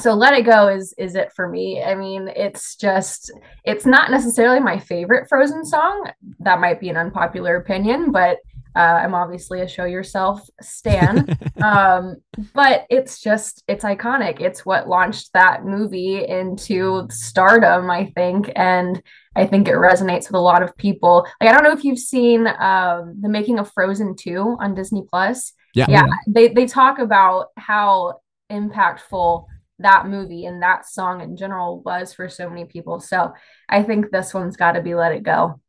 so 0.00 0.14
let 0.14 0.34
it 0.34 0.42
go 0.42 0.68
is 0.68 0.92
is 0.98 1.14
it 1.14 1.32
for 1.32 1.48
me 1.48 1.82
i 1.82 1.94
mean 1.94 2.28
it's 2.34 2.76
just 2.76 3.30
it's 3.64 3.86
not 3.86 4.10
necessarily 4.10 4.60
my 4.60 4.78
favorite 4.78 5.28
frozen 5.28 5.64
song 5.64 6.10
that 6.40 6.60
might 6.60 6.80
be 6.80 6.88
an 6.88 6.96
unpopular 6.96 7.56
opinion 7.56 8.10
but 8.10 8.38
uh, 8.76 8.78
i'm 9.02 9.14
obviously 9.14 9.60
a 9.60 9.68
show 9.68 9.84
yourself 9.84 10.48
stan 10.60 11.26
um, 11.62 12.16
but 12.54 12.86
it's 12.90 13.20
just 13.20 13.62
it's 13.68 13.84
iconic 13.84 14.40
it's 14.40 14.64
what 14.66 14.88
launched 14.88 15.32
that 15.32 15.64
movie 15.64 16.24
into 16.26 17.06
stardom 17.10 17.90
i 17.90 18.06
think 18.14 18.50
and 18.56 19.02
i 19.36 19.46
think 19.46 19.68
it 19.68 19.74
resonates 19.74 20.28
with 20.28 20.34
a 20.34 20.38
lot 20.38 20.62
of 20.62 20.76
people 20.76 21.26
like 21.40 21.50
i 21.50 21.52
don't 21.52 21.64
know 21.64 21.72
if 21.72 21.84
you've 21.84 21.98
seen 21.98 22.46
um, 22.46 23.16
the 23.20 23.28
making 23.28 23.58
of 23.58 23.70
frozen 23.72 24.14
2 24.16 24.56
on 24.60 24.74
disney 24.74 25.02
plus 25.10 25.52
Yeah. 25.74 25.86
yeah 25.88 26.06
they, 26.28 26.48
they 26.48 26.66
talk 26.66 26.98
about 26.98 27.48
how 27.56 28.20
impactful 28.50 29.46
that 29.80 30.06
movie 30.06 30.46
and 30.46 30.62
that 30.62 30.86
song 30.86 31.20
in 31.20 31.36
general 31.36 31.80
was 31.80 32.14
for 32.14 32.28
so 32.28 32.48
many 32.48 32.64
people. 32.64 33.00
So 33.00 33.32
I 33.68 33.82
think 33.82 34.10
this 34.10 34.32
one's 34.32 34.56
got 34.56 34.72
to 34.72 34.82
be 34.82 34.94
Let 34.94 35.12
It 35.12 35.24
Go. 35.24 35.60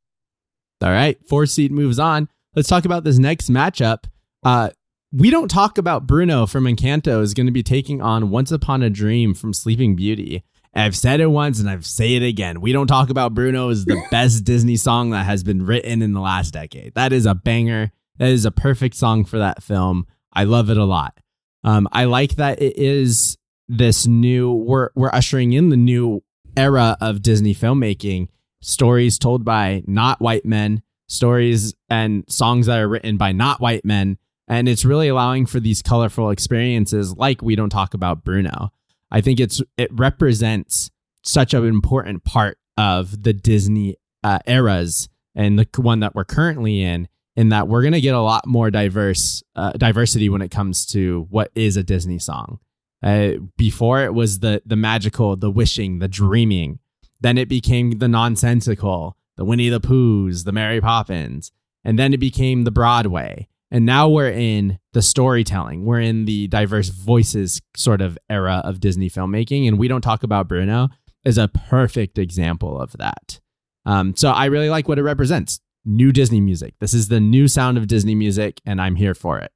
All 0.82 0.90
right, 0.92 1.18
four 1.28 1.46
seed 1.46 1.72
moves 1.72 2.00
on. 2.00 2.30
Let's 2.56 2.70
talk 2.70 2.86
about 2.86 3.04
this 3.04 3.18
next 3.18 3.50
matchup. 3.50 4.06
Uh, 4.42 4.70
we 5.12 5.30
don't 5.30 5.50
talk 5.50 5.78
about 5.78 6.08
Bruno 6.08 6.46
from 6.46 6.64
Encanto 6.64 7.22
is 7.22 7.34
going 7.34 7.48
to 7.48 7.52
be 7.52 7.64
taking 7.64 8.02
on 8.02 8.30
Once 8.30 8.52
Upon 8.52 8.82
a 8.82 8.90
Dream 8.90 9.34
from 9.34 9.54
Sleeping 9.54 9.96
Beauty. 9.96 10.44
I've 10.74 10.96
said 10.96 11.20
it 11.20 11.28
once 11.28 11.60
and 11.60 11.70
I've 11.70 11.86
say 11.86 12.16
it 12.16 12.24
again. 12.24 12.62
We 12.62 12.72
don't 12.72 12.88
talk 12.88 13.10
about 13.10 13.34
Bruno 13.34 13.70
is 13.70 13.86
the 13.86 14.02
best 14.12 14.46
Disney 14.46 14.78
song 14.78 15.10
that 15.10 15.26
has 15.26 15.44
been 15.44 15.66
written 15.66 16.02
in 16.02 16.14
the 16.14 16.22
last 16.22 16.52
decade. 16.52 16.94
That 16.96 17.12
is 17.12 17.26
a 17.26 17.36
banger. 17.36 17.92
That 18.20 18.30
is 18.30 18.46
a 18.46 18.52
perfect 18.52 18.96
song 18.96 19.26
for 19.26 19.38
that 19.38 19.62
film. 19.62 20.08
I 20.32 20.46
love 20.46 20.70
it 20.70 20.78
a 20.78 20.86
lot. 20.86 21.18
Um, 21.64 21.88
I 21.92 22.06
like 22.06 22.36
that 22.36 22.62
it 22.62 22.78
is 22.78 23.38
this 23.68 24.06
new. 24.06 24.52
We're 24.52 24.90
we're 24.96 25.10
ushering 25.12 25.54
in 25.54 25.70
the 25.70 25.78
new 25.78 26.24
era 26.56 26.98
of 27.02 27.22
Disney 27.22 27.56
filmmaking. 27.56 28.28
Stories 28.62 29.18
told 29.18 29.44
by 29.44 29.84
not 29.88 30.22
white 30.22 30.46
men, 30.46 30.82
stories 31.08 31.74
and 31.90 32.24
songs 32.28 32.68
that 32.68 32.80
are 32.80 32.88
written 32.88 33.18
by 33.18 33.32
not 33.32 33.62
white 33.62 33.86
men, 33.86 34.18
and 34.48 34.68
it's 34.70 34.86
really 34.86 35.08
allowing 35.08 35.46
for 35.46 35.60
these 35.60 35.82
colorful 35.82 36.30
experiences. 36.30 37.16
Like 37.16 37.42
we 37.42 37.56
don't 37.56 37.70
talk 37.70 37.94
about 37.94 38.24
Bruno. 38.24 38.72
I 39.12 39.22
think 39.22 39.40
it's 39.40 39.62
it 39.78 39.90
represents 39.94 40.92
such 41.24 41.54
an 41.54 41.66
important 41.66 42.24
part 42.24 42.58
of 42.78 43.24
the 43.24 43.34
Disney 43.34 43.98
uh, 44.24 44.40
eras 44.46 45.10
and 45.34 45.58
the 45.60 45.68
one 45.82 46.00
that 46.00 46.16
we're 46.16 46.26
currently 46.26 46.82
in. 46.82 47.08
In 47.36 47.50
that 47.50 47.68
we're 47.68 47.84
gonna 47.84 48.00
get 48.00 48.16
a 48.16 48.22
lot 48.22 48.48
more 48.48 48.72
diverse 48.72 49.44
uh, 49.58 49.74
diversity 49.74 50.30
when 50.30 50.42
it 50.42 50.52
comes 50.52 50.86
to 50.88 51.28
what 51.30 51.52
is 51.54 51.76
a 51.76 51.84
Disney 51.84 52.18
song. 52.18 52.60
Uh, 53.04 53.34
before 53.58 54.04
it 54.04 54.14
was 54.14 54.40
the 54.40 54.62
the 54.66 54.78
magical, 54.78 55.36
the 55.36 55.52
wishing, 55.52 56.00
the 56.00 56.08
dreaming. 56.08 56.80
Then 57.22 57.38
it 57.38 57.50
became 57.50 58.00
the 58.00 58.08
nonsensical, 58.08 59.18
the 59.38 59.46
Winnie 59.46 59.70
the 59.70 59.80
Poohs, 59.80 60.44
the 60.44 60.52
Mary 60.52 60.82
Poppins, 60.82 61.52
and 61.84 62.00
then 62.00 62.14
it 62.14 62.20
became 62.20 62.64
the 62.64 62.72
Broadway. 62.72 63.48
And 63.72 63.86
now 63.86 64.08
we're 64.08 64.30
in 64.32 64.80
the 64.94 65.02
storytelling. 65.02 65.86
We're 65.86 66.00
in 66.00 66.26
the 66.26 66.48
diverse 66.48 66.90
voices 66.90 67.62
sort 67.76 68.02
of 68.02 68.18
era 68.30 68.62
of 68.64 68.80
Disney 68.80 69.10
filmmaking, 69.10 69.68
and 69.68 69.78
we 69.78 69.88
don't 69.88 70.02
talk 70.02 70.24
about 70.24 70.48
Bruno 70.48 70.90
is 71.26 71.38
a 71.38 71.48
perfect 71.48 72.18
example 72.18 72.80
of 72.80 72.94
that. 72.94 73.40
Um, 73.86 74.16
so 74.16 74.30
I 74.30 74.46
really 74.46 74.70
like 74.70 74.88
what 74.88 75.00
it 75.00 75.04
represents. 75.04 75.60
New 75.84 76.12
Disney 76.12 76.42
music. 76.42 76.76
This 76.80 76.94
is 76.94 77.10
the 77.10 77.20
new 77.20 77.48
sound 77.48 77.78
of 77.78 77.88
Disney 77.88 78.16
music, 78.16 78.62
and 78.66 78.82
I'm 78.82 78.96
here 78.96 79.14
for 79.14 79.40
it. 79.40 79.52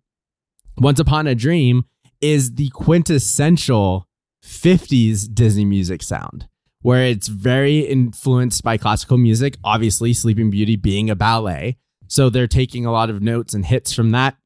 Once 0.78 1.00
Upon 1.00 1.28
a 1.28 1.36
Dream 1.36 1.86
is 2.22 2.56
the 2.56 2.70
quintessential 2.70 4.08
50s 4.44 5.34
Disney 5.34 5.66
music 5.66 6.04
sound, 6.04 6.48
where 6.82 7.06
it's 7.06 7.28
very 7.28 7.80
influenced 7.80 8.64
by 8.64 8.78
classical 8.78 9.18
music, 9.18 9.58
obviously, 9.64 10.14
Sleeping 10.14 10.50
Beauty 10.50 10.76
being 10.76 11.10
a 11.10 11.16
ballet. 11.16 11.78
So 12.08 12.30
they're 12.30 12.48
taking 12.48 12.86
a 12.86 12.92
lot 12.92 13.10
of 13.10 13.22
notes 13.22 13.54
and 13.54 13.66
hits 13.66 13.94
from 13.94 14.12
that. 14.12 14.38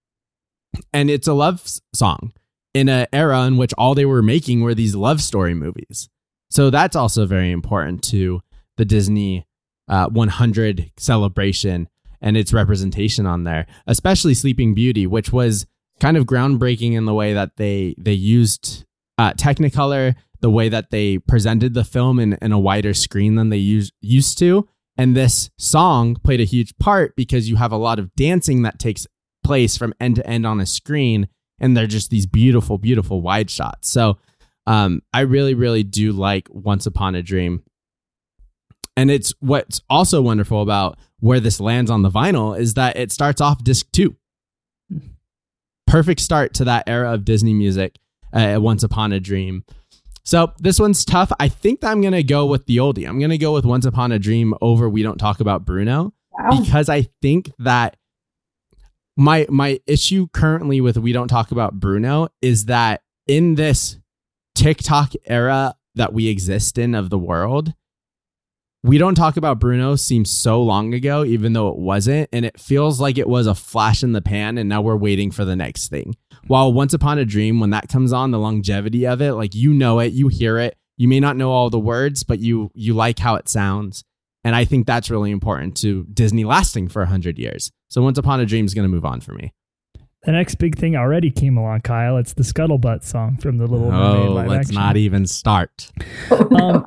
And 0.92 1.10
it's 1.10 1.28
a 1.28 1.34
love 1.34 1.64
song 1.94 2.34
in 2.74 2.90
an 2.90 3.08
era 3.14 3.44
in 3.44 3.58
which 3.58 3.74
all 3.78 3.94
they 3.94 4.06
were 4.06 4.24
making 4.24 4.62
were 4.62 4.74
these 4.74 4.96
love 4.96 5.22
story 5.22 5.54
movies. 5.54 6.10
So 6.50 6.70
that's 6.70 6.96
also 6.96 7.26
very 7.26 7.52
important 7.52 8.04
to 8.06 8.42
the 8.78 8.86
Disney 8.86 9.48
uh, 9.88 10.08
100 10.08 10.92
celebration 10.98 11.88
and 12.22 12.38
its 12.38 12.54
representation 12.54 13.26
on 13.26 13.44
there, 13.44 13.68
especially 13.86 14.34
Sleeping 14.34 14.74
Beauty, 14.74 15.06
which 15.06 15.32
was 15.32 15.68
kind 16.00 16.18
of 16.18 16.26
groundbreaking 16.26 16.94
in 16.94 17.06
the 17.06 17.14
way 17.14 17.34
that 17.34 17.58
they 17.58 17.96
they 17.98 18.14
used 18.14 18.86
uh, 19.18 19.34
Technicolor, 19.34 20.16
the 20.44 20.50
way 20.50 20.68
that 20.68 20.92
they 20.92 21.18
presented 21.18 21.74
the 21.74 21.86
film 21.86 22.20
in, 22.20 22.34
in 22.42 22.52
a 22.52 22.60
wider 22.60 22.94
screen 22.94 23.36
than 23.36 23.50
they 23.50 23.58
use, 23.58 23.94
used 24.02 24.38
to. 24.38 24.68
And 24.98 25.16
this 25.16 25.50
song 25.58 26.18
played 26.18 26.42
a 26.42 26.44
huge 26.44 26.78
part 26.78 27.16
because 27.16 27.50
you 27.50 27.56
have 27.56 27.72
a 27.72 27.78
lot 27.78 27.98
of 27.98 28.14
dancing 28.14 28.62
that 28.64 28.78
takes 28.78 29.08
place 29.42 29.78
from 29.78 29.94
end 30.02 30.18
to 30.18 30.28
end 30.28 30.46
on 30.46 30.60
a 30.60 30.66
screen, 30.66 31.30
and 31.60 31.76
they're 31.76 31.88
just 31.88 32.10
these 32.10 32.26
beautiful, 32.26 32.78
beautiful 32.78 33.22
wide 33.22 33.50
shots. 33.50 33.90
So 33.90 34.18
um, 34.68 35.02
I 35.14 35.22
really, 35.22 35.54
really 35.54 35.82
do 35.82 36.12
like 36.12 36.50
Once 36.52 36.86
Upon 36.86 37.16
a 37.16 37.24
Dream. 37.24 37.64
And 38.98 39.10
it's 39.10 39.34
what's 39.40 39.82
also 39.90 40.22
wonderful 40.22 40.62
about 40.62 41.00
where 41.22 41.40
this 41.40 41.60
lands 41.60 41.90
on 41.90 42.02
the 42.02 42.12
vinyl 42.12 42.56
is 42.60 42.74
that 42.74 42.98
it 42.98 43.14
starts 43.14 43.40
off 43.40 43.64
disc 43.64 43.88
two 43.92 44.18
perfect 45.88 46.20
start 46.20 46.56
to 46.56 46.66
that 46.66 46.84
era 46.88 47.14
of 47.14 47.24
Disney 47.24 47.54
music, 47.54 48.00
uh, 48.34 48.58
Once 48.60 48.82
Upon 48.82 49.14
a 49.14 49.20
Dream. 49.20 49.64
So 50.26 50.54
this 50.60 50.80
one's 50.80 51.04
tough. 51.04 51.32
I 51.40 51.50
think 51.50 51.82
that 51.82 51.92
I'm 51.92 52.02
going 52.02 52.14
to 52.14 52.24
go 52.24 52.46
with 52.46 52.66
the 52.66 52.78
oldie. 52.78 53.08
I'm 53.08 53.20
going 53.20 53.32
to 53.32 53.38
go 53.38 53.54
with 53.54 53.66
Once 53.66 53.86
Upon 53.86 54.12
a 54.12 54.20
Dream 54.20 54.54
over 54.62 54.90
We 54.90 55.04
Don't 55.04 55.18
Talk 55.18 55.40
About 55.40 55.66
Bruno 55.66 56.14
Wow. 56.32 56.62
because 56.62 56.90
I 56.90 57.08
think 57.22 57.52
that 57.60 57.98
my 59.16 59.46
my 59.50 59.80
issue 59.86 60.28
currently 60.34 60.82
with 60.82 60.98
We 60.98 61.12
Don't 61.12 61.28
Talk 61.28 61.52
About 61.52 61.80
Bruno 61.80 62.30
is 62.42 62.66
that 62.66 63.02
in 63.28 63.56
this 63.56 63.98
TikTok 64.56 65.12
era 65.26 65.76
that 65.96 66.14
we 66.14 66.28
exist 66.28 66.78
in 66.78 66.96
of 66.96 67.10
the 67.10 67.20
world, 67.20 67.74
we 68.84 68.98
don't 68.98 69.16
talk 69.16 69.38
about 69.38 69.60
Bruno 69.60 69.96
seems 69.96 70.30
so 70.30 70.62
long 70.62 70.94
ago, 70.94 71.24
even 71.24 71.54
though 71.54 71.70
it 71.70 71.78
wasn't. 71.78 72.30
And 72.34 72.46
it 72.46 72.60
feels 72.60 73.00
like 73.00 73.18
it 73.18 73.28
was 73.30 73.48
a 73.48 73.56
flash 73.56 74.04
in 74.04 74.12
the 74.12 74.22
pan, 74.22 74.58
and 74.58 74.68
now 74.68 74.82
we're 74.82 74.98
waiting 74.98 75.32
for 75.32 75.46
the 75.46 75.56
next 75.56 75.88
thing. 75.88 76.18
While 76.48 76.74
Once 76.74 76.94
Upon 76.94 77.18
a 77.18 77.26
Dream, 77.26 77.60
when 77.62 77.70
that 77.70 77.88
comes 77.88 78.12
on, 78.12 78.32
the 78.32 78.40
longevity 78.40 79.08
of 79.08 79.22
it, 79.22 79.34
like 79.34 79.56
you 79.56 79.74
know 79.74 80.00
it, 80.00 80.12
you 80.14 80.28
hear 80.28 80.58
it. 80.60 80.76
You 80.98 81.08
may 81.08 81.20
not 81.22 81.38
know 81.38 81.52
all 81.52 81.70
the 81.70 81.80
words, 81.80 82.24
but 82.24 82.40
you 82.40 82.70
you 82.74 82.94
like 82.94 83.20
how 83.20 83.36
it 83.36 83.48
sounds. 83.50 84.04
And 84.44 84.54
I 84.56 84.66
think 84.66 84.86
that's 84.86 85.10
really 85.10 85.32
important 85.32 85.78
to 85.78 86.06
Disney 86.14 86.44
lasting 86.44 86.90
for 86.90 87.02
100 87.02 87.40
years. 87.40 87.72
So 87.90 88.02
Once 88.02 88.18
Upon 88.18 88.42
a 88.42 88.46
Dream 88.46 88.66
is 88.66 88.74
going 88.74 88.84
to 88.84 88.94
move 88.94 89.06
on 89.06 89.22
for 89.22 89.34
me. 89.34 89.54
The 90.24 90.34
next 90.34 90.56
big 90.56 90.78
thing 90.78 90.96
already 90.98 91.32
came 91.32 91.58
along, 91.58 91.82
Kyle. 91.82 92.18
It's 92.18 92.34
the 92.34 92.44
Scuttlebutt 92.44 93.04
song 93.04 93.38
from 93.38 93.58
the 93.58 93.68
Little 93.68 93.90
Mermaid 93.92 94.28
Oh, 94.28 94.34
let's 94.34 94.68
action. 94.68 94.76
not 94.76 94.98
even 94.98 95.26
start. 95.26 95.90
um, 96.62 96.86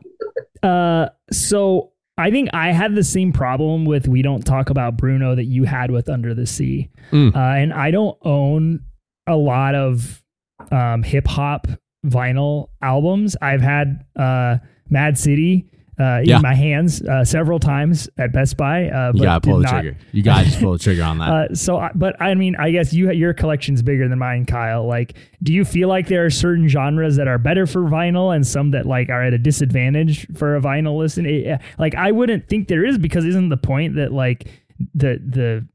uh, 0.63 1.09
so 1.31 1.93
I 2.19 2.31
think 2.31 2.49
I 2.55 2.73
had 2.73 2.95
the 2.95 3.05
same 3.05 3.33
problem 3.33 3.85
with 3.85 4.09
"We 4.09 4.23
Don't 4.23 4.45
Talk 4.45 4.71
About 4.71 4.97
Bruno" 4.97 5.35
that 5.35 5.45
you 5.45 5.65
had 5.65 5.91
with 5.91 6.09
"Under 6.09 6.35
the 6.35 6.47
Sea," 6.47 6.91
Mm. 7.13 7.35
uh, 7.37 7.39
and 7.39 7.73
I 7.73 7.91
don't 7.91 8.17
own 8.23 8.81
a 9.27 9.37
lot 9.37 9.75
of 9.75 10.23
um, 10.71 11.03
hip 11.03 11.27
hop 11.27 11.67
vinyl 12.07 12.69
albums. 12.83 13.37
I've 13.43 13.61
had 13.61 14.05
uh, 14.17 14.59
Mad 14.89 15.19
City 15.19 15.67
uh, 15.99 16.21
Yeah. 16.25 16.37
in 16.37 16.43
my 16.43 16.55
hands 16.55 17.01
uh, 17.03 17.25
several 17.25 17.59
times 17.59 18.09
at 18.19 18.33
Best 18.33 18.57
Buy. 18.57 18.89
Uh, 18.89 19.13
You 19.15 19.19
but 19.21 19.25
gotta 19.25 19.41
pull 19.41 19.57
the 19.59 19.63
not- 19.63 19.81
trigger. 19.83 19.97
You 20.13 20.23
gotta 20.23 20.45
just 20.45 20.61
pull 20.61 20.73
the 20.73 20.79
trigger 20.79 21.03
on 21.05 21.19
that. 21.19 21.29
uh, 21.51 21.55
so, 21.55 21.79
I- 21.79 21.93
but 21.95 22.21
I 22.21 22.35
mean, 22.35 22.55
I 22.59 22.71
guess 22.71 22.93
you 22.93 23.11
your 23.13 23.33
collection's 23.35 23.83
bigger 23.83 24.09
than 24.09 24.19
mine, 24.19 24.45
Kyle. 24.47 24.87
Like, 24.87 25.17
do 25.43 25.53
you 25.53 25.65
feel 25.65 25.89
like 25.89 26.09
there 26.09 26.25
are 26.25 26.31
certain 26.31 26.69
genres 26.69 27.17
that 27.17 27.29
are 27.29 27.39
better 27.39 27.67
for 27.67 27.83
vinyl 27.83 28.35
and 28.35 28.47
some 28.47 28.71
that 28.73 28.87
like 28.87 29.09
are 29.09 29.23
at 29.23 29.33
a 29.33 29.39
disadvantage 29.39 30.27
for 30.37 30.57
a 30.57 30.61
vinyl 30.61 30.99
listen? 30.99 31.27
It- 31.27 31.61
like, 31.79 31.95
I 31.95 32.13
wouldn't 32.13 32.49
think 32.49 32.69
there 32.69 32.85
is 32.85 32.99
because 32.99 33.25
isn't 33.25 33.49
the 33.49 33.57
point 33.57 33.95
that 33.97 34.13
like 34.13 34.49
the 34.95 35.19
the 35.25 35.67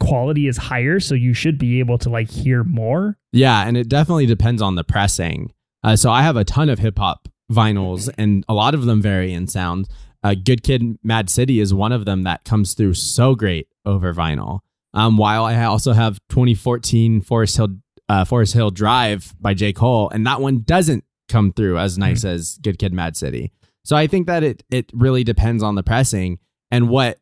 quality 0.00 0.46
is 0.48 0.56
higher, 0.58 1.00
so 1.00 1.14
you 1.14 1.32
should 1.32 1.58
be 1.58 1.78
able 1.80 1.96
to 1.98 2.10
like 2.10 2.30
hear 2.30 2.62
more. 2.64 3.16
Yeah, 3.32 3.66
and 3.66 3.76
it 3.76 3.88
definitely 3.88 4.26
depends 4.26 4.60
on 4.60 4.74
the 4.74 4.84
pressing. 4.84 5.52
Uh, 5.82 5.96
so 5.96 6.10
I 6.10 6.22
have 6.22 6.36
a 6.36 6.44
ton 6.44 6.68
of 6.68 6.78
hip 6.78 6.98
hop 6.98 7.28
vinyls, 7.50 8.10
and 8.18 8.44
a 8.48 8.54
lot 8.54 8.74
of 8.74 8.84
them 8.84 9.02
vary 9.02 9.32
in 9.32 9.46
sound. 9.46 9.88
Uh, 10.22 10.34
Good 10.34 10.62
Kid, 10.62 10.98
Mad 11.02 11.28
City 11.28 11.58
is 11.60 11.74
one 11.74 11.92
of 11.92 12.04
them 12.04 12.22
that 12.22 12.44
comes 12.44 12.74
through 12.74 12.94
so 12.94 13.34
great 13.34 13.68
over 13.84 14.14
vinyl. 14.14 14.60
Um, 14.94 15.16
while 15.16 15.44
I 15.44 15.64
also 15.64 15.92
have 15.92 16.20
2014 16.28 17.22
Forest 17.22 17.56
Hill, 17.56 17.68
uh, 18.08 18.24
Forest 18.24 18.54
Hill 18.54 18.70
Drive 18.70 19.34
by 19.40 19.54
J 19.54 19.72
Cole, 19.72 20.10
and 20.10 20.26
that 20.26 20.40
one 20.40 20.62
doesn't 20.62 21.04
come 21.28 21.52
through 21.52 21.78
as 21.78 21.96
nice 21.96 22.24
as 22.24 22.58
Good 22.58 22.78
Kid, 22.78 22.92
Mad 22.92 23.16
City. 23.16 23.52
So 23.84 23.96
I 23.96 24.06
think 24.06 24.26
that 24.26 24.44
it 24.44 24.62
it 24.70 24.90
really 24.92 25.24
depends 25.24 25.62
on 25.62 25.74
the 25.74 25.82
pressing 25.82 26.38
and 26.70 26.88
what 26.88 27.18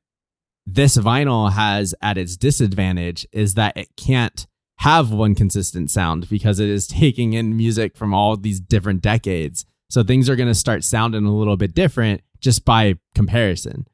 this 0.66 0.96
vinyl 0.96 1.52
has 1.52 1.94
at 2.00 2.18
its 2.18 2.36
disadvantage 2.36 3.26
is 3.32 3.54
that 3.54 3.76
it 3.76 3.88
can't 3.96 4.46
have 4.78 5.10
one 5.10 5.34
consistent 5.34 5.90
sound 5.90 6.28
because 6.28 6.60
it 6.60 6.68
is 6.68 6.86
taking 7.02 7.32
in 7.32 7.56
music 7.56 7.96
from 7.96 8.14
all 8.14 8.36
these 8.36 8.60
different 8.60 9.02
decades. 9.02 9.64
So 9.91 10.03
things 10.03 10.30
are 10.30 10.36
going 10.36 10.49
to 10.49 10.55
start 10.55 10.82
sounding 10.84 11.24
a 11.26 11.34
little 11.36 11.57
bit 11.59 11.74
different 11.74 12.22
just 12.41 12.64
by 12.64 12.95
comparison. 13.14 13.86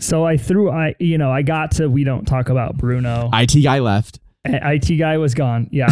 So 0.00 0.24
I 0.24 0.36
threw 0.36 0.70
I 0.70 0.94
you 0.98 1.18
know 1.18 1.30
I 1.30 1.42
got 1.42 1.70
to 1.72 1.88
we 1.88 2.02
don't 2.04 2.24
talk 2.24 2.48
about 2.48 2.76
Bruno. 2.76 3.30
IT 3.32 3.62
guy 3.62 3.78
left. 3.80 4.18
IT 4.44 4.96
guy 4.98 5.18
was 5.18 5.34
gone. 5.34 5.68
Yeah. 5.72 5.88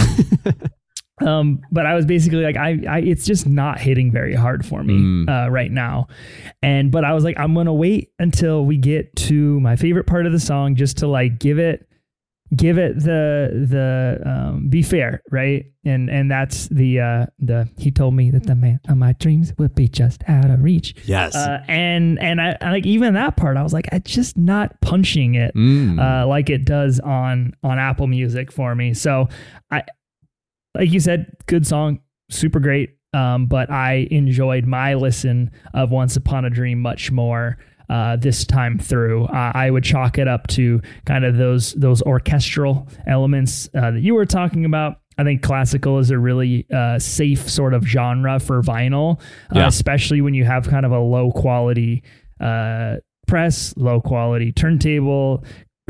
um, 1.20 1.61
but 1.70 1.86
I 1.86 1.95
was 1.95 2.07
basically 2.07 2.42
like, 2.45 2.57
I, 2.57 2.80
I, 2.88 2.99
it's 3.01 3.24
just 3.24 3.47
not 3.47 3.78
hitting 3.80 4.11
very 4.12 4.34
hard 4.34 4.64
for 4.66 4.82
me 4.82 4.95
Mm. 4.95 5.28
uh, 5.47 5.51
right 5.51 5.70
now, 5.70 6.07
and 6.62 6.90
but 6.90 7.05
I 7.05 7.12
was 7.14 7.24
like, 7.24 7.38
I'm 7.38 7.55
gonna 7.55 7.74
wait 7.74 8.11
until 8.18 8.64
we 8.64 8.76
get 8.76 9.14
to 9.16 9.61
my 9.61 9.76
favorite 9.76 10.07
part 10.07 10.26
of 10.26 10.32
the 10.32 10.40
song, 10.40 10.74
just 10.76 10.99
to 10.99 11.07
like 11.09 11.38
give 11.38 11.59
it, 11.59 11.86
give 12.55 12.78
it 12.78 12.97
the 12.99 13.66
the 13.68 14.20
um, 14.28 14.68
be 14.68 14.82
fair, 14.82 15.22
right? 15.30 15.66
And 15.84 16.09
and 16.11 16.30
that's 16.30 16.68
the 16.68 17.01
uh, 17.01 17.26
the 17.38 17.68
he 17.78 17.90
told 17.90 18.14
me 18.14 18.30
that 18.30 18.45
the 18.45 18.55
man 18.55 18.80
of 18.88 18.97
my 18.97 19.12
dreams 19.14 19.53
would 19.59 19.74
be 19.74 19.88
just 19.88 20.22
out 20.28 20.51
of 20.51 20.62
reach, 20.62 20.95
Yes. 21.05 21.34
uh, 21.34 21.62
and 21.68 22.18
and 22.20 22.40
I, 22.40 22.57
I 22.61 22.70
like 22.70 22.86
even 22.86 23.14
that 23.14 23.36
part, 23.36 23.57
I 23.57 23.62
was 23.62 23.72
like, 23.72 23.88
I 23.92 23.99
just 23.99 24.36
not 24.36 24.80
punching 24.80 25.34
it 25.34 25.55
Mm. 25.55 25.99
uh, 25.99 26.26
like 26.26 26.49
it 26.51 26.64
does 26.64 27.01
on 27.01 27.55
on 27.62 27.78
Apple 27.78 28.07
Music 28.07 28.51
for 28.53 28.74
me. 28.74 28.95
So 28.95 29.28
I, 29.70 29.82
like 30.76 30.90
you 30.90 31.01
said, 31.01 31.32
good 31.47 31.66
song, 31.66 32.01
super 32.30 32.61
great. 32.61 32.97
Um, 33.12 33.47
but 33.47 33.70
I 33.70 34.09
enjoyed 34.11 34.66
my 34.66 34.95
listen 34.95 35.53
of 35.72 35.92
Once 35.92 36.16
Upon 36.16 36.45
a 36.45 36.51
Dream 36.51 36.80
much 36.80 37.12
more 37.12 37.59
uh, 37.89 38.16
this 38.16 38.45
time 38.45 38.78
through. 38.78 39.24
Uh, 39.26 39.53
I 39.55 39.70
would 39.70 39.85
chalk 39.85 40.18
it 40.18 40.26
up 40.28 40.47
to 40.49 40.80
kind 41.07 41.24
of 41.24 41.37
those 41.37 41.72
those 41.74 42.03
orchestral 42.03 42.89
elements 43.07 43.68
uh, 43.74 43.91
that 43.93 44.01
you 44.01 44.14
were 44.14 44.26
talking 44.26 44.64
about. 44.64 45.01
I 45.16 45.22
think 45.22 45.43
classical 45.43 45.99
is 46.01 46.11
a 46.11 46.18
really 46.18 46.66
uh, 46.74 46.99
safe 46.99 47.49
sort 47.49 47.72
of 47.74 47.85
genre 47.87 48.41
for 48.41 48.61
vinyl, 48.62 49.20
uh, 49.55 49.61
Yeah. 49.61 49.66
especially 49.68 50.20
when 50.20 50.35
you 50.35 50.45
have 50.45 50.68
kind 50.68 50.85
of 50.85 50.91
a 50.93 50.99
low 50.99 51.30
quality 51.30 52.03
uh, 52.41 52.97
press, 53.28 53.74
low 53.76 54.01
quality 54.01 54.51
turntable, 54.51 55.45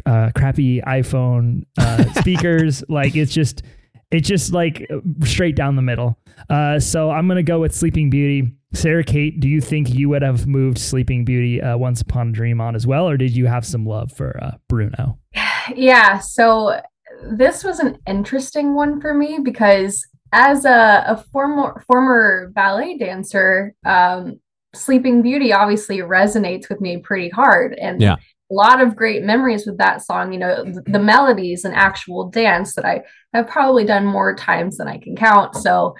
uh, 0.04 0.30
crappy 0.36 0.82
iPhone 0.82 1.62
uh, 1.78 2.04
speakers. 2.20 2.84
like 2.90 3.16
it's 3.16 3.32
just, 3.32 3.62
it's 4.10 4.28
just 4.28 4.52
like 4.52 4.86
straight 5.22 5.56
down 5.56 5.74
the 5.76 5.82
middle. 5.82 6.18
Uh, 6.50 6.78
so 6.78 7.10
I'm 7.10 7.26
gonna 7.26 7.42
go 7.42 7.60
with 7.60 7.74
Sleeping 7.74 8.10
Beauty. 8.10 8.52
Sara 8.74 9.04
Cate, 9.04 9.40
do 9.40 9.48
you 9.48 9.60
think 9.60 9.94
you 9.94 10.08
would 10.10 10.22
have 10.22 10.46
moved 10.46 10.78
Sleeping 10.78 11.24
Beauty 11.24 11.62
uh, 11.62 11.76
Once 11.76 12.00
Upon 12.00 12.28
a 12.28 12.32
Dream 12.32 12.60
on 12.60 12.74
as 12.74 12.86
well, 12.86 13.08
or 13.08 13.16
did 13.16 13.34
you 13.34 13.46
have 13.46 13.64
some 13.64 13.86
love 13.86 14.12
for 14.12 14.38
uh, 14.42 14.52
Bruno? 14.68 15.18
Yeah, 15.74 16.18
so 16.18 16.78
this 17.22 17.64
was 17.64 17.78
an 17.78 17.96
interesting 18.06 18.74
one 18.74 19.00
for 19.00 19.14
me 19.14 19.38
because 19.42 20.06
as 20.32 20.66
a, 20.66 21.04
a 21.06 21.24
former 21.32 21.82
former 21.86 22.50
ballet 22.54 22.98
dancer, 22.98 23.74
um, 23.86 24.40
Sleeping 24.74 25.22
Beauty 25.22 25.50
obviously 25.54 25.98
resonates 26.00 26.68
with 26.68 26.82
me 26.82 26.98
pretty 26.98 27.30
hard. 27.30 27.72
And 27.80 28.02
Yeah. 28.02 28.16
a 28.16 28.54
lot 28.54 28.82
of 28.82 28.94
great 28.94 29.22
memories 29.22 29.64
with 29.64 29.78
that 29.78 30.02
song, 30.02 30.34
you 30.34 30.38
know, 30.38 30.64
th- 30.64 30.76
the 30.84 30.98
melodies 30.98 31.64
and 31.64 31.74
actual 31.74 32.28
dance 32.28 32.74
that 32.74 32.84
I 32.84 33.04
have 33.32 33.48
probably 33.48 33.86
done 33.86 34.04
more 34.04 34.34
times 34.36 34.76
than 34.76 34.86
I 34.88 34.98
can 34.98 35.16
count. 35.16 35.54
So 35.54 35.94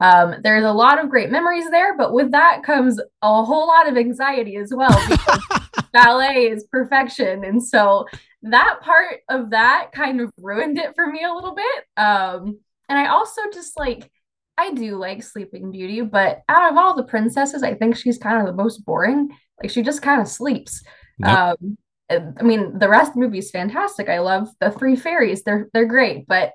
um, 0.00 0.36
there's 0.42 0.64
a 0.64 0.72
lot 0.72 1.02
of 1.02 1.10
great 1.10 1.30
memories 1.30 1.70
there, 1.70 1.96
but 1.96 2.12
with 2.12 2.30
that 2.32 2.62
comes 2.62 2.98
a 2.98 3.44
whole 3.44 3.66
lot 3.66 3.88
of 3.88 3.96
anxiety 3.96 4.56
as 4.56 4.72
well 4.74 4.98
because 5.08 5.62
ballet 5.92 6.48
is 6.48 6.64
perfection. 6.64 7.44
And 7.44 7.62
so 7.62 8.06
that 8.42 8.78
part 8.80 9.20
of 9.28 9.50
that 9.50 9.90
kind 9.92 10.20
of 10.20 10.32
ruined 10.38 10.78
it 10.78 10.94
for 10.94 11.06
me 11.06 11.22
a 11.22 11.34
little 11.34 11.54
bit. 11.54 11.84
Um, 12.02 12.58
and 12.88 12.98
I 12.98 13.08
also 13.08 13.42
just 13.52 13.78
like, 13.78 14.10
I 14.56 14.72
do 14.72 14.96
like 14.96 15.22
Sleeping 15.22 15.70
Beauty, 15.70 16.00
but 16.00 16.42
out 16.48 16.70
of 16.70 16.78
all 16.78 16.94
the 16.94 17.04
princesses, 17.04 17.62
I 17.62 17.74
think 17.74 17.96
she's 17.96 18.18
kind 18.18 18.40
of 18.40 18.46
the 18.46 18.62
most 18.62 18.84
boring. 18.84 19.28
Like 19.62 19.70
she 19.70 19.82
just 19.82 20.02
kind 20.02 20.20
of 20.20 20.28
sleeps. 20.28 20.82
Yep. 21.18 21.28
Um, 21.28 21.78
I 22.10 22.42
mean, 22.42 22.78
the 22.78 22.88
rest 22.88 23.10
of 23.10 23.14
the 23.14 23.20
movie 23.20 23.38
is 23.38 23.50
fantastic. 23.50 24.08
I 24.08 24.18
love 24.18 24.48
the 24.60 24.70
three 24.72 24.96
fairies; 24.96 25.44
they're 25.44 25.68
they're 25.72 25.84
great. 25.84 26.26
But 26.26 26.54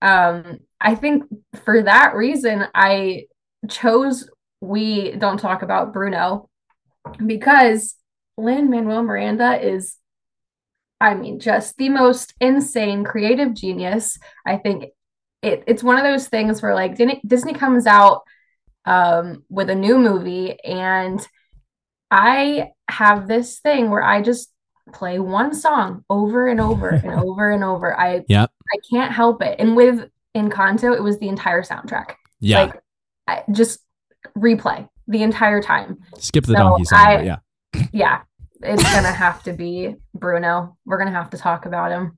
um, 0.00 0.60
I 0.84 0.94
think 0.94 1.24
for 1.64 1.82
that 1.82 2.14
reason, 2.14 2.66
I 2.74 3.24
chose 3.70 4.28
we 4.60 5.12
don't 5.12 5.38
talk 5.40 5.62
about 5.62 5.94
Bruno 5.94 6.48
because 7.24 7.94
Lin 8.36 8.70
Manuel 8.70 9.02
Miranda 9.02 9.58
is, 9.66 9.96
I 11.00 11.14
mean, 11.14 11.40
just 11.40 11.78
the 11.78 11.88
most 11.88 12.34
insane 12.38 13.02
creative 13.02 13.54
genius. 13.54 14.18
I 14.46 14.56
think 14.56 14.86
it, 15.42 15.64
it's 15.66 15.82
one 15.82 15.96
of 15.96 16.04
those 16.04 16.28
things 16.28 16.60
where 16.60 16.74
like 16.74 16.96
Disney, 16.96 17.20
Disney 17.26 17.54
comes 17.54 17.86
out 17.86 18.22
um, 18.84 19.42
with 19.48 19.70
a 19.70 19.74
new 19.74 19.98
movie, 19.98 20.58
and 20.62 21.26
I 22.10 22.72
have 22.90 23.26
this 23.26 23.58
thing 23.60 23.90
where 23.90 24.02
I 24.02 24.20
just 24.20 24.50
play 24.92 25.18
one 25.18 25.54
song 25.54 26.04
over 26.10 26.46
and 26.46 26.60
over 26.60 26.90
and 26.90 27.20
over 27.20 27.50
and 27.50 27.64
over. 27.64 27.98
I 27.98 28.22
Yep. 28.28 28.50
I 28.72 28.76
can't 28.90 29.12
help 29.12 29.42
it. 29.42 29.58
And 29.58 29.76
with 29.76 30.10
Encanto, 30.36 30.94
it 30.94 31.02
was 31.02 31.18
the 31.18 31.28
entire 31.28 31.62
soundtrack. 31.62 32.14
Yeah. 32.40 32.64
Like 32.64 32.82
I 33.26 33.42
just 33.52 33.80
replay 34.36 34.88
the 35.08 35.22
entire 35.22 35.62
time. 35.62 35.98
Skip 36.18 36.44
the 36.44 36.52
so 36.54 36.58
donkey 36.58 36.84
song. 36.84 36.98
I- 36.98 37.16
but 37.16 37.24
yeah. 37.24 37.36
Yeah. 37.92 38.20
It's 38.66 38.82
gonna 38.82 39.12
have 39.12 39.42
to 39.42 39.52
be 39.52 39.94
Bruno. 40.14 40.76
We're 40.86 40.96
gonna 40.96 41.10
have 41.10 41.28
to 41.30 41.36
talk 41.36 41.66
about 41.66 41.90
him. 41.90 42.16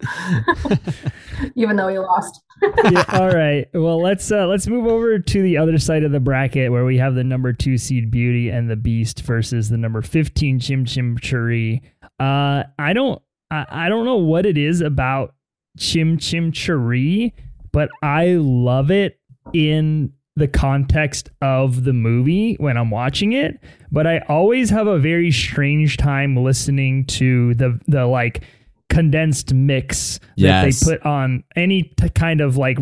Even 1.56 1.74
though 1.76 1.88
he 1.88 1.98
lost. 1.98 2.40
yeah, 2.90 3.04
all 3.08 3.30
right. 3.30 3.66
Well, 3.74 4.00
let's 4.00 4.30
uh, 4.30 4.46
let's 4.46 4.68
move 4.68 4.86
over 4.86 5.18
to 5.18 5.42
the 5.42 5.56
other 5.56 5.76
side 5.78 6.04
of 6.04 6.12
the 6.12 6.20
bracket 6.20 6.70
where 6.70 6.84
we 6.84 6.98
have 6.98 7.14
the 7.16 7.24
number 7.24 7.52
two 7.52 7.76
seed 7.78 8.10
Beauty 8.12 8.48
and 8.50 8.70
the 8.70 8.76
Beast 8.76 9.22
versus 9.22 9.70
the 9.70 9.76
number 9.76 10.02
fifteen 10.02 10.60
Chim 10.60 10.84
Chim 10.84 11.18
Cheree. 11.18 11.80
Uh, 12.20 12.64
I 12.78 12.92
don't 12.92 13.20
I, 13.50 13.66
I 13.68 13.88
don't 13.88 14.04
know 14.04 14.16
what 14.16 14.46
it 14.46 14.56
is 14.56 14.80
about 14.80 15.34
Chim 15.78 16.16
Chim 16.16 16.52
Cheree, 16.52 17.32
but 17.76 17.90
I 18.00 18.36
love 18.40 18.90
it 18.90 19.20
in 19.52 20.14
the 20.34 20.48
context 20.48 21.28
of 21.42 21.84
the 21.84 21.92
movie 21.92 22.54
when 22.54 22.78
I'm 22.78 22.90
watching 22.90 23.34
it. 23.34 23.62
But 23.92 24.06
I 24.06 24.20
always 24.30 24.70
have 24.70 24.86
a 24.86 24.98
very 24.98 25.30
strange 25.30 25.98
time 25.98 26.38
listening 26.38 27.04
to 27.18 27.52
the 27.52 27.78
the 27.86 28.06
like 28.06 28.44
condensed 28.88 29.52
mix 29.52 30.20
that 30.38 30.64
they 30.64 30.72
put 30.90 31.04
on 31.04 31.44
any 31.54 31.82
t- 31.82 32.08
kind 32.08 32.40
of 32.40 32.56
like 32.56 32.78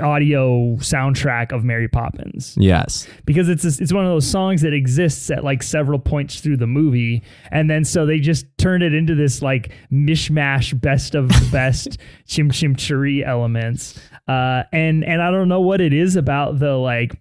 audio 0.00 0.76
soundtrack 0.76 1.52
of 1.52 1.64
Mary 1.64 1.88
Poppins 1.88 2.54
Yes. 2.58 3.06
because 3.24 3.48
it's 3.48 3.64
it's 3.64 3.92
one 3.92 4.04
of 4.04 4.10
those 4.10 4.26
songs 4.26 4.62
that 4.62 4.72
exists 4.72 5.30
at 5.30 5.44
like 5.44 5.62
several 5.62 5.98
points 5.98 6.40
through 6.40 6.56
the 6.56 6.66
movie 6.66 7.22
and 7.50 7.68
then 7.70 7.84
so 7.84 8.06
they 8.06 8.18
just 8.20 8.46
turn 8.58 8.82
it 8.82 8.92
into 8.94 9.14
this 9.14 9.42
like 9.42 9.72
mishmash 9.92 10.78
best 10.80 11.14
of 11.14 11.28
the 11.28 11.48
best 11.52 11.98
chim 12.26 12.50
chim 12.50 12.74
cheree 12.76 13.24
elements 13.26 13.98
uh 14.28 14.62
and 14.72 15.04
and 15.04 15.22
I 15.22 15.30
don't 15.30 15.48
know 15.48 15.60
what 15.60 15.80
it 15.80 15.92
is 15.92 16.16
about 16.16 16.58
the 16.58 16.72
like 16.76 17.20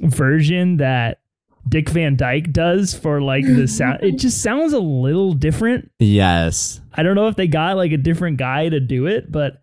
version 0.00 0.78
that 0.78 1.20
Dick 1.68 1.88
Van 1.88 2.16
Dyke 2.16 2.52
does 2.52 2.94
for 2.94 3.20
like 3.20 3.44
the 3.44 3.66
sound 3.68 3.98
it 4.02 4.18
just 4.18 4.42
sounds 4.42 4.72
a 4.72 4.78
little 4.78 5.32
different 5.32 5.90
Yes. 5.98 6.80
I 6.94 7.02
don't 7.02 7.14
know 7.14 7.28
if 7.28 7.36
they 7.36 7.46
got 7.48 7.76
like 7.76 7.92
a 7.92 7.96
different 7.98 8.38
guy 8.38 8.68
to 8.68 8.80
do 8.80 9.06
it, 9.06 9.30
but 9.30 9.62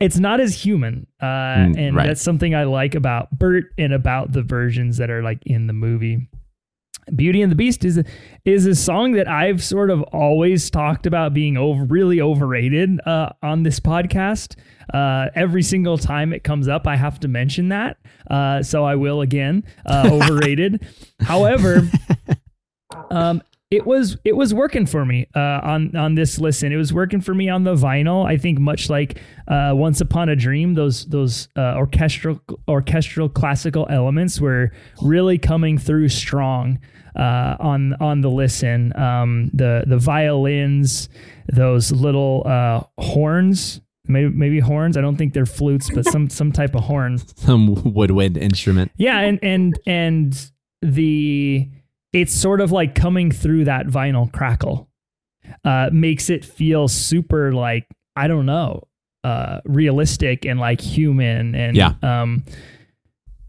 it's 0.00 0.18
not 0.18 0.40
as 0.40 0.54
human. 0.62 1.06
Uh, 1.20 1.24
Mm, 1.26 1.78
and 1.78 1.96
right. 1.96 2.06
that's 2.06 2.22
something 2.22 2.54
I 2.54 2.64
like 2.64 2.94
about 2.94 3.36
Bert 3.36 3.64
and 3.76 3.92
about 3.92 4.32
the 4.32 4.42
versions 4.42 4.96
that 4.98 5.10
are 5.10 5.22
like 5.22 5.40
in 5.46 5.66
the 5.66 5.72
movie. 5.72 6.28
Beauty 7.16 7.40
and 7.40 7.50
the 7.50 7.56
Beast 7.56 7.86
is 7.86 7.96
a, 7.96 8.04
is 8.44 8.66
a 8.66 8.74
song 8.74 9.12
that 9.12 9.26
I've 9.26 9.62
sort 9.64 9.88
of 9.90 10.02
always 10.02 10.68
talked 10.70 11.06
about 11.06 11.32
being 11.32 11.56
over 11.56 11.84
really 11.84 12.20
overrated 12.20 13.00
uh, 13.06 13.30
on 13.42 13.62
this 13.62 13.80
podcast. 13.80 14.56
Uh, 14.92 15.28
every 15.34 15.62
single 15.62 15.96
time 15.96 16.34
it 16.34 16.44
comes 16.44 16.68
up, 16.68 16.86
I 16.86 16.96
have 16.96 17.18
to 17.20 17.28
mention 17.28 17.70
that. 17.70 17.96
Uh, 18.30 18.62
so 18.62 18.84
I 18.84 18.96
will 18.96 19.22
again. 19.22 19.64
Uh, 19.86 20.10
overrated. 20.12 20.86
However, 21.20 21.88
um, 23.10 23.42
it 23.70 23.86
was 23.86 24.16
it 24.24 24.34
was 24.34 24.54
working 24.54 24.86
for 24.86 25.04
me 25.04 25.26
uh, 25.34 25.60
on 25.62 25.94
on 25.94 26.14
this 26.14 26.38
listen. 26.38 26.72
It 26.72 26.76
was 26.76 26.92
working 26.92 27.20
for 27.20 27.34
me 27.34 27.48
on 27.48 27.64
the 27.64 27.74
vinyl. 27.74 28.26
I 28.26 28.38
think 28.38 28.58
much 28.58 28.88
like 28.88 29.20
uh, 29.46 29.72
Once 29.74 30.00
Upon 30.00 30.28
a 30.30 30.36
Dream, 30.36 30.74
those 30.74 31.04
those 31.06 31.48
uh, 31.56 31.74
orchestral 31.76 32.40
orchestral 32.66 33.28
classical 33.28 33.86
elements 33.90 34.40
were 34.40 34.72
really 35.02 35.36
coming 35.36 35.76
through 35.76 36.08
strong 36.08 36.78
uh, 37.14 37.56
on 37.60 37.94
on 38.00 38.22
the 38.22 38.30
listen. 38.30 38.96
Um, 38.98 39.50
the 39.52 39.84
the 39.86 39.98
violins, 39.98 41.10
those 41.52 41.92
little 41.92 42.44
uh, 42.46 42.82
horns. 42.98 43.80
Maybe, 44.10 44.30
maybe 44.30 44.58
horns. 44.60 44.96
I 44.96 45.02
don't 45.02 45.16
think 45.16 45.34
they're 45.34 45.44
flutes, 45.44 45.90
but 45.94 46.06
some 46.06 46.30
some 46.30 46.50
type 46.50 46.74
of 46.74 46.84
horn. 46.84 47.18
Some 47.36 47.92
woodwind 47.92 48.38
instrument. 48.38 48.90
Yeah, 48.96 49.18
and 49.18 49.38
and 49.42 49.78
and 49.86 50.50
the 50.80 51.68
it's 52.12 52.32
sort 52.34 52.60
of 52.60 52.72
like 52.72 52.94
coming 52.94 53.30
through 53.30 53.64
that 53.64 53.86
vinyl 53.86 54.32
crackle. 54.32 54.88
Uh 55.64 55.88
makes 55.92 56.28
it 56.30 56.44
feel 56.44 56.88
super 56.88 57.52
like 57.52 57.86
I 58.16 58.28
don't 58.28 58.46
know, 58.46 58.82
uh 59.24 59.60
realistic 59.64 60.44
and 60.44 60.60
like 60.60 60.80
human 60.80 61.54
and 61.54 61.76
Yeah. 61.76 61.94
um 62.02 62.44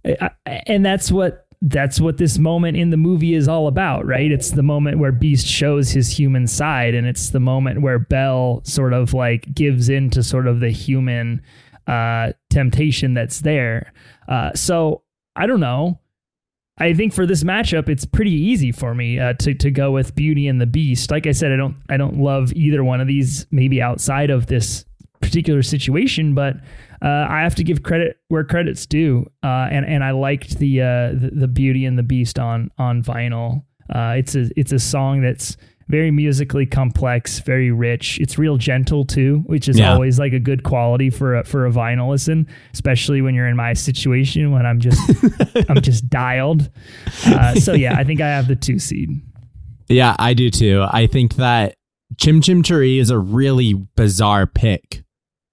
I- 0.05 0.31
and 0.65 0.85
that's 0.85 1.11
what 1.11 1.45
that's 1.61 1.99
what 1.99 2.17
this 2.17 2.37
moment 2.37 2.77
in 2.77 2.89
the 2.89 2.95
movie 2.97 3.33
is 3.33 3.49
all 3.49 3.67
about, 3.67 4.05
right? 4.05 4.31
It's 4.31 4.51
the 4.51 4.63
moment 4.63 4.97
where 4.97 5.11
Beast 5.11 5.45
shows 5.45 5.91
his 5.91 6.09
human 6.17 6.47
side, 6.47 6.93
and 6.95 7.05
it's 7.05 7.31
the 7.31 7.41
moment 7.41 7.81
where 7.81 7.99
Belle 7.99 8.61
sort 8.63 8.93
of 8.93 9.13
like 9.13 9.53
gives 9.53 9.89
in 9.89 10.09
to 10.11 10.23
sort 10.23 10.47
of 10.47 10.61
the 10.61 10.69
human 10.69 11.41
uh, 11.85 12.31
temptation 12.49 13.13
that's 13.13 13.41
there. 13.41 13.91
Uh, 14.29 14.53
so 14.53 15.03
I 15.35 15.47
don't 15.47 15.59
know. 15.59 15.99
I 16.79 16.93
think 16.93 17.13
for 17.13 17.25
this 17.25 17.43
matchup, 17.43 17.89
it's 17.89 18.05
pretty 18.05 18.31
easy 18.31 18.71
for 18.71 18.95
me 18.95 19.19
uh, 19.19 19.33
to 19.33 19.53
to 19.53 19.71
go 19.71 19.91
with 19.91 20.15
Beauty 20.15 20.47
and 20.47 20.61
the 20.61 20.65
Beast. 20.65 21.11
Like 21.11 21.27
I 21.27 21.31
said, 21.31 21.51
I 21.51 21.57
don't 21.57 21.75
I 21.89 21.97
don't 21.97 22.17
love 22.17 22.53
either 22.53 22.83
one 22.83 23.01
of 23.01 23.07
these. 23.07 23.47
Maybe 23.51 23.81
outside 23.81 24.29
of 24.29 24.47
this 24.47 24.85
particular 25.21 25.61
situation, 25.61 26.33
but 26.33 26.55
uh, 27.01 27.27
I 27.29 27.41
have 27.41 27.55
to 27.55 27.63
give 27.63 27.83
credit 27.83 28.17
where 28.29 28.43
credit's 28.43 28.85
due. 28.85 29.25
Uh, 29.43 29.67
and 29.69 29.85
and 29.85 30.03
I 30.03 30.11
liked 30.11 30.57
the, 30.57 30.81
uh, 30.81 30.85
the, 31.13 31.31
the 31.33 31.47
Beauty 31.47 31.85
and 31.85 31.97
the 31.97 32.03
Beast 32.03 32.39
on 32.39 32.71
on 32.77 33.03
vinyl. 33.03 33.63
Uh, 33.93 34.15
it's 34.17 34.35
a 34.35 34.49
it's 34.57 34.71
a 34.71 34.79
song 34.79 35.21
that's 35.21 35.57
very 35.89 36.11
musically 36.11 36.65
complex, 36.65 37.39
very 37.39 37.71
rich. 37.71 38.19
It's 38.19 38.37
real 38.37 38.57
gentle 38.57 39.03
too, 39.05 39.43
which 39.47 39.67
is 39.67 39.77
Yeah. 39.79 39.91
always 39.93 40.19
like 40.19 40.33
a 40.33 40.39
good 40.39 40.63
quality 40.63 41.09
for 41.09 41.35
a, 41.37 41.43
for 41.43 41.65
a 41.65 41.71
vinyl 41.71 42.09
listen, 42.11 42.47
especially 42.73 43.21
when 43.21 43.33
you're 43.35 43.47
in 43.47 43.55
my 43.57 43.73
situation 43.73 44.51
when 44.51 44.65
I'm 44.65 44.79
just 44.79 44.99
I'm 45.69 45.81
just 45.81 46.07
dialed. 46.09 46.69
Uh, 47.25 47.55
so 47.55 47.73
yeah, 47.73 47.95
I 47.97 48.03
think 48.03 48.21
I 48.21 48.27
have 48.27 48.47
the 48.47 48.55
two 48.55 48.79
seed. 48.79 49.09
Yeah, 49.89 50.15
I 50.19 50.35
do 50.35 50.51
too. 50.51 50.85
I 50.87 51.07
think 51.07 51.35
that 51.35 51.73
Chim 52.17 52.41
Chim 52.41 52.61
Cheree 52.63 52.99
is 52.99 53.09
a 53.09 53.17
really 53.17 53.73
bizarre 53.73 54.45
pick 54.45 55.03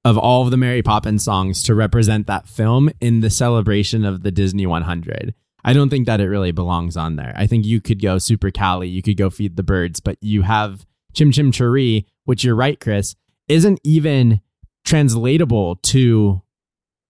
of 0.05 0.17
all 0.19 0.43
of 0.45 0.51
the 0.51 0.57
Mary 0.57 0.83
Poppins 0.83 1.25
songs 1.25 1.63
to 1.65 1.75
represent 1.75 2.27
that 2.27 2.47
film 2.47 2.91
in 3.01 3.21
the 3.23 3.31
celebration 3.31 4.05
of 4.05 4.23
the 4.23 4.31
Disney 4.31 4.67
100. 4.67 5.35
I 5.67 5.73
don't 5.73 5.91
think 5.91 6.07
that 6.07 6.21
it 6.21 6.29
really 6.29 6.53
belongs 6.53 6.97
on 6.97 7.17
there. 7.17 7.35
I 7.37 7.49
think 7.49 7.67
you 7.67 7.81
could 7.81 8.01
go 8.01 8.19
Super 8.19 8.53
Cali, 8.53 8.89
you 8.89 9.03
could 9.03 9.17
go 9.17 9.31
Feed 9.31 9.57
the 9.57 9.65
Birds, 9.65 9.99
but 9.99 10.17
you 10.21 10.43
have 10.43 10.87
Chim 11.13 11.33
Chim 11.33 11.51
Cheree, 11.51 12.05
which 12.25 12.45
you're 12.45 12.55
right, 12.55 12.79
Chris, 12.79 13.17
isn't 13.49 13.81
even 13.83 14.41
translatable 14.85 15.77
to 15.77 16.41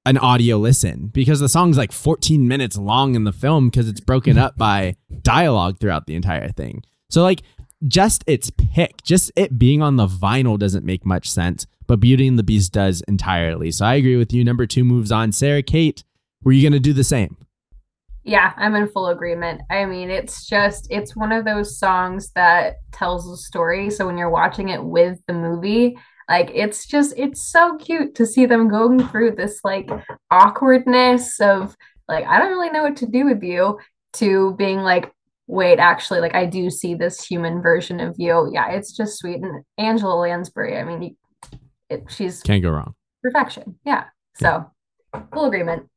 an 0.07 0.17
audio 0.17 0.57
listen 0.57 1.09
because 1.09 1.41
the 1.41 1.51
song's 1.51 1.77
like 1.77 1.93
14 1.93 2.49
minutes 2.49 2.79
long 2.79 3.15
in 3.15 3.25
the 3.25 3.33
film 3.33 3.69
because 3.69 3.89
it's 3.89 4.01
broken 4.01 4.39
up 4.39 4.57
by 4.57 4.97
dialogue 5.23 5.79
throughout 5.79 6.07
the 6.07 6.15
entire 6.15 6.49
thing. 6.49 6.83
So 7.11 7.23
like 7.23 7.43
just 7.87 8.25
its 8.27 8.51
pick, 8.51 9.03
just 9.03 9.31
it 9.37 9.59
being 9.59 9.83
on 9.83 9.97
the 9.97 10.07
vinyl 10.07 10.59
doesn't 10.59 10.85
make 10.85 11.05
much 11.05 11.29
sense, 11.29 11.67
but 11.87 12.01
Beauty 12.01 12.27
and 12.27 12.39
the 12.39 12.43
Beast 12.43 12.73
does 12.73 13.03
entirely. 13.03 13.71
So 13.71 13.85
I 13.85 13.97
agree 13.97 14.17
with 14.17 14.33
you. 14.33 14.45
Number 14.45 14.65
two 14.65 14.85
moves 14.85 15.13
on. 15.13 15.33
Sara 15.33 15.63
Cate, 15.63 16.05
were 16.43 16.53
you 16.53 16.67
gonna 16.67 16.81
do 16.81 16.95
the 16.95 17.05
same? 17.05 17.37
Yeah, 18.27 18.53
I'm 18.57 18.75
in 18.75 18.89
full 18.89 19.07
agreement. 19.07 19.63
I 19.71 19.85
mean, 19.85 20.11
it's 20.11 20.47
just 20.47 20.89
it's 20.91 21.15
one 21.15 21.31
of 21.31 21.45
those 21.45 21.79
songs 21.79 22.33
that 22.35 22.75
tells 22.91 23.31
a 23.31 23.37
story. 23.37 23.89
So 23.89 24.05
when 24.05 24.19
you're 24.19 24.29
watching 24.31 24.71
it 24.71 24.83
with 24.83 25.21
the 25.29 25.33
movie, 25.33 25.97
like 26.29 26.51
it's 26.53 26.87
just 26.87 27.15
it's 27.17 27.51
so 27.53 27.77
cute 27.77 28.17
to 28.17 28.27
see 28.27 28.45
them 28.45 28.69
going 28.69 29.07
through 29.09 29.37
this 29.37 29.61
like 29.63 29.89
awkwardness 30.33 31.41
of 31.41 31.77
like 32.09 32.25
I 32.27 32.39
don't 32.39 32.51
really 32.51 32.71
know 32.71 32.83
what 32.83 32.97
to 32.97 33.07
do 33.07 33.27
with 33.27 33.43
you 33.45 33.79
to 34.15 34.55
being 34.55 34.81
like 34.81 35.13
wait, 35.47 35.79
actually 35.79 36.19
like 36.19 36.35
I 36.35 36.47
do 36.47 36.69
see 36.69 36.97
this 36.97 37.25
human 37.25 37.63
version 37.63 38.01
of 38.01 38.17
you. 38.19 38.51
Yeah, 38.53 38.71
it's 38.73 38.91
just 38.97 39.19
sweet 39.19 39.41
and 39.41 39.65
Angela 39.79 40.15
Lansbury, 40.17 40.77
I 40.77 40.83
mean, 40.83 41.17
it, 41.89 42.05
she's 42.09 42.43
Can't 42.43 42.63
go 42.63 42.71
wrong. 42.71 42.95
perfection. 43.23 43.79
Yeah. 43.85 44.07
So, 44.35 44.69
full 45.33 45.45
agreement. 45.45 45.89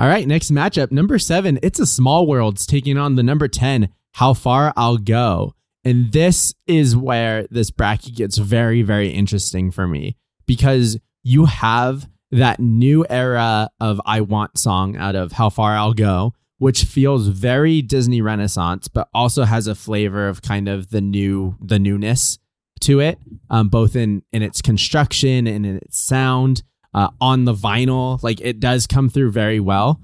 All 0.00 0.08
right, 0.08 0.26
next 0.26 0.50
matchup, 0.50 0.90
number 0.90 1.18
seven. 1.18 1.58
It's 1.62 1.78
a 1.78 1.84
small 1.84 2.26
worlds 2.26 2.64
taking 2.64 2.96
on 2.96 3.16
the 3.16 3.22
number 3.22 3.48
10, 3.48 3.90
How 4.12 4.32
Far 4.32 4.72
I'll 4.74 4.96
Go. 4.96 5.52
And 5.84 6.10
this 6.10 6.54
is 6.66 6.96
where 6.96 7.46
this 7.50 7.70
bracket 7.70 8.14
gets 8.14 8.38
very, 8.38 8.80
very 8.80 9.10
interesting 9.10 9.70
for 9.70 9.86
me 9.86 10.16
because 10.46 10.98
you 11.22 11.44
have 11.44 12.08
that 12.30 12.60
new 12.60 13.04
era 13.10 13.68
of 13.78 14.00
I 14.06 14.22
Want 14.22 14.56
song 14.56 14.96
out 14.96 15.16
of 15.16 15.32
How 15.32 15.50
Far 15.50 15.76
I'll 15.76 15.92
Go, 15.92 16.32
which 16.56 16.84
feels 16.84 17.28
very 17.28 17.82
Disney 17.82 18.22
Renaissance, 18.22 18.88
but 18.88 19.10
also 19.12 19.44
has 19.44 19.66
a 19.66 19.74
flavor 19.74 20.28
of 20.28 20.40
kind 20.40 20.66
of 20.66 20.88
the 20.88 21.02
new, 21.02 21.58
the 21.60 21.78
newness 21.78 22.38
to 22.80 23.00
it, 23.00 23.18
um, 23.50 23.68
both 23.68 23.94
in 23.94 24.22
in 24.32 24.40
its 24.40 24.62
construction 24.62 25.46
and 25.46 25.66
in 25.66 25.76
its 25.76 26.02
sound 26.02 26.62
uh, 26.94 27.08
on 27.20 27.44
the 27.44 27.54
vinyl. 27.54 28.22
Like 28.22 28.40
it 28.40 28.60
does 28.60 28.86
come 28.86 29.08
through 29.08 29.32
very 29.32 29.60
well. 29.60 30.00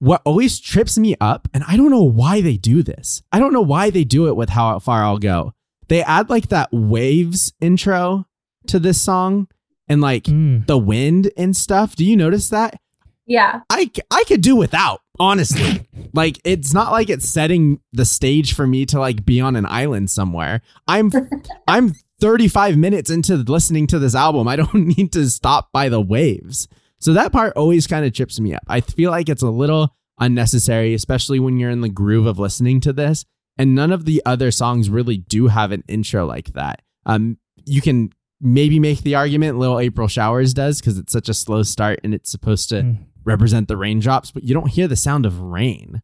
What 0.00 0.20
always 0.24 0.60
trips 0.60 0.98
me 0.98 1.14
up, 1.20 1.48
and 1.54 1.64
I 1.66 1.76
don't 1.76 1.90
know 1.90 2.02
why 2.02 2.40
they 2.42 2.56
do 2.56 2.82
this. 2.82 3.22
I 3.32 3.38
don't 3.38 3.52
know 3.54 3.62
why 3.62 3.90
they 3.90 4.04
do 4.04 4.28
it 4.28 4.36
with 4.36 4.50
How 4.50 4.78
Far 4.78 5.02
I'll 5.04 5.18
Go. 5.18 5.54
They 5.88 6.02
add 6.02 6.28
like 6.28 6.48
that 6.48 6.68
waves 6.72 7.52
intro 7.60 8.26
to 8.66 8.78
this 8.78 9.00
song 9.00 9.48
and 9.88 10.00
like 10.00 10.24
Mm. 10.24 10.66
the 10.66 10.78
wind 10.78 11.30
and 11.36 11.56
stuff. 11.56 11.94
Do 11.96 12.04
you 12.04 12.16
notice 12.16 12.48
that? 12.50 12.78
Yeah. 13.26 13.60
I, 13.70 13.90
I 14.10 14.24
could 14.26 14.42
do 14.42 14.56
without, 14.56 15.00
honestly. 15.18 15.86
like 16.12 16.38
it's 16.44 16.74
not 16.74 16.92
like 16.92 17.08
it's 17.08 17.26
setting 17.28 17.80
the 17.92 18.04
stage 18.04 18.52
for 18.54 18.66
me 18.66 18.84
to 18.86 18.98
like 19.00 19.24
be 19.24 19.40
on 19.40 19.56
an 19.56 19.64
island 19.66 20.10
somewhere. 20.10 20.60
I'm 20.86 21.10
I'm 21.68 21.94
35 22.24 22.78
minutes 22.78 23.10
into 23.10 23.36
listening 23.36 23.86
to 23.88 23.98
this 23.98 24.14
album. 24.14 24.48
I 24.48 24.56
don't 24.56 24.74
need 24.96 25.12
to 25.12 25.28
stop 25.28 25.70
by 25.72 25.90
the 25.90 26.00
waves. 26.00 26.68
So 26.98 27.12
that 27.12 27.32
part 27.32 27.52
always 27.54 27.86
kind 27.86 28.06
of 28.06 28.14
trips 28.14 28.40
me 28.40 28.54
up. 28.54 28.62
I 28.66 28.80
feel 28.80 29.10
like 29.10 29.28
it's 29.28 29.42
a 29.42 29.50
little 29.50 29.94
unnecessary, 30.18 30.94
especially 30.94 31.38
when 31.38 31.58
you're 31.58 31.68
in 31.68 31.82
the 31.82 31.90
groove 31.90 32.24
of 32.26 32.38
listening 32.38 32.80
to 32.80 32.94
this. 32.94 33.26
And 33.58 33.74
none 33.74 33.92
of 33.92 34.06
the 34.06 34.22
other 34.24 34.50
songs 34.50 34.88
really 34.88 35.18
do 35.18 35.48
have 35.48 35.70
an 35.70 35.84
intro 35.86 36.24
like 36.24 36.54
that. 36.54 36.80
Um, 37.04 37.36
you 37.66 37.82
can 37.82 38.10
maybe 38.40 38.80
make 38.80 39.02
the 39.02 39.16
argument 39.16 39.58
Little 39.58 39.78
April 39.78 40.08
Showers 40.08 40.54
does 40.54 40.80
because 40.80 40.96
it's 40.96 41.12
such 41.12 41.28
a 41.28 41.34
slow 41.34 41.62
start 41.62 42.00
and 42.02 42.14
it's 42.14 42.30
supposed 42.30 42.70
to 42.70 42.76
Mm. 42.76 42.98
represent 43.24 43.68
the 43.68 43.76
raindrops, 43.76 44.30
but 44.30 44.44
you 44.44 44.54
don't 44.54 44.70
hear 44.70 44.88
the 44.88 44.96
sound 44.96 45.26
of 45.26 45.40
rain. 45.42 46.00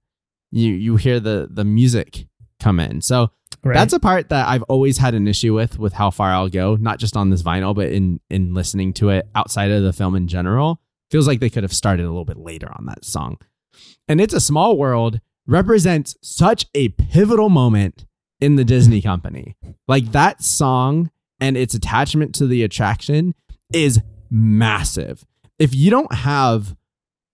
You 0.51 0.71
you 0.73 0.97
hear 0.97 1.18
the 1.18 1.49
the 1.51 1.64
music 1.64 2.27
come 2.61 2.79
in. 2.79 3.01
So 3.01 3.31
Right. 3.63 3.75
that's 3.75 3.93
a 3.93 4.01
part 4.01 4.31
that 4.31 4.49
I've 4.49 4.63
always 4.65 4.99
had 4.99 5.15
an 5.15 5.29
issue 5.29 5.55
with 5.55 5.79
with 5.79 5.93
how 5.93 6.11
far 6.11 6.33
I'll 6.33 6.49
go, 6.49 6.77
not 6.77 6.99
just 6.99 7.17
on 7.17 7.31
this 7.31 7.43
vinyl, 7.43 7.75
but 7.75 7.89
in 7.91 8.21
in 8.31 8.55
listening 8.55 8.93
to 8.95 9.11
it 9.11 9.29
outside 9.35 9.71
of 9.71 9.83
the 9.83 9.93
film 9.93 10.15
in 10.15 10.29
general. 10.29 10.81
Feels 11.11 11.27
like 11.27 11.41
they 11.41 11.51
could 11.51 11.65
have 11.65 11.73
started 11.73 12.05
a 12.05 12.09
little 12.09 12.25
bit 12.25 12.37
later 12.37 12.71
on 12.73 12.87
that 12.87 13.05
song. 13.05 13.39
And 14.09 14.21
it's 14.21 14.35
a 14.35 14.41
small 14.41 14.79
world 14.79 15.21
represents 15.47 16.17
such 16.23 16.67
a 16.75 16.91
pivotal 16.91 17.49
moment 17.49 18.07
in 18.41 18.57
the 18.57 18.65
Disney 18.65 19.03
company. 19.03 19.57
Like 19.89 20.13
that 20.13 20.43
song 20.43 21.11
and 21.41 21.57
its 21.57 21.75
attachment 21.75 22.35
to 22.37 22.47
the 22.47 22.63
attraction 22.63 23.35
is 23.73 24.01
massive. 24.31 25.25
If 25.59 25.75
you 25.75 25.91
don't 25.91 26.13
have 26.15 26.77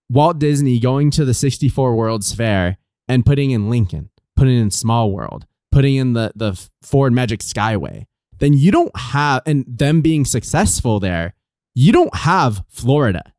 Walt 0.09 0.39
Disney 0.39 0.79
going 0.79 1.11
to 1.12 1.25
the 1.25 1.35
64 1.35 1.95
World's 1.95 2.33
Fair 2.33 2.79
and 3.09 3.27
putting 3.27 3.51
in 3.51 3.69
Lincoln, 3.69 4.11
putting 4.37 4.59
in 4.59 4.71
Small 4.71 5.12
World, 5.12 5.47
putting 5.77 5.97
in 5.97 6.14
the 6.14 6.33
the 6.35 6.59
Ford 6.81 7.12
Magic 7.12 7.41
Skyway, 7.41 8.07
then 8.39 8.55
you 8.55 8.70
don't 8.70 8.97
have 8.97 9.43
and 9.45 9.62
them 9.68 10.01
being 10.01 10.24
successful 10.24 10.99
there, 11.01 11.35
you 11.74 11.93
don't 11.93 12.16
have 12.16 12.64
Florida. 12.70 13.35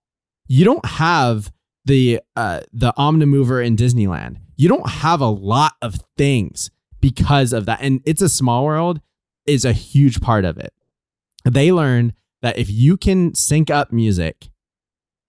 You 0.48 0.64
don't 0.64 0.86
have 0.86 1.52
the 1.86 2.22
uh 2.36 2.60
the 2.72 2.94
Omnimover 2.94 3.66
in 3.66 3.76
Disneyland. 3.76 4.38
You 4.56 4.70
don't 4.70 4.88
have 4.88 5.20
a 5.20 5.26
lot 5.26 5.74
of 5.82 5.96
things 6.16 6.70
because 7.02 7.54
of 7.54 7.66
that. 7.66 7.80
And 7.82 8.02
it's 8.06 8.22
a 8.22 8.30
small 8.30 8.66
world 8.66 9.02
is 9.48 9.66
a 9.66 9.74
huge 9.74 10.22
part 10.22 10.46
of 10.46 10.60
it. 10.60 10.74
They 11.44 11.72
learned 11.72 12.14
that 12.44 12.60
if 12.60 12.70
you 12.70 12.98
can 12.98 13.34
sync 13.34 13.72
up 13.72 13.92
music 13.92 14.50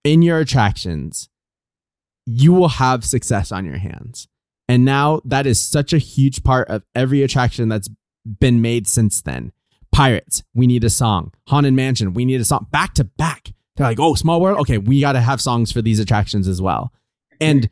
in 0.04 0.20
your 0.20 0.40
attractions, 0.40 1.30
you 2.26 2.52
will 2.52 2.68
have 2.68 3.02
success 3.02 3.50
on 3.50 3.64
your 3.64 3.78
hands. 3.78 4.28
And 4.68 4.84
now 4.84 5.20
that 5.24 5.46
is 5.46 5.60
such 5.60 5.92
a 5.92 5.98
huge 5.98 6.42
part 6.42 6.68
of 6.68 6.84
every 6.94 7.22
attraction 7.22 7.68
that's 7.68 7.88
been 8.38 8.60
made 8.60 8.86
since 8.86 9.22
then. 9.22 9.52
Pirates, 9.90 10.42
we 10.54 10.66
need 10.66 10.84
a 10.84 10.90
song. 10.90 11.32
Haunted 11.48 11.72
Mansion, 11.72 12.12
we 12.12 12.24
need 12.24 12.40
a 12.40 12.44
song 12.44 12.66
back 12.70 12.94
to 12.94 13.04
back. 13.04 13.52
They're 13.76 13.86
like, 13.86 14.00
oh, 14.00 14.14
Small 14.14 14.40
World, 14.40 14.58
okay, 14.60 14.76
we 14.76 15.00
got 15.00 15.12
to 15.12 15.20
have 15.20 15.40
songs 15.40 15.72
for 15.72 15.80
these 15.80 15.98
attractions 15.98 16.46
as 16.46 16.60
well. 16.60 16.92
And 17.40 17.70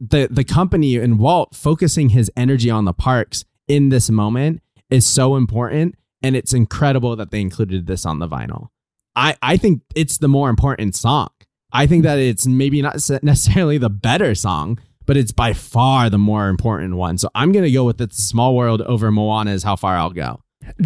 the 0.00 0.28
the 0.30 0.44
company 0.44 0.96
and 0.96 1.18
Walt 1.18 1.54
focusing 1.54 2.10
his 2.10 2.30
energy 2.36 2.68
on 2.68 2.84
the 2.84 2.92
parks 2.92 3.44
in 3.66 3.88
this 3.88 4.10
moment 4.10 4.60
is 4.90 5.06
so 5.06 5.36
important, 5.36 5.94
and 6.22 6.36
it's 6.36 6.52
incredible 6.52 7.16
that 7.16 7.30
they 7.30 7.40
included 7.40 7.86
this 7.86 8.04
on 8.04 8.18
the 8.18 8.28
vinyl. 8.28 8.68
I 9.14 9.36
I 9.40 9.56
think 9.56 9.82
it's 9.94 10.18
the 10.18 10.28
more 10.28 10.50
important 10.50 10.94
song. 10.96 11.28
I 11.72 11.86
think 11.86 12.04
that 12.04 12.18
it's 12.18 12.46
maybe 12.46 12.82
not 12.82 12.96
necessarily 13.22 13.78
the 13.78 13.90
better 13.90 14.34
song, 14.34 14.78
but 15.06 15.16
it's 15.16 15.32
by 15.32 15.52
far 15.52 16.10
the 16.10 16.18
more 16.18 16.48
important 16.48 16.96
one. 16.96 17.18
So 17.18 17.28
I'm 17.34 17.52
gonna 17.52 17.70
go 17.70 17.84
with 17.84 18.00
it's 18.00 18.18
a 18.18 18.22
Small 18.22 18.54
World 18.56 18.82
over 18.82 19.10
Moana 19.10 19.52
is 19.52 19.62
how 19.62 19.76
far 19.76 19.96
I'll 19.96 20.10
go. 20.10 20.40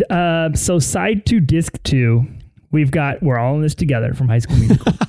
Uh, 0.08 0.52
so 0.54 0.78
side 0.78 1.26
two, 1.26 1.40
disc 1.40 1.82
two, 1.82 2.26
we've 2.70 2.90
got 2.90 3.22
we're 3.22 3.38
all 3.38 3.54
in 3.56 3.62
this 3.62 3.74
together 3.74 4.14
from 4.14 4.28
High 4.28 4.40
School 4.40 4.56
Musical. 4.56 4.92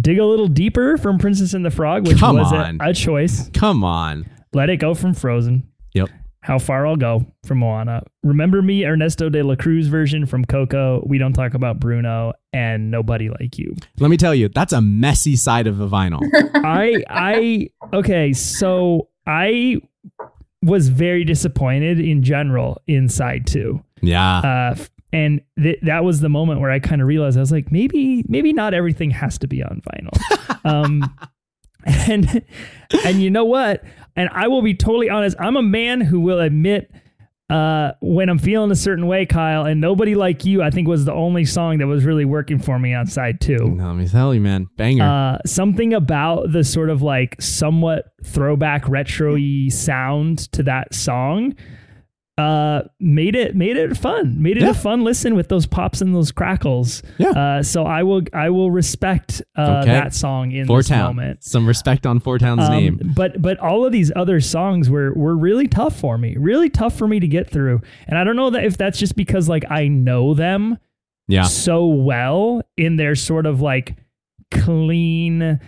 Dig 0.00 0.18
a 0.18 0.24
Little 0.24 0.48
Deeper 0.48 0.96
from 0.96 1.18
Princess 1.18 1.52
and 1.54 1.64
the 1.64 1.70
Frog, 1.70 2.06
which 2.06 2.18
Come 2.18 2.36
was 2.36 2.50
a, 2.50 2.76
a 2.80 2.94
choice. 2.94 3.50
Come 3.50 3.84
on. 3.84 4.28
Let 4.54 4.70
It 4.70 4.78
Go 4.78 4.94
from 4.94 5.14
Frozen. 5.14 5.68
Yep. 5.94 6.08
How 6.42 6.58
Far 6.58 6.86
I'll 6.86 6.96
Go 6.96 7.24
from 7.44 7.58
Moana. 7.58 8.02
Remember 8.24 8.62
Me, 8.62 8.84
Ernesto 8.84 9.28
de 9.30 9.42
la 9.42 9.54
Cruz 9.54 9.86
version 9.86 10.26
from 10.26 10.44
Coco. 10.44 11.02
We 11.06 11.16
Don't 11.18 11.32
Talk 11.32 11.54
About 11.54 11.78
Bruno 11.78 12.32
and 12.52 12.90
Nobody 12.90 13.28
Like 13.30 13.58
You. 13.58 13.76
Let 13.98 14.10
me 14.10 14.16
tell 14.16 14.34
you, 14.34 14.48
that's 14.48 14.72
a 14.72 14.80
messy 14.80 15.36
side 15.36 15.66
of 15.68 15.80
a 15.80 15.88
vinyl. 15.88 16.20
I 16.54 17.02
I 17.08 17.68
okay, 17.92 18.32
so 18.32 19.08
I 19.26 19.80
was 20.62 20.88
very 20.88 21.24
disappointed 21.24 22.00
in 22.00 22.22
general 22.22 22.80
in 22.86 23.08
side 23.08 23.46
two. 23.46 23.82
yeah. 24.00 24.38
Uh, 24.38 24.76
and 25.12 25.42
th- 25.60 25.78
that 25.82 26.04
was 26.04 26.20
the 26.20 26.28
moment 26.30 26.60
where 26.60 26.70
I 26.70 26.78
kind 26.78 27.02
of 27.02 27.06
realized 27.06 27.36
I 27.36 27.40
was 27.40 27.52
like, 27.52 27.70
maybe 27.70 28.24
maybe 28.28 28.52
not 28.52 28.74
everything 28.74 29.10
has 29.10 29.38
to 29.38 29.46
be 29.46 29.62
on 29.62 29.82
vinyl. 29.82 30.64
um, 30.64 31.16
and 31.84 32.42
and 33.04 33.22
you 33.22 33.30
know 33.30 33.44
what? 33.44 33.84
And 34.16 34.28
I 34.32 34.48
will 34.48 34.62
be 34.62 34.74
totally 34.74 35.08
honest. 35.08 35.36
I'm 35.38 35.56
a 35.56 35.62
man 35.62 36.00
who 36.00 36.20
will 36.20 36.40
admit 36.40 36.90
uh, 37.48 37.92
when 38.00 38.28
I'm 38.28 38.38
feeling 38.38 38.70
a 38.70 38.76
certain 38.76 39.06
way, 39.06 39.26
Kyle. 39.26 39.64
And 39.64 39.80
nobody 39.80 40.14
like 40.14 40.44
you, 40.44 40.62
I 40.62 40.70
think, 40.70 40.88
was 40.88 41.04
the 41.04 41.12
only 41.12 41.44
song 41.44 41.78
that 41.78 41.86
was 41.86 42.04
really 42.04 42.24
working 42.24 42.58
for 42.58 42.78
me 42.78 42.94
on 42.94 43.06
side 43.06 43.40
two. 43.40 43.76
Let 43.78 43.94
me 43.94 44.08
tell 44.08 44.34
you, 44.34 44.40
man. 44.40 44.68
Banger. 44.76 45.04
Uh, 45.04 45.38
something 45.46 45.92
about 45.92 46.52
the 46.52 46.64
sort 46.64 46.88
of 46.90 47.02
like 47.02 47.40
somewhat 47.40 48.06
throwback 48.24 48.88
retro-y 48.88 49.68
sound 49.70 50.50
to 50.52 50.62
that 50.62 50.94
song 50.94 51.54
uh 52.38 52.82
made 52.98 53.36
it 53.36 53.54
made 53.54 53.76
it 53.76 53.94
fun 53.94 54.42
made 54.42 54.56
it 54.56 54.62
Yeah. 54.62 54.70
a 54.70 54.74
fun 54.74 55.04
listen 55.04 55.34
with 55.34 55.48
those 55.48 55.66
pops 55.66 56.00
and 56.00 56.14
those 56.14 56.32
crackles 56.32 57.02
Yeah. 57.18 57.28
uh 57.30 57.62
so 57.62 57.84
i 57.84 58.02
will 58.02 58.22
i 58.32 58.48
will 58.48 58.70
respect 58.70 59.42
uh 59.54 59.80
Okay. 59.82 59.92
that 59.92 60.14
song 60.14 60.50
in 60.50 60.66
Four 60.66 60.78
this 60.78 60.88
Town. 60.88 61.14
moment 61.14 61.44
Some 61.44 61.66
respect 61.66 62.06
on 62.06 62.20
Four 62.20 62.38
Town's 62.38 62.62
um, 62.62 62.72
name. 62.72 63.12
but 63.14 63.42
but 63.42 63.58
all 63.58 63.84
of 63.84 63.92
these 63.92 64.10
other 64.16 64.40
songs 64.40 64.88
were 64.88 65.12
were 65.12 65.36
really 65.36 65.68
tough 65.68 65.94
for 66.00 66.16
me 66.16 66.34
really 66.38 66.70
tough 66.70 66.96
for 66.96 67.06
me 67.06 67.20
to 67.20 67.28
get 67.28 67.50
through 67.50 67.82
and 68.06 68.16
i 68.16 68.24
don't 68.24 68.36
know 68.36 68.48
that 68.48 68.64
if 68.64 68.78
that's 68.78 68.98
just 68.98 69.14
because 69.14 69.46
like 69.46 69.64
i 69.70 69.86
know 69.88 70.32
them 70.32 70.78
Yeah. 71.28 71.42
so 71.42 71.86
well 71.86 72.62
in 72.78 72.96
their 72.96 73.14
sort 73.14 73.44
of 73.44 73.60
like 73.60 73.96
clean 74.50 75.60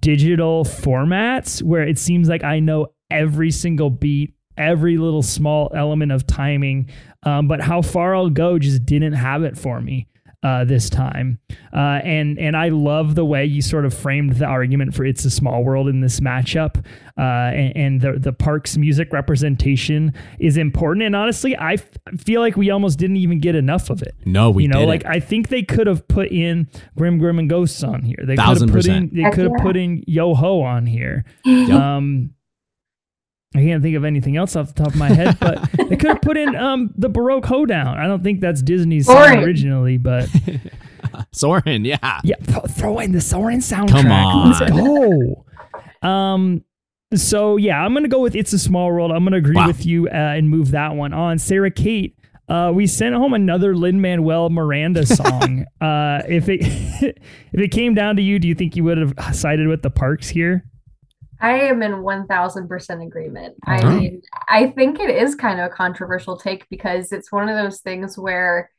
digital 0.00 0.64
formats 0.64 1.62
where 1.62 1.82
it 1.82 1.98
seems 1.98 2.28
like 2.28 2.44
I 2.44 2.60
know 2.60 2.88
every 3.10 3.50
single 3.50 3.88
beat, 3.90 4.34
every 4.60 4.96
little 4.98 5.22
small 5.22 5.72
element 5.74 6.12
of 6.12 6.26
timing. 6.26 6.88
Um, 7.22 7.48
but 7.48 7.60
how 7.60 7.82
far 7.82 8.14
I'll 8.14 8.30
go 8.30 8.58
just 8.58 8.86
didn't 8.86 9.12
have 9.14 9.42
it 9.42 9.58
for 9.58 9.80
me 9.80 10.06
uh, 10.42 10.64
this 10.64 10.88
time. 10.88 11.38
Uh, 11.74 12.00
and 12.02 12.38
and 12.38 12.56
I 12.56 12.70
love 12.70 13.14
the 13.14 13.26
way 13.26 13.44
you 13.44 13.60
sort 13.60 13.84
of 13.84 13.92
framed 13.92 14.36
the 14.36 14.46
argument 14.46 14.94
for 14.94 15.04
"It's 15.04 15.24
a 15.26 15.30
Small 15.30 15.62
World" 15.62 15.86
in 15.88 16.00
this 16.00 16.20
matchup. 16.20 16.82
Uh, 17.18 17.52
and, 17.52 17.76
and 17.76 18.00
the 18.00 18.12
the 18.18 18.32
Parks 18.32 18.78
music 18.78 19.12
representation 19.12 20.14
is 20.38 20.56
important. 20.56 21.04
And 21.04 21.14
honestly, 21.14 21.54
I 21.56 21.74
f- 21.74 21.90
feel 22.16 22.40
like 22.40 22.56
we 22.56 22.70
almost 22.70 22.98
didn't 22.98 23.16
even 23.16 23.38
get 23.40 23.54
enough 23.54 23.90
of 23.90 24.00
it 24.00 24.14
No, 24.24 24.48
we 24.50 24.62
you 24.62 24.68
know, 24.70 24.78
didn't. 24.78 24.88
like 24.88 25.04
I 25.04 25.20
think 25.20 25.48
they 25.48 25.62
could 25.62 25.86
have 25.86 26.08
put 26.08 26.28
in 26.28 26.68
Grim 26.96 27.18
Grinning 27.18 27.48
Ghosts 27.48 27.82
on 27.82 28.00
here. 28.02 28.16
They 28.20 28.36
could 28.36 28.38
have 28.40 28.46
Thousand 28.46 28.68
put 28.72 28.86
in 28.86 29.10
percent. 29.10 29.14
they 29.14 29.30
could 29.30 29.50
have 29.52 29.60
put 29.60 29.76
in 29.76 30.02
Yo 30.06 30.34
Ho 30.34 30.62
on 30.62 30.86
here. 30.86 31.24
Yep. 31.44 31.70
Um 31.70 32.30
I 33.54 33.58
can't 33.62 33.82
think 33.82 33.96
of 33.96 34.04
anything 34.04 34.36
else 34.36 34.54
off 34.54 34.74
the 34.74 34.84
top 34.84 34.92
of 34.92 34.96
my 34.96 35.08
head, 35.08 35.36
but 35.40 35.68
they 35.88 35.96
could 35.96 36.08
have 36.10 36.22
put 36.22 36.36
in 36.36 36.54
um 36.54 36.92
the 36.96 37.08
Baroque 37.08 37.46
Hoedown. 37.46 37.98
I 37.98 38.06
don't 38.06 38.22
think 38.22 38.40
that's 38.40 38.62
Disney's 38.62 39.06
song 39.06 39.38
originally, 39.38 39.96
but 39.98 40.28
Soarin', 41.32 41.84
yeah. 41.84 42.20
yeah, 42.22 42.36
th- 42.36 42.70
throw 42.70 42.98
in 43.00 43.12
the 43.12 43.20
Soarin' 43.20 43.58
soundtrack. 43.60 44.02
Come 44.02 44.12
on. 44.12 44.50
Let's 44.50 44.70
go. 46.02 46.08
Um 46.08 46.64
so 47.12 47.56
yeah, 47.56 47.84
I'm 47.84 47.92
gonna 47.92 48.06
go 48.08 48.20
with 48.20 48.36
It's 48.36 48.52
a 48.52 48.58
Small 48.58 48.86
World. 48.92 49.10
I'm 49.10 49.24
gonna 49.24 49.38
agree 49.38 49.56
Wow. 49.56 49.66
with 49.66 49.84
you 49.84 50.06
uh, 50.06 50.10
and 50.12 50.48
move 50.48 50.70
that 50.70 50.94
one 50.94 51.12
on. 51.12 51.38
Sara 51.40 51.72
Cate, 51.72 52.16
uh, 52.48 52.70
we 52.72 52.86
sent 52.86 53.16
home 53.16 53.34
another 53.34 53.74
Lin 53.74 54.00
Manuel 54.00 54.48
Miranda 54.48 55.04
song. 55.16 55.66
uh, 55.80 56.22
if 56.28 56.48
it 56.48 56.60
if 56.62 57.60
it 57.60 57.68
came 57.72 57.94
down 57.94 58.14
to 58.14 58.22
you, 58.22 58.38
do 58.38 58.46
you 58.46 58.54
think 58.54 58.76
you 58.76 58.84
would 58.84 58.98
have 58.98 59.34
sided 59.34 59.66
with 59.66 59.82
the 59.82 59.90
Parks 59.90 60.28
here? 60.28 60.64
I 61.40 61.60
am 61.60 61.82
in 61.82 61.92
1000% 61.92 63.06
agreement. 63.06 63.56
I 63.64 63.84
mean, 63.84 64.22
I 64.48 64.68
think 64.68 65.00
it 65.00 65.10
is 65.10 65.34
kind 65.34 65.60
of 65.60 65.66
a 65.66 65.74
controversial 65.74 66.36
take 66.36 66.68
because 66.68 67.12
it's 67.12 67.32
one 67.32 67.48
of 67.48 67.56
those 67.56 67.80
things 67.80 68.18
where 68.18 68.70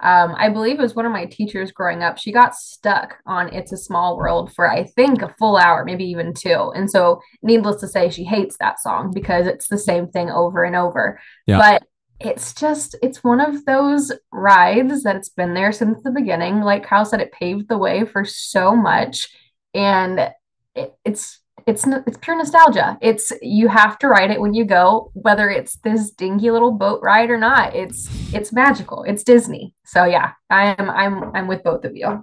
um, 0.00 0.34
I 0.36 0.48
believe 0.48 0.78
it 0.78 0.82
was 0.82 0.94
one 0.94 1.06
of 1.06 1.12
my 1.12 1.24
teachers 1.26 1.72
growing 1.72 2.02
up. 2.02 2.18
She 2.18 2.32
got 2.32 2.54
stuck 2.54 3.16
on 3.26 3.52
It's 3.54 3.72
a 3.72 3.76
Small 3.76 4.16
World 4.16 4.52
for, 4.52 4.70
I 4.70 4.84
think, 4.84 5.22
a 5.22 5.34
full 5.38 5.56
hour, 5.56 5.84
maybe 5.84 6.04
even 6.04 6.34
two. 6.34 6.72
And 6.74 6.90
so, 6.90 7.20
needless 7.42 7.80
to 7.80 7.88
say, 7.88 8.10
she 8.10 8.24
hates 8.24 8.56
that 8.58 8.80
song 8.80 9.12
because 9.14 9.46
it's 9.46 9.68
the 9.68 9.78
same 9.78 10.08
thing 10.08 10.30
over 10.30 10.64
and 10.64 10.74
over. 10.74 11.20
Yeah. 11.46 11.58
But 11.58 11.84
it's 12.20 12.54
just, 12.54 12.96
it's 13.02 13.22
one 13.22 13.40
of 13.40 13.64
those 13.66 14.12
rides 14.32 15.04
that 15.04 15.16
it's 15.16 15.28
been 15.28 15.54
there 15.54 15.72
since 15.72 16.02
the 16.02 16.10
beginning. 16.10 16.60
Like 16.60 16.84
Kyle 16.84 17.04
said, 17.04 17.20
it 17.20 17.32
paved 17.32 17.68
the 17.68 17.78
way 17.78 18.04
for 18.04 18.24
so 18.24 18.74
much. 18.74 19.28
And 19.74 20.32
it, 20.74 20.94
it's 21.04 21.40
it's 21.66 21.86
it's 22.06 22.16
pure 22.18 22.36
nostalgia. 22.36 22.98
It's 23.00 23.32
you 23.42 23.68
have 23.68 23.98
to 24.00 24.08
ride 24.08 24.30
it 24.30 24.40
when 24.40 24.54
you 24.54 24.64
go, 24.64 25.10
whether 25.14 25.48
it's 25.50 25.76
this 25.76 26.10
dinky 26.10 26.50
little 26.50 26.72
boat 26.72 27.00
ride 27.02 27.30
or 27.30 27.38
not. 27.38 27.74
It's 27.74 28.08
it's 28.34 28.52
magical. 28.52 29.02
It's 29.04 29.22
Disney. 29.24 29.74
So 29.84 30.04
yeah, 30.04 30.32
I 30.50 30.74
am 30.78 30.90
I'm 30.90 31.34
I'm 31.34 31.46
with 31.48 31.62
both 31.62 31.84
of 31.84 31.96
you. 31.96 32.22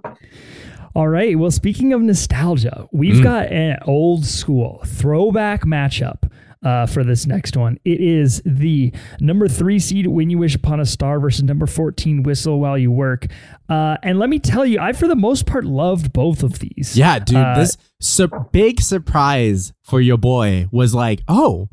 All 0.94 1.08
right. 1.08 1.38
Well, 1.38 1.50
speaking 1.50 1.92
of 1.94 2.02
nostalgia, 2.02 2.86
we've 2.92 3.16
Mm. 3.16 3.22
got 3.24 3.46
an 3.50 3.78
old 3.86 4.26
school 4.26 4.82
throwback 4.86 5.62
matchup 5.64 6.30
uh, 6.62 6.86
for 6.86 7.02
this 7.04 7.26
next 7.26 7.56
one. 7.56 7.78
It 7.84 8.00
is 8.00 8.42
the 8.44 8.92
number 9.20 9.48
three 9.48 9.78
seed 9.78 10.06
When 10.06 10.30
You 10.30 10.38
Wish 10.38 10.54
Upon 10.54 10.80
a 10.80 10.86
Star 10.86 11.18
versus 11.20 11.42
number 11.42 11.66
14 11.66 12.22
Whistle 12.22 12.60
While 12.60 12.78
You 12.78 12.90
Work. 12.90 13.26
Uh, 13.68 13.96
and 14.02 14.18
let 14.18 14.28
me 14.28 14.38
tell 14.38 14.64
you, 14.66 14.78
I, 14.78 14.92
for 14.92 15.08
the 15.08 15.16
most 15.16 15.46
part, 15.46 15.64
loved 15.64 16.12
both 16.12 16.42
of 16.42 16.58
these. 16.60 16.96
Yeah, 16.96 17.18
dude. 17.18 17.36
Uh, 17.36 17.58
this 17.58 17.76
su- 18.00 18.28
big 18.52 18.80
surprise 18.80 19.72
for 19.82 20.00
your 20.00 20.18
boy 20.18 20.68
was 20.70 20.94
like, 20.94 21.22
oh, 21.28 21.68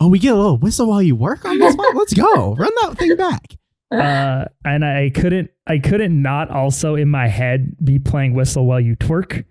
oh, 0.00 0.08
we 0.08 0.18
get 0.18 0.32
a 0.32 0.36
little 0.36 0.58
whistle 0.58 0.88
while 0.88 1.02
you 1.02 1.14
work 1.14 1.44
on 1.44 1.58
this 1.58 1.76
one. 1.76 1.96
Let's 1.96 2.14
go. 2.14 2.54
Run 2.56 2.70
that 2.82 2.98
thing 2.98 3.16
back. 3.16 3.54
uh, 3.92 4.46
and 4.64 4.84
I 4.84 5.10
couldn't 5.14 5.50
I 5.66 5.78
couldn't 5.78 6.20
not 6.22 6.50
also 6.50 6.94
in 6.94 7.08
my 7.10 7.28
head 7.28 7.76
be 7.84 7.98
playing 7.98 8.32
whistle 8.32 8.64
while 8.64 8.80
you 8.80 8.96
twerk 8.96 9.44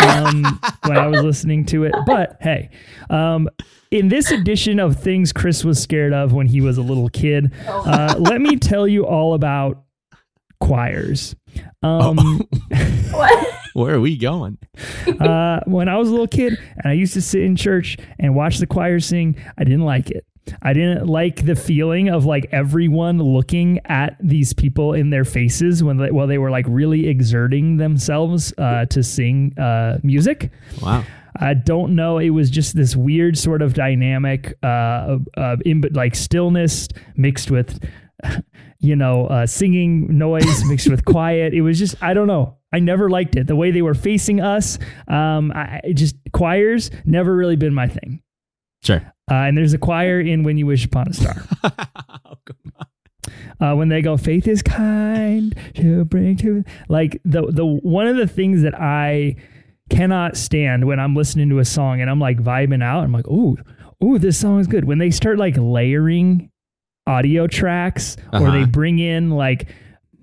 um, 0.00 0.60
when 0.86 0.96
I 0.96 1.06
was 1.06 1.22
listening 1.22 1.64
to 1.66 1.84
it. 1.84 1.94
But 2.06 2.36
hey, 2.40 2.70
um, 3.10 3.48
in 3.90 4.08
this 4.08 4.30
edition 4.30 4.78
of 4.80 5.00
things 5.00 5.32
Chris 5.32 5.64
was 5.64 5.80
scared 5.80 6.12
of 6.12 6.32
when 6.32 6.46
he 6.46 6.60
was 6.60 6.78
a 6.78 6.82
little 6.82 7.08
kid, 7.08 7.52
uh, 7.66 8.14
let 8.18 8.40
me 8.40 8.56
tell 8.56 8.86
you 8.88 9.06
all 9.06 9.34
about 9.34 9.84
choirs. 10.60 11.34
Um, 11.82 12.18
What? 13.10 13.54
Where 13.74 13.96
are 13.96 14.00
we 14.00 14.16
going? 14.16 14.58
uh, 15.20 15.60
when 15.66 15.88
I 15.88 15.98
was 15.98 16.08
a 16.08 16.12
little 16.12 16.28
kid 16.28 16.56
and 16.76 16.86
I 16.86 16.92
used 16.92 17.12
to 17.14 17.20
sit 17.20 17.42
in 17.42 17.56
church 17.56 17.98
and 18.18 18.34
watch 18.34 18.58
the 18.58 18.66
choir 18.66 19.00
sing, 19.00 19.36
I 19.58 19.64
didn't 19.64 19.82
like 19.82 20.10
it. 20.10 20.24
I 20.62 20.72
didn't 20.74 21.06
like 21.06 21.44
the 21.44 21.56
feeling 21.56 22.08
of 22.08 22.24
like 22.24 22.46
everyone 22.52 23.18
looking 23.18 23.80
at 23.86 24.16
these 24.20 24.52
people 24.52 24.92
in 24.92 25.10
their 25.10 25.24
faces 25.24 25.82
when 25.82 25.96
they, 25.96 26.10
while 26.10 26.26
they 26.26 26.38
were 26.38 26.50
like 26.50 26.66
really 26.68 27.08
exerting 27.08 27.78
themselves 27.78 28.52
uh, 28.58 28.84
to 28.86 29.02
sing 29.02 29.58
uh, 29.58 29.98
music. 30.02 30.52
Wow. 30.80 31.04
I 31.36 31.54
don't 31.54 31.96
know. 31.96 32.18
It 32.18 32.30
was 32.30 32.50
just 32.50 32.76
this 32.76 32.94
weird 32.94 33.36
sort 33.36 33.60
of 33.60 33.74
dynamic, 33.74 34.56
uh, 34.62 35.18
uh, 35.36 35.56
in 35.64 35.82
like 35.90 36.14
stillness 36.14 36.88
mixed 37.16 37.50
with, 37.50 37.82
you 38.84 38.96
know, 38.96 39.26
uh, 39.26 39.46
singing 39.46 40.18
noise 40.18 40.64
mixed 40.66 40.88
with 40.88 41.04
quiet. 41.06 41.54
It 41.54 41.62
was 41.62 41.78
just 41.78 41.96
I 42.02 42.14
don't 42.14 42.26
know. 42.26 42.58
I 42.72 42.80
never 42.80 43.08
liked 43.08 43.36
it. 43.36 43.46
The 43.46 43.56
way 43.56 43.70
they 43.70 43.82
were 43.82 43.94
facing 43.94 44.40
us, 44.40 44.78
um, 45.08 45.52
I 45.54 45.80
just 45.94 46.16
choirs 46.32 46.90
never 47.04 47.34
really 47.34 47.56
been 47.56 47.74
my 47.74 47.86
thing. 47.86 48.20
Sure. 48.82 49.00
Uh, 49.30 49.34
and 49.34 49.56
there's 49.56 49.72
a 49.72 49.78
choir 49.78 50.20
in 50.20 50.42
When 50.42 50.58
You 50.58 50.66
Wish 50.66 50.84
Upon 50.84 51.08
a 51.08 51.14
Star. 51.14 51.42
uh, 53.60 53.74
when 53.74 53.88
they 53.88 54.02
go, 54.02 54.16
faith 54.16 54.46
is 54.46 54.62
kind 54.62 55.56
to 55.74 56.04
bring 56.04 56.36
to 56.38 56.64
like 56.88 57.20
the 57.24 57.42
the 57.50 57.64
one 57.64 58.06
of 58.06 58.16
the 58.16 58.26
things 58.26 58.62
that 58.62 58.74
I 58.78 59.36
cannot 59.90 60.36
stand 60.36 60.86
when 60.86 60.98
I'm 60.98 61.14
listening 61.14 61.48
to 61.50 61.58
a 61.58 61.64
song 61.64 62.00
and 62.00 62.10
I'm 62.10 62.20
like 62.20 62.38
vibing 62.38 62.82
out. 62.82 63.04
I'm 63.04 63.12
like, 63.12 63.28
ooh, 63.28 63.56
ooh, 64.02 64.18
this 64.18 64.38
song 64.38 64.60
is 64.60 64.66
good. 64.66 64.84
When 64.84 64.98
they 64.98 65.10
start 65.10 65.38
like 65.38 65.56
layering 65.56 66.50
audio 67.06 67.46
tracks 67.46 68.16
or 68.32 68.38
Uh-huh. 68.38 68.50
they 68.52 68.64
bring 68.64 68.98
in 68.98 69.30
like 69.30 69.68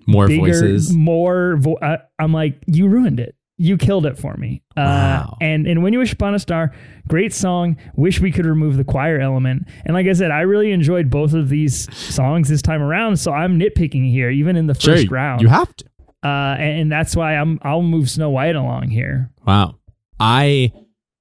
More 0.07 0.27
bigger, 0.27 0.41
voices. 0.47 0.93
more. 0.93 1.57
Vo- 1.57 1.77
I, 1.81 1.99
I'm 2.19 2.33
like, 2.33 2.61
you 2.67 2.87
ruined 2.87 3.19
it. 3.19 3.35
You 3.57 3.77
killed 3.77 4.07
it 4.07 4.17
for 4.17 4.35
me. 4.37 4.63
Uh, 4.75 5.27
and 5.39 5.67
and 5.67 5.83
when 5.83 5.93
you 5.93 5.99
wish 5.99 6.11
upon 6.11 6.33
a 6.33 6.39
star, 6.39 6.73
great 7.07 7.31
song. 7.31 7.77
Wish 7.95 8.19
we 8.19 8.31
could 8.31 8.47
remove 8.47 8.75
the 8.77 8.83
choir 8.83 9.19
element. 9.19 9.67
And 9.85 9.93
like 9.93 10.07
I 10.07 10.13
said, 10.13 10.31
I 10.31 10.41
really 10.41 10.71
enjoyed 10.71 11.11
both 11.11 11.33
of 11.35 11.49
these 11.49 11.93
songs 11.95 12.49
this 12.49 12.63
time 12.63 12.81
around. 12.81 13.17
So 13.17 13.31
I'm 13.31 13.59
nitpicking 13.59 14.09
here, 14.09 14.31
even 14.31 14.55
in 14.55 14.65
the 14.65 14.73
Sure. 14.73 14.95
first 14.95 15.11
round. 15.11 15.41
You 15.41 15.49
have 15.49 15.75
to. 15.75 15.85
uh, 16.23 16.55
and, 16.57 16.79
and 16.81 16.91
that's 16.91 17.15
why 17.15 17.35
I'm 17.35 17.59
I'll 17.61 17.83
move 17.83 18.09
Snow 18.09 18.31
White 18.31 18.55
along 18.55 18.89
here. 18.89 19.29
Wow. 19.45 19.75
I 20.19 20.71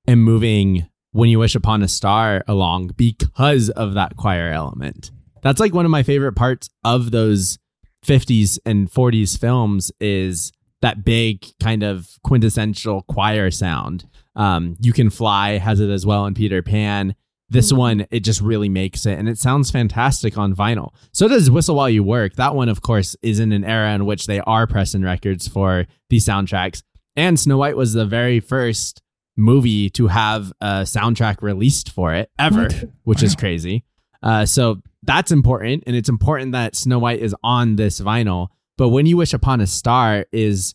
am 0.08 0.22
moving 0.22 0.86
When 1.12 1.28
You 1.28 1.40
Wish 1.40 1.54
Upon 1.54 1.82
a 1.82 1.88
Star 1.88 2.42
along 2.48 2.92
because 2.96 3.68
of 3.68 3.92
that 3.94 4.16
choir 4.16 4.50
element. 4.50 5.10
That's 5.42 5.60
like 5.60 5.74
one 5.74 5.84
of 5.84 5.90
my 5.90 6.02
favorite 6.02 6.34
parts 6.34 6.68
of 6.84 7.10
those 7.10 7.58
50s 8.06 8.58
and 8.64 8.90
40s 8.90 9.38
films 9.38 9.92
is 10.00 10.52
that 10.82 11.04
big 11.04 11.46
kind 11.62 11.82
of 11.82 12.08
quintessential 12.24 13.02
choir 13.02 13.50
sound. 13.50 14.08
Um, 14.36 14.76
you 14.80 14.92
Can 14.92 15.10
Fly 15.10 15.58
has 15.58 15.80
it 15.80 15.90
as 15.90 16.06
well 16.06 16.26
in 16.26 16.34
Peter 16.34 16.62
Pan. 16.62 17.14
This 17.50 17.72
one, 17.72 18.06
it 18.12 18.20
just 18.20 18.40
really 18.40 18.68
makes 18.68 19.04
it, 19.06 19.18
and 19.18 19.28
it 19.28 19.36
sounds 19.36 19.72
fantastic 19.72 20.38
on 20.38 20.54
vinyl. 20.54 20.90
So 21.12 21.26
does 21.26 21.50
Whistle 21.50 21.74
While 21.74 21.90
You 21.90 22.04
Work. 22.04 22.34
That 22.36 22.54
one, 22.54 22.68
of 22.68 22.80
course, 22.80 23.16
is 23.22 23.40
in 23.40 23.50
an 23.52 23.64
era 23.64 23.92
in 23.92 24.06
which 24.06 24.26
they 24.26 24.38
are 24.40 24.68
pressing 24.68 25.02
records 25.02 25.48
for 25.48 25.86
these 26.10 26.24
soundtracks. 26.24 26.82
And 27.16 27.38
Snow 27.40 27.58
White 27.58 27.76
was 27.76 27.92
the 27.92 28.06
very 28.06 28.38
first 28.38 29.02
movie 29.36 29.90
to 29.90 30.06
have 30.06 30.52
a 30.60 30.82
soundtrack 30.82 31.42
released 31.42 31.90
for 31.90 32.14
it 32.14 32.30
ever, 32.38 32.62
What? 32.64 32.84
which 33.02 33.22
is 33.24 33.34
crazy. 33.34 33.84
Uh, 34.22 34.44
so 34.46 34.80
that's 35.02 35.32
important, 35.32 35.84
and 35.86 35.96
it's 35.96 36.08
important 36.08 36.52
that 36.52 36.76
Snow 36.76 36.98
White 36.98 37.20
is 37.20 37.34
on 37.42 37.76
this 37.76 38.00
vinyl. 38.00 38.48
But 38.76 38.90
When 38.90 39.06
You 39.06 39.16
Wish 39.16 39.32
Upon 39.32 39.60
a 39.60 39.66
Star 39.66 40.26
is 40.32 40.74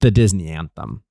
the 0.00 0.10
Disney 0.10 0.48
anthem, 0.48 1.02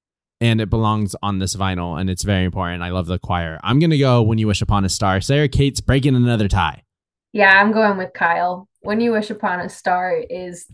and 0.41 0.62
it 0.62 0.70
belongs 0.70 1.16
on 1.22 1.39
this 1.39 1.56
vinyl, 1.56 2.00
and 2.00 2.10
it's 2.10 2.24
very 2.24 2.45
important. 2.45 2.84
I 2.84 2.89
love 2.89 3.08
the 3.08 3.20
choir. 3.20 3.60
I'm 3.64 3.80
gonna 3.80 3.97
go 3.97 4.22
When 4.22 4.38
You 4.38 4.47
Wish 4.47 4.62
Upon 4.62 4.86
a 4.86 4.89
Star. 4.89 5.22
Sara 5.22 5.47
Cate's 5.47 5.82
breaking 5.82 6.16
another 6.16 6.47
tie. 6.47 6.84
Yeah, 7.32 7.60
I'm 7.60 7.72
going 7.72 7.97
with 7.97 8.14
Kyle. 8.14 8.68
When 8.82 9.02
You 9.02 9.12
Wish 9.12 9.30
Upon 9.30 9.60
a 9.60 9.70
Star 9.70 10.16
is 10.30 10.66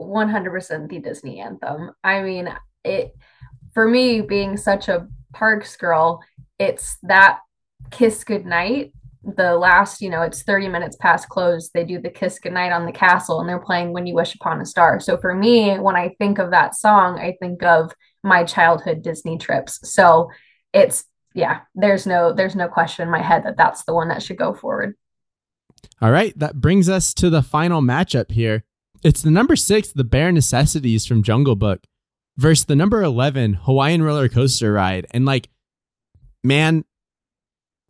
100% 0.00 0.88
the 0.88 0.98
Disney 0.98 1.40
anthem. 1.40 1.92
I 2.02 2.22
mean, 2.22 2.48
it 2.84 3.14
for 3.74 3.88
me 3.88 4.20
being 4.20 4.56
such 4.56 4.88
a 4.88 5.06
parks 5.32 5.76
girl, 5.76 6.22
it's 6.58 6.96
that 7.02 7.40
kiss 7.90 8.24
goodnight. 8.24 8.92
The 9.22 9.54
last, 9.56 10.00
you 10.00 10.08
know, 10.08 10.22
it's 10.22 10.42
30 10.42 10.68
minutes 10.68 10.96
past 10.96 11.28
close. 11.28 11.70
They 11.70 11.84
do 11.84 12.00
the 12.00 12.08
kiss 12.08 12.38
goodnight 12.38 12.72
on 12.72 12.86
the 12.86 12.92
castle 12.92 13.40
and 13.40 13.48
they're 13.48 13.58
playing 13.58 13.92
When 13.92 14.06
You 14.06 14.14
Wish 14.14 14.34
Upon 14.34 14.60
a 14.60 14.66
Star. 14.66 14.98
So 14.98 15.18
for 15.18 15.34
me, 15.34 15.78
when 15.78 15.96
I 15.96 16.14
think 16.18 16.38
of 16.38 16.50
that 16.52 16.74
song, 16.74 17.18
I 17.18 17.36
think 17.38 17.62
of 17.62 17.92
my 18.22 18.44
childhood 18.44 19.02
Disney 19.02 19.36
trips. 19.38 19.78
So 19.92 20.30
it's 20.72 21.04
yeah, 21.34 21.60
there's 21.74 22.06
no 22.06 22.32
there's 22.32 22.56
no 22.56 22.68
question 22.68 23.04
in 23.04 23.12
my 23.12 23.22
head 23.22 23.44
that 23.44 23.56
that's 23.56 23.84
the 23.84 23.94
one 23.94 24.08
that 24.08 24.22
should 24.22 24.38
go 24.38 24.54
forward. 24.54 24.96
All 26.00 26.10
right, 26.10 26.36
that 26.38 26.60
brings 26.60 26.88
us 26.88 27.14
to 27.14 27.30
the 27.30 27.42
final 27.42 27.80
matchup 27.80 28.32
here. 28.32 28.64
It's 29.02 29.22
the 29.22 29.30
number 29.30 29.56
six, 29.56 29.92
The 29.92 30.04
Bare 30.04 30.32
Necessities 30.32 31.06
from 31.06 31.22
Jungle 31.22 31.56
Book, 31.56 31.84
versus 32.36 32.66
the 32.66 32.76
number 32.76 33.02
11, 33.02 33.54
Hawaiian 33.54 34.02
Roller 34.02 34.28
Coaster 34.28 34.72
Ride. 34.72 35.06
And 35.10 35.24
like, 35.24 35.48
man, 36.44 36.84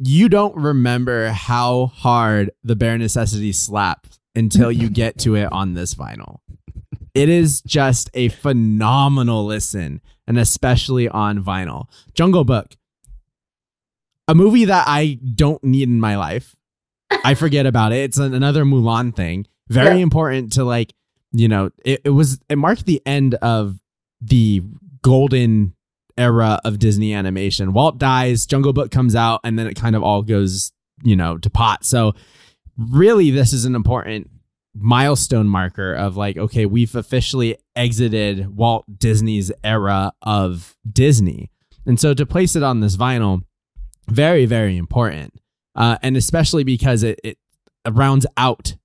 you 0.02 0.28
don't 0.28 0.56
remember 0.56 1.28
how 1.28 1.86
hard 1.86 2.50
The 2.64 2.74
Bare 2.76 2.96
Necessities 2.98 3.58
slapped 3.58 4.18
until 4.34 4.72
you 4.72 4.88
get 4.88 5.18
to 5.20 5.34
it 5.36 5.50
on 5.52 5.74
this 5.74 5.94
vinyl. 5.94 6.38
It 7.14 7.28
is 7.28 7.60
just 7.62 8.08
a 8.14 8.28
phenomenal 8.28 9.44
listen, 9.44 10.00
and 10.26 10.38
especially 10.38 11.08
on 11.08 11.42
vinyl. 11.42 11.86
Jungle 12.14 12.44
Book, 12.44 12.76
a 14.28 14.34
movie 14.34 14.64
that 14.64 14.84
I 14.86 15.18
don't 15.34 15.62
need 15.64 15.88
in 15.88 16.00
my 16.00 16.16
life. 16.16 16.56
I 17.24 17.34
forget 17.34 17.66
about 17.66 17.92
it. 17.92 17.96
It's 18.04 18.18
an, 18.18 18.32
another 18.32 18.64
Mulan 18.64 19.14
thing. 19.14 19.46
Very 19.68 19.96
Yeah. 19.96 20.02
important 20.04 20.52
to 20.54 20.64
like, 20.64 20.94
you 21.32 21.48
know, 21.48 21.70
it, 21.84 22.00
it 22.04 22.10
was 22.10 22.40
it 22.48 22.56
marked 22.56 22.86
the 22.86 23.02
end 23.04 23.34
of 23.36 23.78
the 24.20 24.62
golden 25.02 25.74
era 26.20 26.60
of 26.64 26.78
Disney 26.78 27.14
animation. 27.14 27.72
Walt 27.72 27.98
dies, 27.98 28.46
Jungle 28.46 28.72
Book 28.72 28.90
comes 28.90 29.14
out, 29.14 29.40
and 29.42 29.58
then 29.58 29.66
it 29.66 29.74
kind 29.74 29.96
of 29.96 30.02
all 30.02 30.22
goes, 30.22 30.72
you 31.02 31.16
know, 31.16 31.38
to 31.38 31.48
pot. 31.48 31.84
So 31.84 32.12
really 32.76 33.30
this 33.30 33.52
is 33.52 33.64
an 33.64 33.74
important 33.74 34.30
milestone 34.74 35.48
marker 35.48 35.94
of 35.94 36.16
like, 36.16 36.36
okay, 36.36 36.66
we've 36.66 36.94
officially 36.94 37.56
exited 37.74 38.56
Walt 38.56 38.84
Disney's 38.98 39.50
era 39.64 40.12
of 40.22 40.76
Disney. 40.90 41.50
And 41.86 41.98
so 41.98 42.14
to 42.14 42.26
place 42.26 42.54
it 42.54 42.62
on 42.62 42.80
this 42.80 42.96
vinyl, 42.96 43.42
very, 44.08 44.46
very 44.46 44.76
important. 44.76 45.34
Uh, 45.74 45.96
and 46.02 46.16
especially 46.16 46.64
because 46.64 47.02
it, 47.02 47.18
it 47.24 47.38
rounds 47.88 48.26
out 48.36 48.76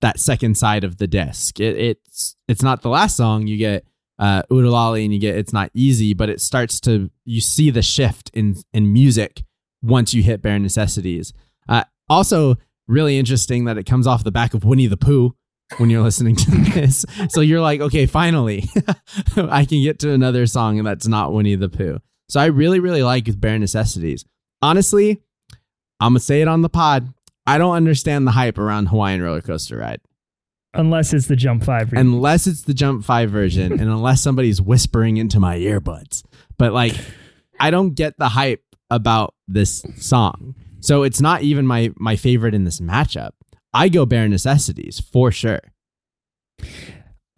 that 0.00 0.20
second 0.20 0.56
side 0.56 0.84
of 0.84 0.98
the 0.98 1.06
disc. 1.06 1.58
It, 1.60 1.76
it's 1.76 2.36
it's 2.48 2.62
not 2.62 2.82
the 2.82 2.88
last 2.88 3.16
song. 3.16 3.46
You 3.46 3.56
get 3.56 3.86
uh, 4.22 4.44
Oo-De-Lally 4.52 5.04
and 5.04 5.12
you 5.12 5.18
get 5.18 5.36
It's 5.36 5.52
Not 5.52 5.70
Easy, 5.74 6.14
but 6.14 6.30
it 6.30 6.40
starts 6.40 6.78
to 6.82 7.10
you 7.24 7.40
see 7.40 7.70
the 7.70 7.82
shift 7.82 8.30
in 8.32 8.56
in 8.72 8.92
music 8.92 9.42
once 9.82 10.14
you 10.14 10.22
hit 10.22 10.40
Bare 10.40 10.60
Necessities. 10.60 11.32
Uh, 11.68 11.82
also, 12.08 12.56
really 12.86 13.18
interesting 13.18 13.64
that 13.64 13.76
it 13.76 13.84
comes 13.84 14.06
off 14.06 14.22
the 14.22 14.30
back 14.30 14.54
of 14.54 14.64
Winnie 14.64 14.86
the 14.86 14.96
Pooh 14.96 15.34
when 15.78 15.90
you're 15.90 16.02
listening 16.10 16.36
to 16.36 16.50
this. 16.52 17.04
so 17.30 17.40
you're 17.40 17.60
like, 17.60 17.80
okay, 17.80 18.06
finally, 18.06 18.68
I 19.36 19.64
can 19.64 19.82
get 19.82 19.98
to 20.00 20.12
another 20.12 20.46
song 20.46 20.78
and 20.78 20.86
that's 20.86 21.08
not 21.08 21.32
Winnie 21.32 21.56
the 21.56 21.68
Pooh. 21.68 21.98
So 22.28 22.38
I 22.38 22.46
really, 22.46 22.78
really 22.78 23.02
like 23.02 23.40
Bare 23.40 23.58
Necessities. 23.58 24.24
Honestly, 24.62 25.20
I'm 25.98 26.12
gonna 26.12 26.20
say 26.20 26.42
it 26.42 26.48
on 26.48 26.62
the 26.62 26.68
pod. 26.68 27.12
I 27.44 27.58
don't 27.58 27.74
understand 27.74 28.24
the 28.28 28.32
hype 28.32 28.56
around 28.56 28.86
Hawaiian 28.86 29.20
roller 29.20 29.40
coaster 29.40 29.78
ride 29.78 30.00
Unless 30.74 31.12
it's 31.12 31.26
the 31.26 31.36
Jump 31.36 31.64
5 31.64 31.92
remake. 31.92 32.00
unless 32.00 32.46
it's 32.46 32.62
the 32.62 32.74
Jump 32.74 33.04
5 33.04 33.30
version 33.30 33.72
and 33.72 33.82
unless 33.82 34.22
somebody's 34.22 34.60
whispering 34.60 35.18
into 35.18 35.38
my 35.38 35.58
earbuds. 35.58 36.22
But 36.58 36.72
like 36.72 36.94
I 37.60 37.70
don't 37.70 37.94
get 37.94 38.16
the 38.18 38.30
hype 38.30 38.64
about 38.90 39.34
this 39.46 39.84
song. 39.98 40.54
So 40.80 41.02
it's 41.02 41.20
not 41.20 41.42
even 41.42 41.66
my 41.66 41.92
my 41.96 42.16
favorite 42.16 42.54
in 42.54 42.64
this 42.64 42.80
matchup. 42.80 43.32
I 43.74 43.88
go 43.88 44.04
bare 44.06 44.28
necessities 44.28 45.00
for 45.00 45.30
sure. 45.30 45.60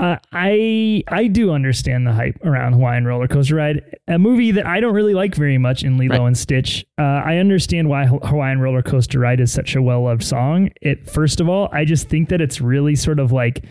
Uh, 0.00 0.16
I 0.32 1.04
I 1.08 1.28
do 1.28 1.52
understand 1.52 2.04
the 2.06 2.12
hype 2.12 2.44
around 2.44 2.72
Hawaiian 2.72 3.04
Roller 3.06 3.28
Coaster 3.28 3.54
Ride, 3.54 3.80
a 4.08 4.18
movie 4.18 4.50
that 4.50 4.66
I 4.66 4.80
don't 4.80 4.92
really 4.94 5.14
like 5.14 5.36
very 5.36 5.56
much 5.56 5.84
in 5.84 5.98
Lilo 5.98 6.18
Right. 6.18 6.26
and 6.26 6.36
Stitch. 6.36 6.84
Uh, 6.98 7.02
I 7.02 7.36
understand 7.36 7.88
why 7.88 8.06
Hawaiian 8.06 8.58
Roller 8.60 8.82
Coaster 8.82 9.20
Ride 9.20 9.38
is 9.40 9.52
such 9.52 9.76
a 9.76 9.82
well 9.82 10.02
loved 10.02 10.24
song. 10.24 10.70
It 10.82 11.08
first 11.08 11.40
of 11.40 11.48
all, 11.48 11.68
I 11.72 11.84
just 11.84 12.08
think 12.08 12.28
that 12.30 12.40
it's 12.40 12.60
really 12.60 12.96
sort 12.96 13.20
of 13.20 13.30
like 13.30 13.64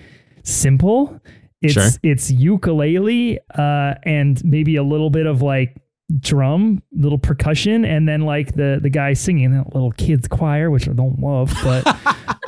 simple. 0.44 1.20
It's 1.62 1.74
Sure. 1.74 1.90
it's 2.04 2.32
ukulele 2.32 3.40
uh, 3.56 3.96
and 4.04 4.44
maybe 4.46 4.78
a 4.78 4.84
little 4.84 5.10
bit 5.10 5.26
of 5.26 5.42
like 5.42 5.76
drum, 6.20 6.82
little 6.94 7.18
percussion, 7.20 7.84
and 7.84 8.08
then 8.08 8.22
like 8.22 8.56
the 8.56 8.80
the 8.82 8.90
guy 8.90 9.12
singing 9.14 9.52
that 9.52 9.74
little 9.74 9.92
kids 9.92 10.28
choir, 10.30 10.72
which 10.72 10.88
I 10.88 10.94
don't 10.94 11.20
love, 11.20 11.54
but 11.64 11.86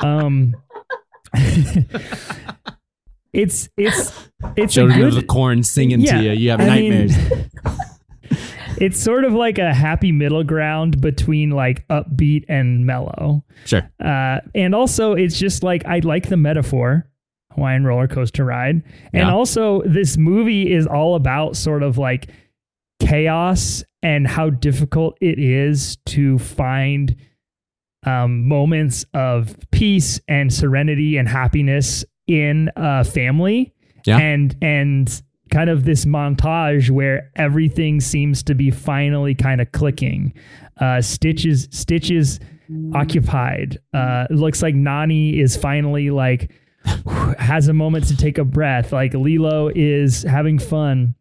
um. 0.02 0.54
It's 3.36 3.68
it's 3.76 4.28
it's 4.56 4.72
a 4.72 4.80
Children 4.80 4.98
good, 4.98 5.08
of 5.08 5.14
the 5.14 5.22
corn 5.24 5.62
singing 5.62 6.00
Yeah, 6.00 6.18
to 6.18 6.24
you. 6.24 6.32
You 6.32 6.50
have 6.50 6.60
I 6.60 6.80
mean, 6.80 6.90
nightmares. 7.08 7.16
it's 8.80 9.00
sort 9.00 9.24
of 9.24 9.32
like 9.32 9.58
a 9.58 9.72
happy 9.72 10.12
middle 10.12 10.44
ground 10.44 11.00
between 11.00 11.50
like 11.50 11.86
upbeat 11.88 12.44
and 12.48 12.84
mellow. 12.86 13.44
sure. 13.64 13.88
Uh, 14.04 14.40
and 14.54 14.74
also, 14.74 15.12
it's 15.12 15.38
just 15.38 15.62
like 15.62 15.84
I 15.86 16.00
like 16.00 16.28
the 16.28 16.36
metaphor 16.36 17.08
Hawaiian 17.54 17.84
roller 17.84 18.08
coaster 18.08 18.44
ride. 18.44 18.82
And 19.12 19.28
Yeah. 19.28 19.32
also, 19.32 19.82
this 19.82 20.16
movie 20.16 20.70
is 20.72 20.86
all 20.86 21.14
about 21.14 21.56
sort 21.56 21.82
of 21.82 21.96
like 21.98 22.28
chaos 23.00 23.82
and 24.02 24.26
how 24.26 24.50
difficult 24.50 25.16
it 25.20 25.38
is 25.38 25.96
to 26.06 26.38
find 26.38 27.16
um, 28.04 28.46
moments 28.46 29.04
of 29.14 29.56
peace 29.72 30.20
and 30.28 30.52
serenity 30.52 31.16
and 31.16 31.28
happiness 31.28 32.04
in 32.26 32.70
a 32.76 33.04
family. 33.04 33.72
Yeah. 34.04 34.18
And, 34.18 34.56
and, 34.62 35.22
kind 35.50 35.70
of 35.70 35.84
this 35.84 36.04
montage 36.04 36.90
where 36.90 37.30
everything 37.36 38.00
seems 38.00 38.42
to 38.42 38.54
be 38.54 38.70
finally 38.70 39.34
kind 39.34 39.60
of 39.60 39.70
clicking 39.72 40.34
uh 40.80 41.00
stitches 41.00 41.68
stitches 41.70 42.40
occupied 42.94 43.78
uh 43.94 44.26
looks 44.30 44.60
like 44.60 44.74
nani 44.74 45.38
is 45.38 45.56
finally 45.56 46.10
like 46.10 46.50
has 47.38 47.68
a 47.68 47.72
moment 47.72 48.06
to 48.08 48.16
take 48.16 48.38
a 48.38 48.44
breath 48.44 48.92
like 48.92 49.14
lilo 49.14 49.70
is 49.74 50.22
having 50.24 50.58
fun 50.58 51.14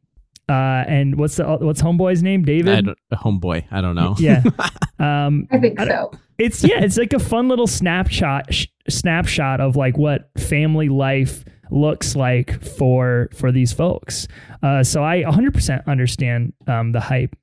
uh 0.49 0.83
and 0.87 1.17
what's 1.17 1.35
the 1.35 1.45
what's 1.57 1.81
homeboy's 1.81 2.23
name 2.23 2.43
david 2.43 2.85
don't, 2.85 2.97
homeboy, 3.13 3.63
I 3.71 3.81
don't 3.81 3.95
know. 3.95 4.15
yeah 4.17 4.41
um 4.99 5.47
I 5.51 5.59
think 5.59 5.79
I 5.79 5.87
so. 5.87 6.11
it's 6.37 6.63
yeah 6.63 6.79
it's 6.83 6.97
like 6.97 7.13
a 7.13 7.19
fun 7.19 7.47
little 7.47 7.67
snapshot 7.67 8.51
sh- 8.53 8.67
snapshot 8.89 9.59
of 9.61 9.75
like 9.75 9.97
what 9.97 10.29
family 10.37 10.89
life 10.89 11.43
looks 11.71 12.15
like 12.15 12.63
for 12.63 13.29
for 13.33 13.51
these 13.51 13.73
folks. 13.73 14.27
Uh 14.61 14.83
so 14.83 15.03
i 15.03 15.23
100% 15.23 15.85
understand 15.87 16.53
um 16.67 16.91
the 16.91 16.99
hype. 16.99 17.35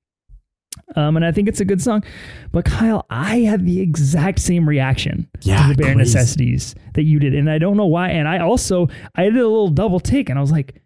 Um 0.95 1.17
and 1.17 1.25
i 1.25 1.33
think 1.33 1.49
it's 1.49 1.61
a 1.61 1.65
good 1.65 1.83
song. 1.83 2.05
But 2.53 2.65
kyle 2.65 3.07
i 3.11 3.39
had 3.41 3.67
the 3.67 3.81
exact 3.81 4.39
same 4.39 4.69
reaction 4.69 5.29
Yeah, 5.43 5.63
to 5.63 5.75
the 5.75 5.83
bare 5.83 5.95
necessities 5.95 6.75
that 6.95 7.03
you 7.05 7.19
did 7.19 7.35
and 7.35 7.51
i 7.51 7.59
don't 7.59 7.77
know 7.77 7.87
why. 7.87 8.11
And 8.11 8.29
i 8.29 8.39
also 8.39 8.89
i 9.17 9.25
did 9.25 9.37
a 9.37 9.49
little 9.49 9.69
double 9.69 10.01
take 10.01 10.29
and 10.29 10.39
i 10.39 10.43
was 10.43 10.53
like 10.53 10.82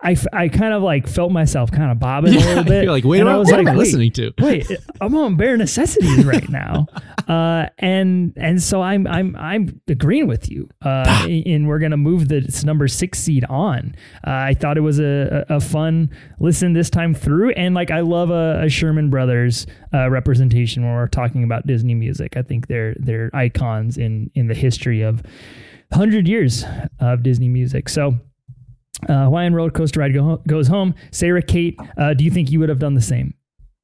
I, 0.00 0.12
f- 0.12 0.26
I 0.32 0.48
kind 0.48 0.74
of 0.74 0.82
like 0.82 1.08
felt 1.08 1.32
myself 1.32 1.72
kind 1.72 1.90
of 1.90 1.98
bobbing 1.98 2.34
a 2.34 2.38
little 2.38 2.64
bit. 2.64 2.86
Like, 2.88 3.04
wait, 3.04 3.20
and 3.20 3.28
what, 3.28 3.34
I 3.34 3.38
was 3.38 3.48
what 3.48 3.58
like, 3.58 3.66
am 3.66 3.74
I 3.74 3.76
wait, 3.76 3.84
listening 3.86 4.12
to? 4.12 4.32
wait, 4.38 4.70
I'm 5.00 5.14
on 5.16 5.36
bare 5.36 5.56
necessities 5.56 6.24
right 6.24 6.46
now, 6.48 6.86
uh, 7.28 7.66
and 7.78 8.32
and 8.36 8.62
so 8.62 8.82
I'm 8.82 9.06
I'm 9.06 9.34
I'm 9.36 9.80
agreeing 9.88 10.26
with 10.26 10.50
you, 10.50 10.68
uh, 10.82 11.26
and 11.28 11.66
we're 11.66 11.78
gonna 11.78 11.96
move 11.96 12.28
the 12.28 12.62
number 12.64 12.88
six 12.88 13.18
seed 13.18 13.44
on. 13.46 13.94
Uh, 14.26 14.30
I 14.30 14.54
thought 14.54 14.76
it 14.76 14.82
was 14.82 15.00
a, 15.00 15.46
a 15.48 15.56
a 15.56 15.60
fun 15.60 16.10
listen 16.40 16.74
this 16.74 16.90
time 16.90 17.14
through, 17.14 17.50
and 17.52 17.74
like 17.74 17.90
I 17.90 18.00
love 18.00 18.30
a, 18.30 18.60
a 18.64 18.68
Sherman 18.68 19.08
Brothers 19.08 19.66
uh, 19.94 20.10
representation 20.10 20.84
when 20.84 20.92
we're 20.92 21.08
talking 21.08 21.42
about 21.42 21.66
Disney 21.66 21.94
music. 21.94 22.36
I 22.36 22.42
think 22.42 22.66
they're 22.66 22.94
they're 22.98 23.30
icons 23.32 23.96
in 23.96 24.30
in 24.34 24.48
the 24.48 24.54
history 24.54 25.00
of 25.00 25.22
hundred 25.92 26.28
years 26.28 26.64
of 27.00 27.22
Disney 27.22 27.48
music. 27.48 27.88
So. 27.88 28.18
Uh, 29.08 29.24
Hawaiian 29.24 29.54
roller 29.54 29.70
coaster 29.70 30.00
ride 30.00 30.14
go, 30.14 30.42
goes 30.46 30.68
home. 30.68 30.94
Sara 31.10 31.42
Cate, 31.42 31.78
uh, 31.98 32.14
do 32.14 32.24
you 32.24 32.30
think 32.30 32.50
you 32.50 32.58
would 32.60 32.68
have 32.68 32.78
done 32.78 32.94
the 32.94 33.00
same? 33.00 33.34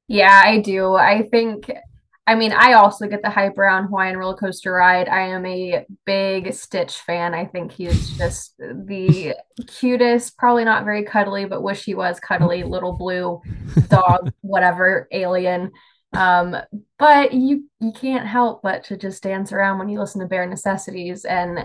Yeah, 0.07 0.41
I 0.43 0.59
do. 0.59 0.95
I 0.95 1.23
think, 1.23 1.71
I 2.27 2.35
mean, 2.35 2.51
I 2.51 2.73
also 2.73 3.07
get 3.07 3.21
the 3.21 3.29
hype 3.29 3.57
around 3.57 3.85
Hawaiian 3.85 4.17
roller 4.17 4.35
coaster 4.35 4.73
ride. 4.73 5.07
I 5.07 5.21
am 5.27 5.45
a 5.45 5.85
big 6.05 6.53
Stitch 6.53 6.95
fan. 6.97 7.33
I 7.33 7.45
think 7.45 7.71
he's 7.71 8.17
just 8.17 8.57
the 8.57 9.35
cutest, 9.67 10.37
probably 10.37 10.65
not 10.65 10.83
very 10.83 11.03
cuddly, 11.03 11.45
but 11.45 11.63
wish 11.63 11.83
he 11.83 11.95
was 11.95 12.19
cuddly 12.19 12.63
little 12.63 12.97
blue 12.97 13.41
dog, 13.87 14.31
whatever, 14.41 15.07
alien. 15.11 15.71
Um, 16.13 16.55
but 16.99 17.33
you 17.33 17.67
you 17.79 17.91
can't 17.91 18.27
help 18.27 18.61
but 18.61 18.83
to 18.85 18.97
just 18.97 19.23
dance 19.23 19.51
around 19.51 19.79
when 19.79 19.89
you 19.89 19.99
listen 19.99 20.21
to 20.21 20.27
Bare 20.27 20.45
Necessities. 20.45 21.25
And 21.25 21.59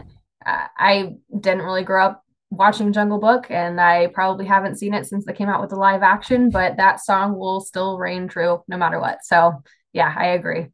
uh, 0.47 0.67
I 0.77 1.17
didn't 1.39 1.65
really 1.65 1.85
grow 1.85 2.07
up 2.07 2.25
watching 2.51 2.93
Jungle 2.93 3.19
Book, 3.19 3.47
and 3.51 3.81
I 3.81 4.09
probably 4.09 4.47
haven't 4.47 4.77
seen 4.77 4.95
it 4.95 5.07
since 5.07 5.25
they 5.25 5.33
came 5.33 5.49
out 5.49 5.61
with 5.61 5.71
the 5.71 5.77
live 5.77 6.03
action, 6.03 6.51
but 6.51 6.77
that 6.77 7.01
song 7.05 7.39
will 7.39 7.61
still 7.61 7.99
reign 7.99 8.29
true 8.29 8.63
no 8.69 8.77
matter 8.77 9.01
what. 9.01 9.19
So, 9.25 9.63
yeah, 9.93 10.15
I 10.17 10.29
agree. 10.29 10.67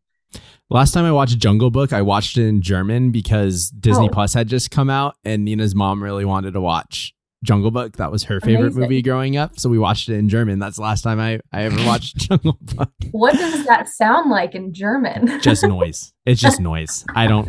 Last 0.71 0.93
time 0.93 1.05
I 1.05 1.13
watched 1.13 1.39
Jungle 1.39 1.71
Book, 1.71 1.93
I 1.93 2.03
watched 2.03 2.39
it 2.39 2.47
in 2.49 2.63
German 2.63 3.11
because 3.11 3.71
Disney 3.71 4.07
Oh. 4.09 4.13
Plus 4.13 4.35
had 4.35 4.49
just 4.49 4.71
come 4.71 4.91
out, 4.91 5.17
and 5.25 5.45
Nina's 5.45 5.75
mom 5.75 6.03
really 6.03 6.25
wanted 6.25 6.53
to 6.55 6.61
watch 6.61 7.13
Jungle 7.45 7.71
Book. 7.71 7.99
That 7.99 8.11
was 8.11 8.25
her 8.25 8.41
favorite 8.41 8.69
Amazing. 8.69 8.81
movie 8.83 9.03
growing 9.03 9.37
up, 9.37 9.59
so 9.61 9.69
we 9.69 9.79
watched 9.79 10.09
it 10.09 10.15
in 10.15 10.29
German. 10.31 10.59
That's 10.59 10.77
the 10.77 10.83
last 10.83 11.03
time 11.03 11.21
I, 11.21 11.41
I 11.53 11.65
ever 11.65 11.77
watched 11.87 12.17
Jungle 12.29 12.57
Book. 12.61 12.91
What 13.11 13.35
does 13.37 13.67
that 13.67 13.89
sound 13.89 14.31
like 14.31 14.55
in 14.55 14.73
German? 14.73 15.41
Just 15.43 15.63
noise. 15.67 16.13
It's 16.25 16.41
just 16.41 16.59
noise. 16.61 17.05
I 17.15 17.27
don't. 17.27 17.49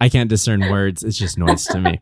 I 0.00 0.08
can't 0.08 0.28
discern 0.28 0.60
words. 0.68 1.04
It's 1.04 1.16
just 1.16 1.38
noise 1.38 1.64
to 1.66 1.80
me. 1.80 2.00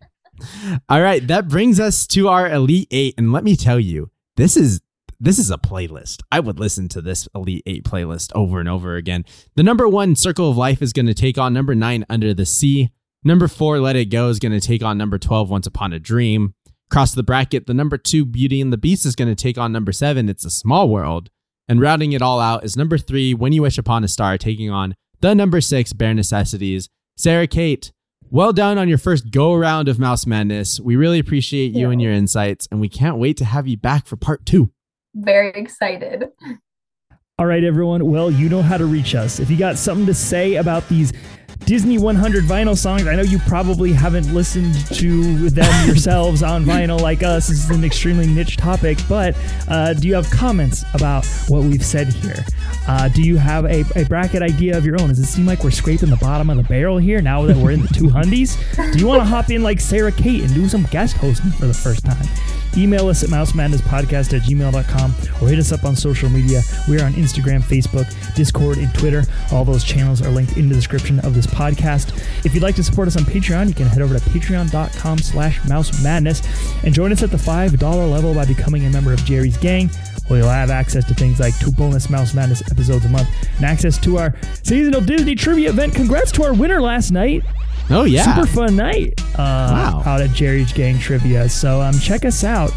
All 0.88 1.02
right, 1.02 1.26
that 1.26 1.48
brings 1.48 1.78
us 1.78 2.06
to 2.08 2.28
our 2.28 2.50
Elite 2.50 2.88
Eight, 2.90 3.14
and 3.16 3.32
let 3.32 3.44
me 3.44 3.56
tell 3.56 3.78
you, 3.80 4.10
this 4.36 4.56
is 4.56 4.80
this 5.20 5.38
is 5.38 5.50
a 5.50 5.58
playlist. 5.58 6.22
I 6.30 6.40
would 6.40 6.58
listen 6.58 6.88
to 6.90 7.00
this 7.00 7.28
Elite 7.34 7.62
Eight 7.66 7.84
playlist 7.84 8.32
over 8.34 8.60
and 8.60 8.68
over 8.68 8.96
again. 8.96 9.24
The 9.54 9.62
number 9.62 9.88
one, 9.88 10.16
Circle 10.16 10.50
of 10.50 10.56
Life, 10.56 10.82
is 10.82 10.92
going 10.92 11.06
to 11.06 11.14
take 11.14 11.38
on 11.38 11.54
number 11.54 11.74
nine, 11.74 12.04
Under 12.10 12.34
the 12.34 12.44
Sea. 12.44 12.90
Number 13.22 13.48
four, 13.48 13.78
Let 13.78 13.96
It 13.96 14.06
Go, 14.06 14.28
is 14.28 14.38
going 14.38 14.52
to 14.52 14.60
take 14.60 14.82
on 14.82 14.98
number 14.98 15.18
twelve, 15.18 15.48
Once 15.48 15.66
Upon 15.66 15.92
a 15.92 15.98
Dream. 15.98 16.54
Across 16.90 17.14
the 17.14 17.22
bracket, 17.22 17.66
the 17.66 17.74
number 17.74 17.96
two, 17.96 18.26
Beauty 18.26 18.60
and 18.60 18.72
the 18.72 18.76
Beast, 18.76 19.06
is 19.06 19.16
going 19.16 19.34
to 19.34 19.40
take 19.40 19.56
on 19.56 19.72
number 19.72 19.92
seven, 19.92 20.28
It's 20.28 20.44
a 20.44 20.50
Small 20.50 20.88
World. 20.88 21.30
And 21.66 21.80
rounding 21.80 22.12
it 22.12 22.20
all 22.20 22.40
out 22.40 22.64
is 22.64 22.76
number 22.76 22.98
three, 22.98 23.32
When 23.32 23.52
You 23.52 23.62
Wish 23.62 23.78
Upon 23.78 24.04
a 24.04 24.08
Star, 24.08 24.36
taking 24.36 24.70
on 24.70 24.94
the 25.20 25.34
number 25.34 25.62
six, 25.62 25.94
Bare 25.94 26.12
Necessities. 26.12 26.90
Sara 27.16 27.46
Cate, 27.46 27.92
well 28.34 28.52
done 28.52 28.78
on 28.78 28.88
your 28.88 28.98
first 28.98 29.30
go 29.30 29.52
around 29.52 29.88
of 29.88 30.00
Mouse 30.00 30.26
Madness. 30.26 30.80
We 30.80 30.96
really 30.96 31.20
appreciate 31.20 31.70
you 31.70 31.90
and 31.90 32.02
your 32.02 32.10
insights, 32.10 32.66
and 32.68 32.80
we 32.80 32.88
can't 32.88 33.16
wait 33.16 33.36
to 33.36 33.44
have 33.44 33.68
you 33.68 33.76
back 33.76 34.06
for 34.06 34.16
part 34.16 34.44
two. 34.44 34.72
Very 35.14 35.50
excited. 35.50 36.30
All 37.38 37.46
right, 37.46 37.62
everyone. 37.62 38.04
Well, 38.10 38.32
you 38.32 38.48
know 38.48 38.60
how 38.60 38.76
to 38.76 38.86
reach 38.86 39.14
us. 39.14 39.38
If 39.38 39.50
you 39.50 39.56
got 39.56 39.78
something 39.78 40.06
to 40.06 40.14
say 40.14 40.56
about 40.56 40.88
these 40.88 41.12
Disney 41.60 41.98
100 41.98 42.44
vinyl 42.44 42.76
songs, 42.76 43.06
I 43.06 43.14
know 43.14 43.22
you 43.22 43.38
probably 43.40 43.92
haven't 43.92 44.32
listened 44.34 44.74
to 44.96 45.48
them 45.50 45.86
yourselves 45.86 46.42
on 46.42 46.64
vinyl 46.64 47.00
like 47.00 47.22
us. 47.22 47.48
This 47.48 47.64
is 47.64 47.70
an 47.70 47.84
extremely 47.84 48.26
niche 48.26 48.56
topic, 48.56 48.98
but 49.08 49.36
uh, 49.68 49.94
do 49.94 50.06
you 50.06 50.14
have 50.14 50.28
comments 50.30 50.84
about 50.92 51.24
what 51.48 51.62
we've 51.62 51.84
said 51.84 52.08
here? 52.08 52.44
Uh, 52.86 53.08
do 53.08 53.22
you 53.22 53.36
have 53.36 53.64
a, 53.64 53.84
a 53.96 54.04
bracket 54.04 54.42
idea 54.42 54.76
of 54.76 54.84
your 54.84 55.00
own? 55.00 55.08
Does 55.08 55.18
it 55.18 55.26
seem 55.26 55.46
like 55.46 55.64
we're 55.64 55.70
scraping 55.70 56.10
the 56.10 56.16
bottom 56.16 56.50
of 56.50 56.56
the 56.58 56.64
barrel 56.64 56.98
here 56.98 57.22
now 57.22 57.46
that 57.46 57.56
we're 57.56 57.70
in 57.70 57.80
the 57.82 57.88
two 57.88 58.08
hundies? 58.08 58.58
Do 58.92 58.98
you 58.98 59.06
want 59.06 59.20
to 59.20 59.24
hop 59.24 59.50
in 59.50 59.62
like 59.62 59.80
Sara 59.80 60.12
Cate 60.12 60.42
and 60.42 60.54
do 60.54 60.68
some 60.68 60.82
guest 60.84 61.16
hosting 61.16 61.50
for 61.52 61.66
the 61.66 61.74
first 61.74 62.04
time? 62.04 62.26
Email 62.76 63.08
us 63.08 63.22
at 63.22 63.30
mousemadnesspodcast 63.30 64.36
at 64.36 64.42
gmail.com 64.42 65.14
or 65.40 65.48
hit 65.48 65.58
us 65.60 65.70
up 65.70 65.84
on 65.84 65.94
social 65.94 66.28
media. 66.28 66.60
We're 66.88 67.04
on 67.04 67.12
Instagram, 67.12 67.62
Facebook, 67.62 68.34
Discord, 68.34 68.78
and 68.78 68.92
Twitter. 68.94 69.22
All 69.52 69.64
those 69.64 69.84
channels 69.84 70.20
are 70.22 70.30
linked 70.30 70.56
in 70.56 70.68
the 70.68 70.74
description 70.74 71.20
of 71.20 71.34
this 71.34 71.43
podcast. 71.46 72.12
If 72.44 72.54
you'd 72.54 72.62
like 72.62 72.76
to 72.76 72.84
support 72.84 73.08
us 73.08 73.16
on 73.16 73.24
Patreon, 73.24 73.68
you 73.68 73.74
can 73.74 73.86
head 73.86 74.02
over 74.02 74.18
to 74.18 74.20
patreon.com 74.30 75.18
slash 75.18 75.64
mouse 75.68 76.02
madness 76.02 76.42
and 76.84 76.94
join 76.94 77.12
us 77.12 77.22
at 77.22 77.30
the 77.30 77.36
$5 77.36 77.80
level 78.10 78.34
by 78.34 78.44
becoming 78.44 78.84
a 78.86 78.90
member 78.90 79.12
of 79.12 79.24
Geri's 79.24 79.56
Gang 79.56 79.88
where 80.28 80.40
you'll 80.40 80.48
have 80.48 80.70
access 80.70 81.04
to 81.06 81.14
things 81.14 81.38
like 81.38 81.58
two 81.58 81.70
bonus 81.72 82.08
Mouse 82.08 82.32
Madness 82.32 82.62
episodes 82.70 83.04
a 83.04 83.08
month 83.10 83.28
and 83.56 83.64
access 83.66 83.98
to 83.98 84.16
our 84.18 84.34
seasonal 84.62 85.02
Disney 85.02 85.34
trivia 85.34 85.68
event. 85.68 85.94
Congrats 85.94 86.32
to 86.32 86.44
our 86.44 86.54
winner 86.54 86.80
last 86.80 87.10
night 87.10 87.42
Oh, 87.90 88.04
yeah. 88.04 88.34
super 88.34 88.46
fun 88.46 88.76
night 88.76 89.20
uh, 89.34 89.36
Wow. 89.36 90.02
out 90.06 90.22
at 90.22 90.30
Geri's 90.32 90.72
Gang 90.72 90.98
Trivia. 90.98 91.46
So 91.50 91.82
um, 91.82 91.98
check 91.98 92.24
us 92.24 92.42
out. 92.42 92.72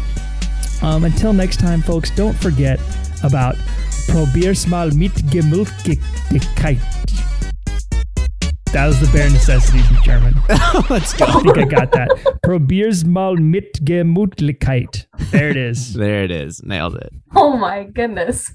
Um, 0.82 1.04
until 1.04 1.32
next 1.32 1.58
time, 1.58 1.80
folks, 1.80 2.10
don't 2.10 2.36
forget 2.36 2.78
about 3.22 3.56
Probier's 4.08 4.66
mal 4.66 4.90
mit 4.90 5.12
Gemütlichkeit. 5.30 6.78
That 8.72 8.86
was 8.86 9.00
the 9.00 9.10
bare 9.16 9.30
necessities 9.30 9.90
in 9.90 9.96
German. 10.02 10.34
Let's 10.90 11.14
go. 11.14 11.24
I 11.24 11.40
think 11.40 11.58
I 11.58 11.64
got 11.64 11.90
that. 11.92 12.08
Probier's 12.42 13.04
mal 13.04 13.34
mit 13.36 13.84
Gemütlichkeit. 13.84 15.06
There 15.30 15.48
it 15.48 15.56
is. 15.56 15.94
There 15.94 16.22
it 16.22 16.30
is. 16.30 16.62
Nailed 16.62 16.96
it. 16.96 17.10
Oh 17.34 17.56
my 17.56 17.84
goodness. 17.84 18.52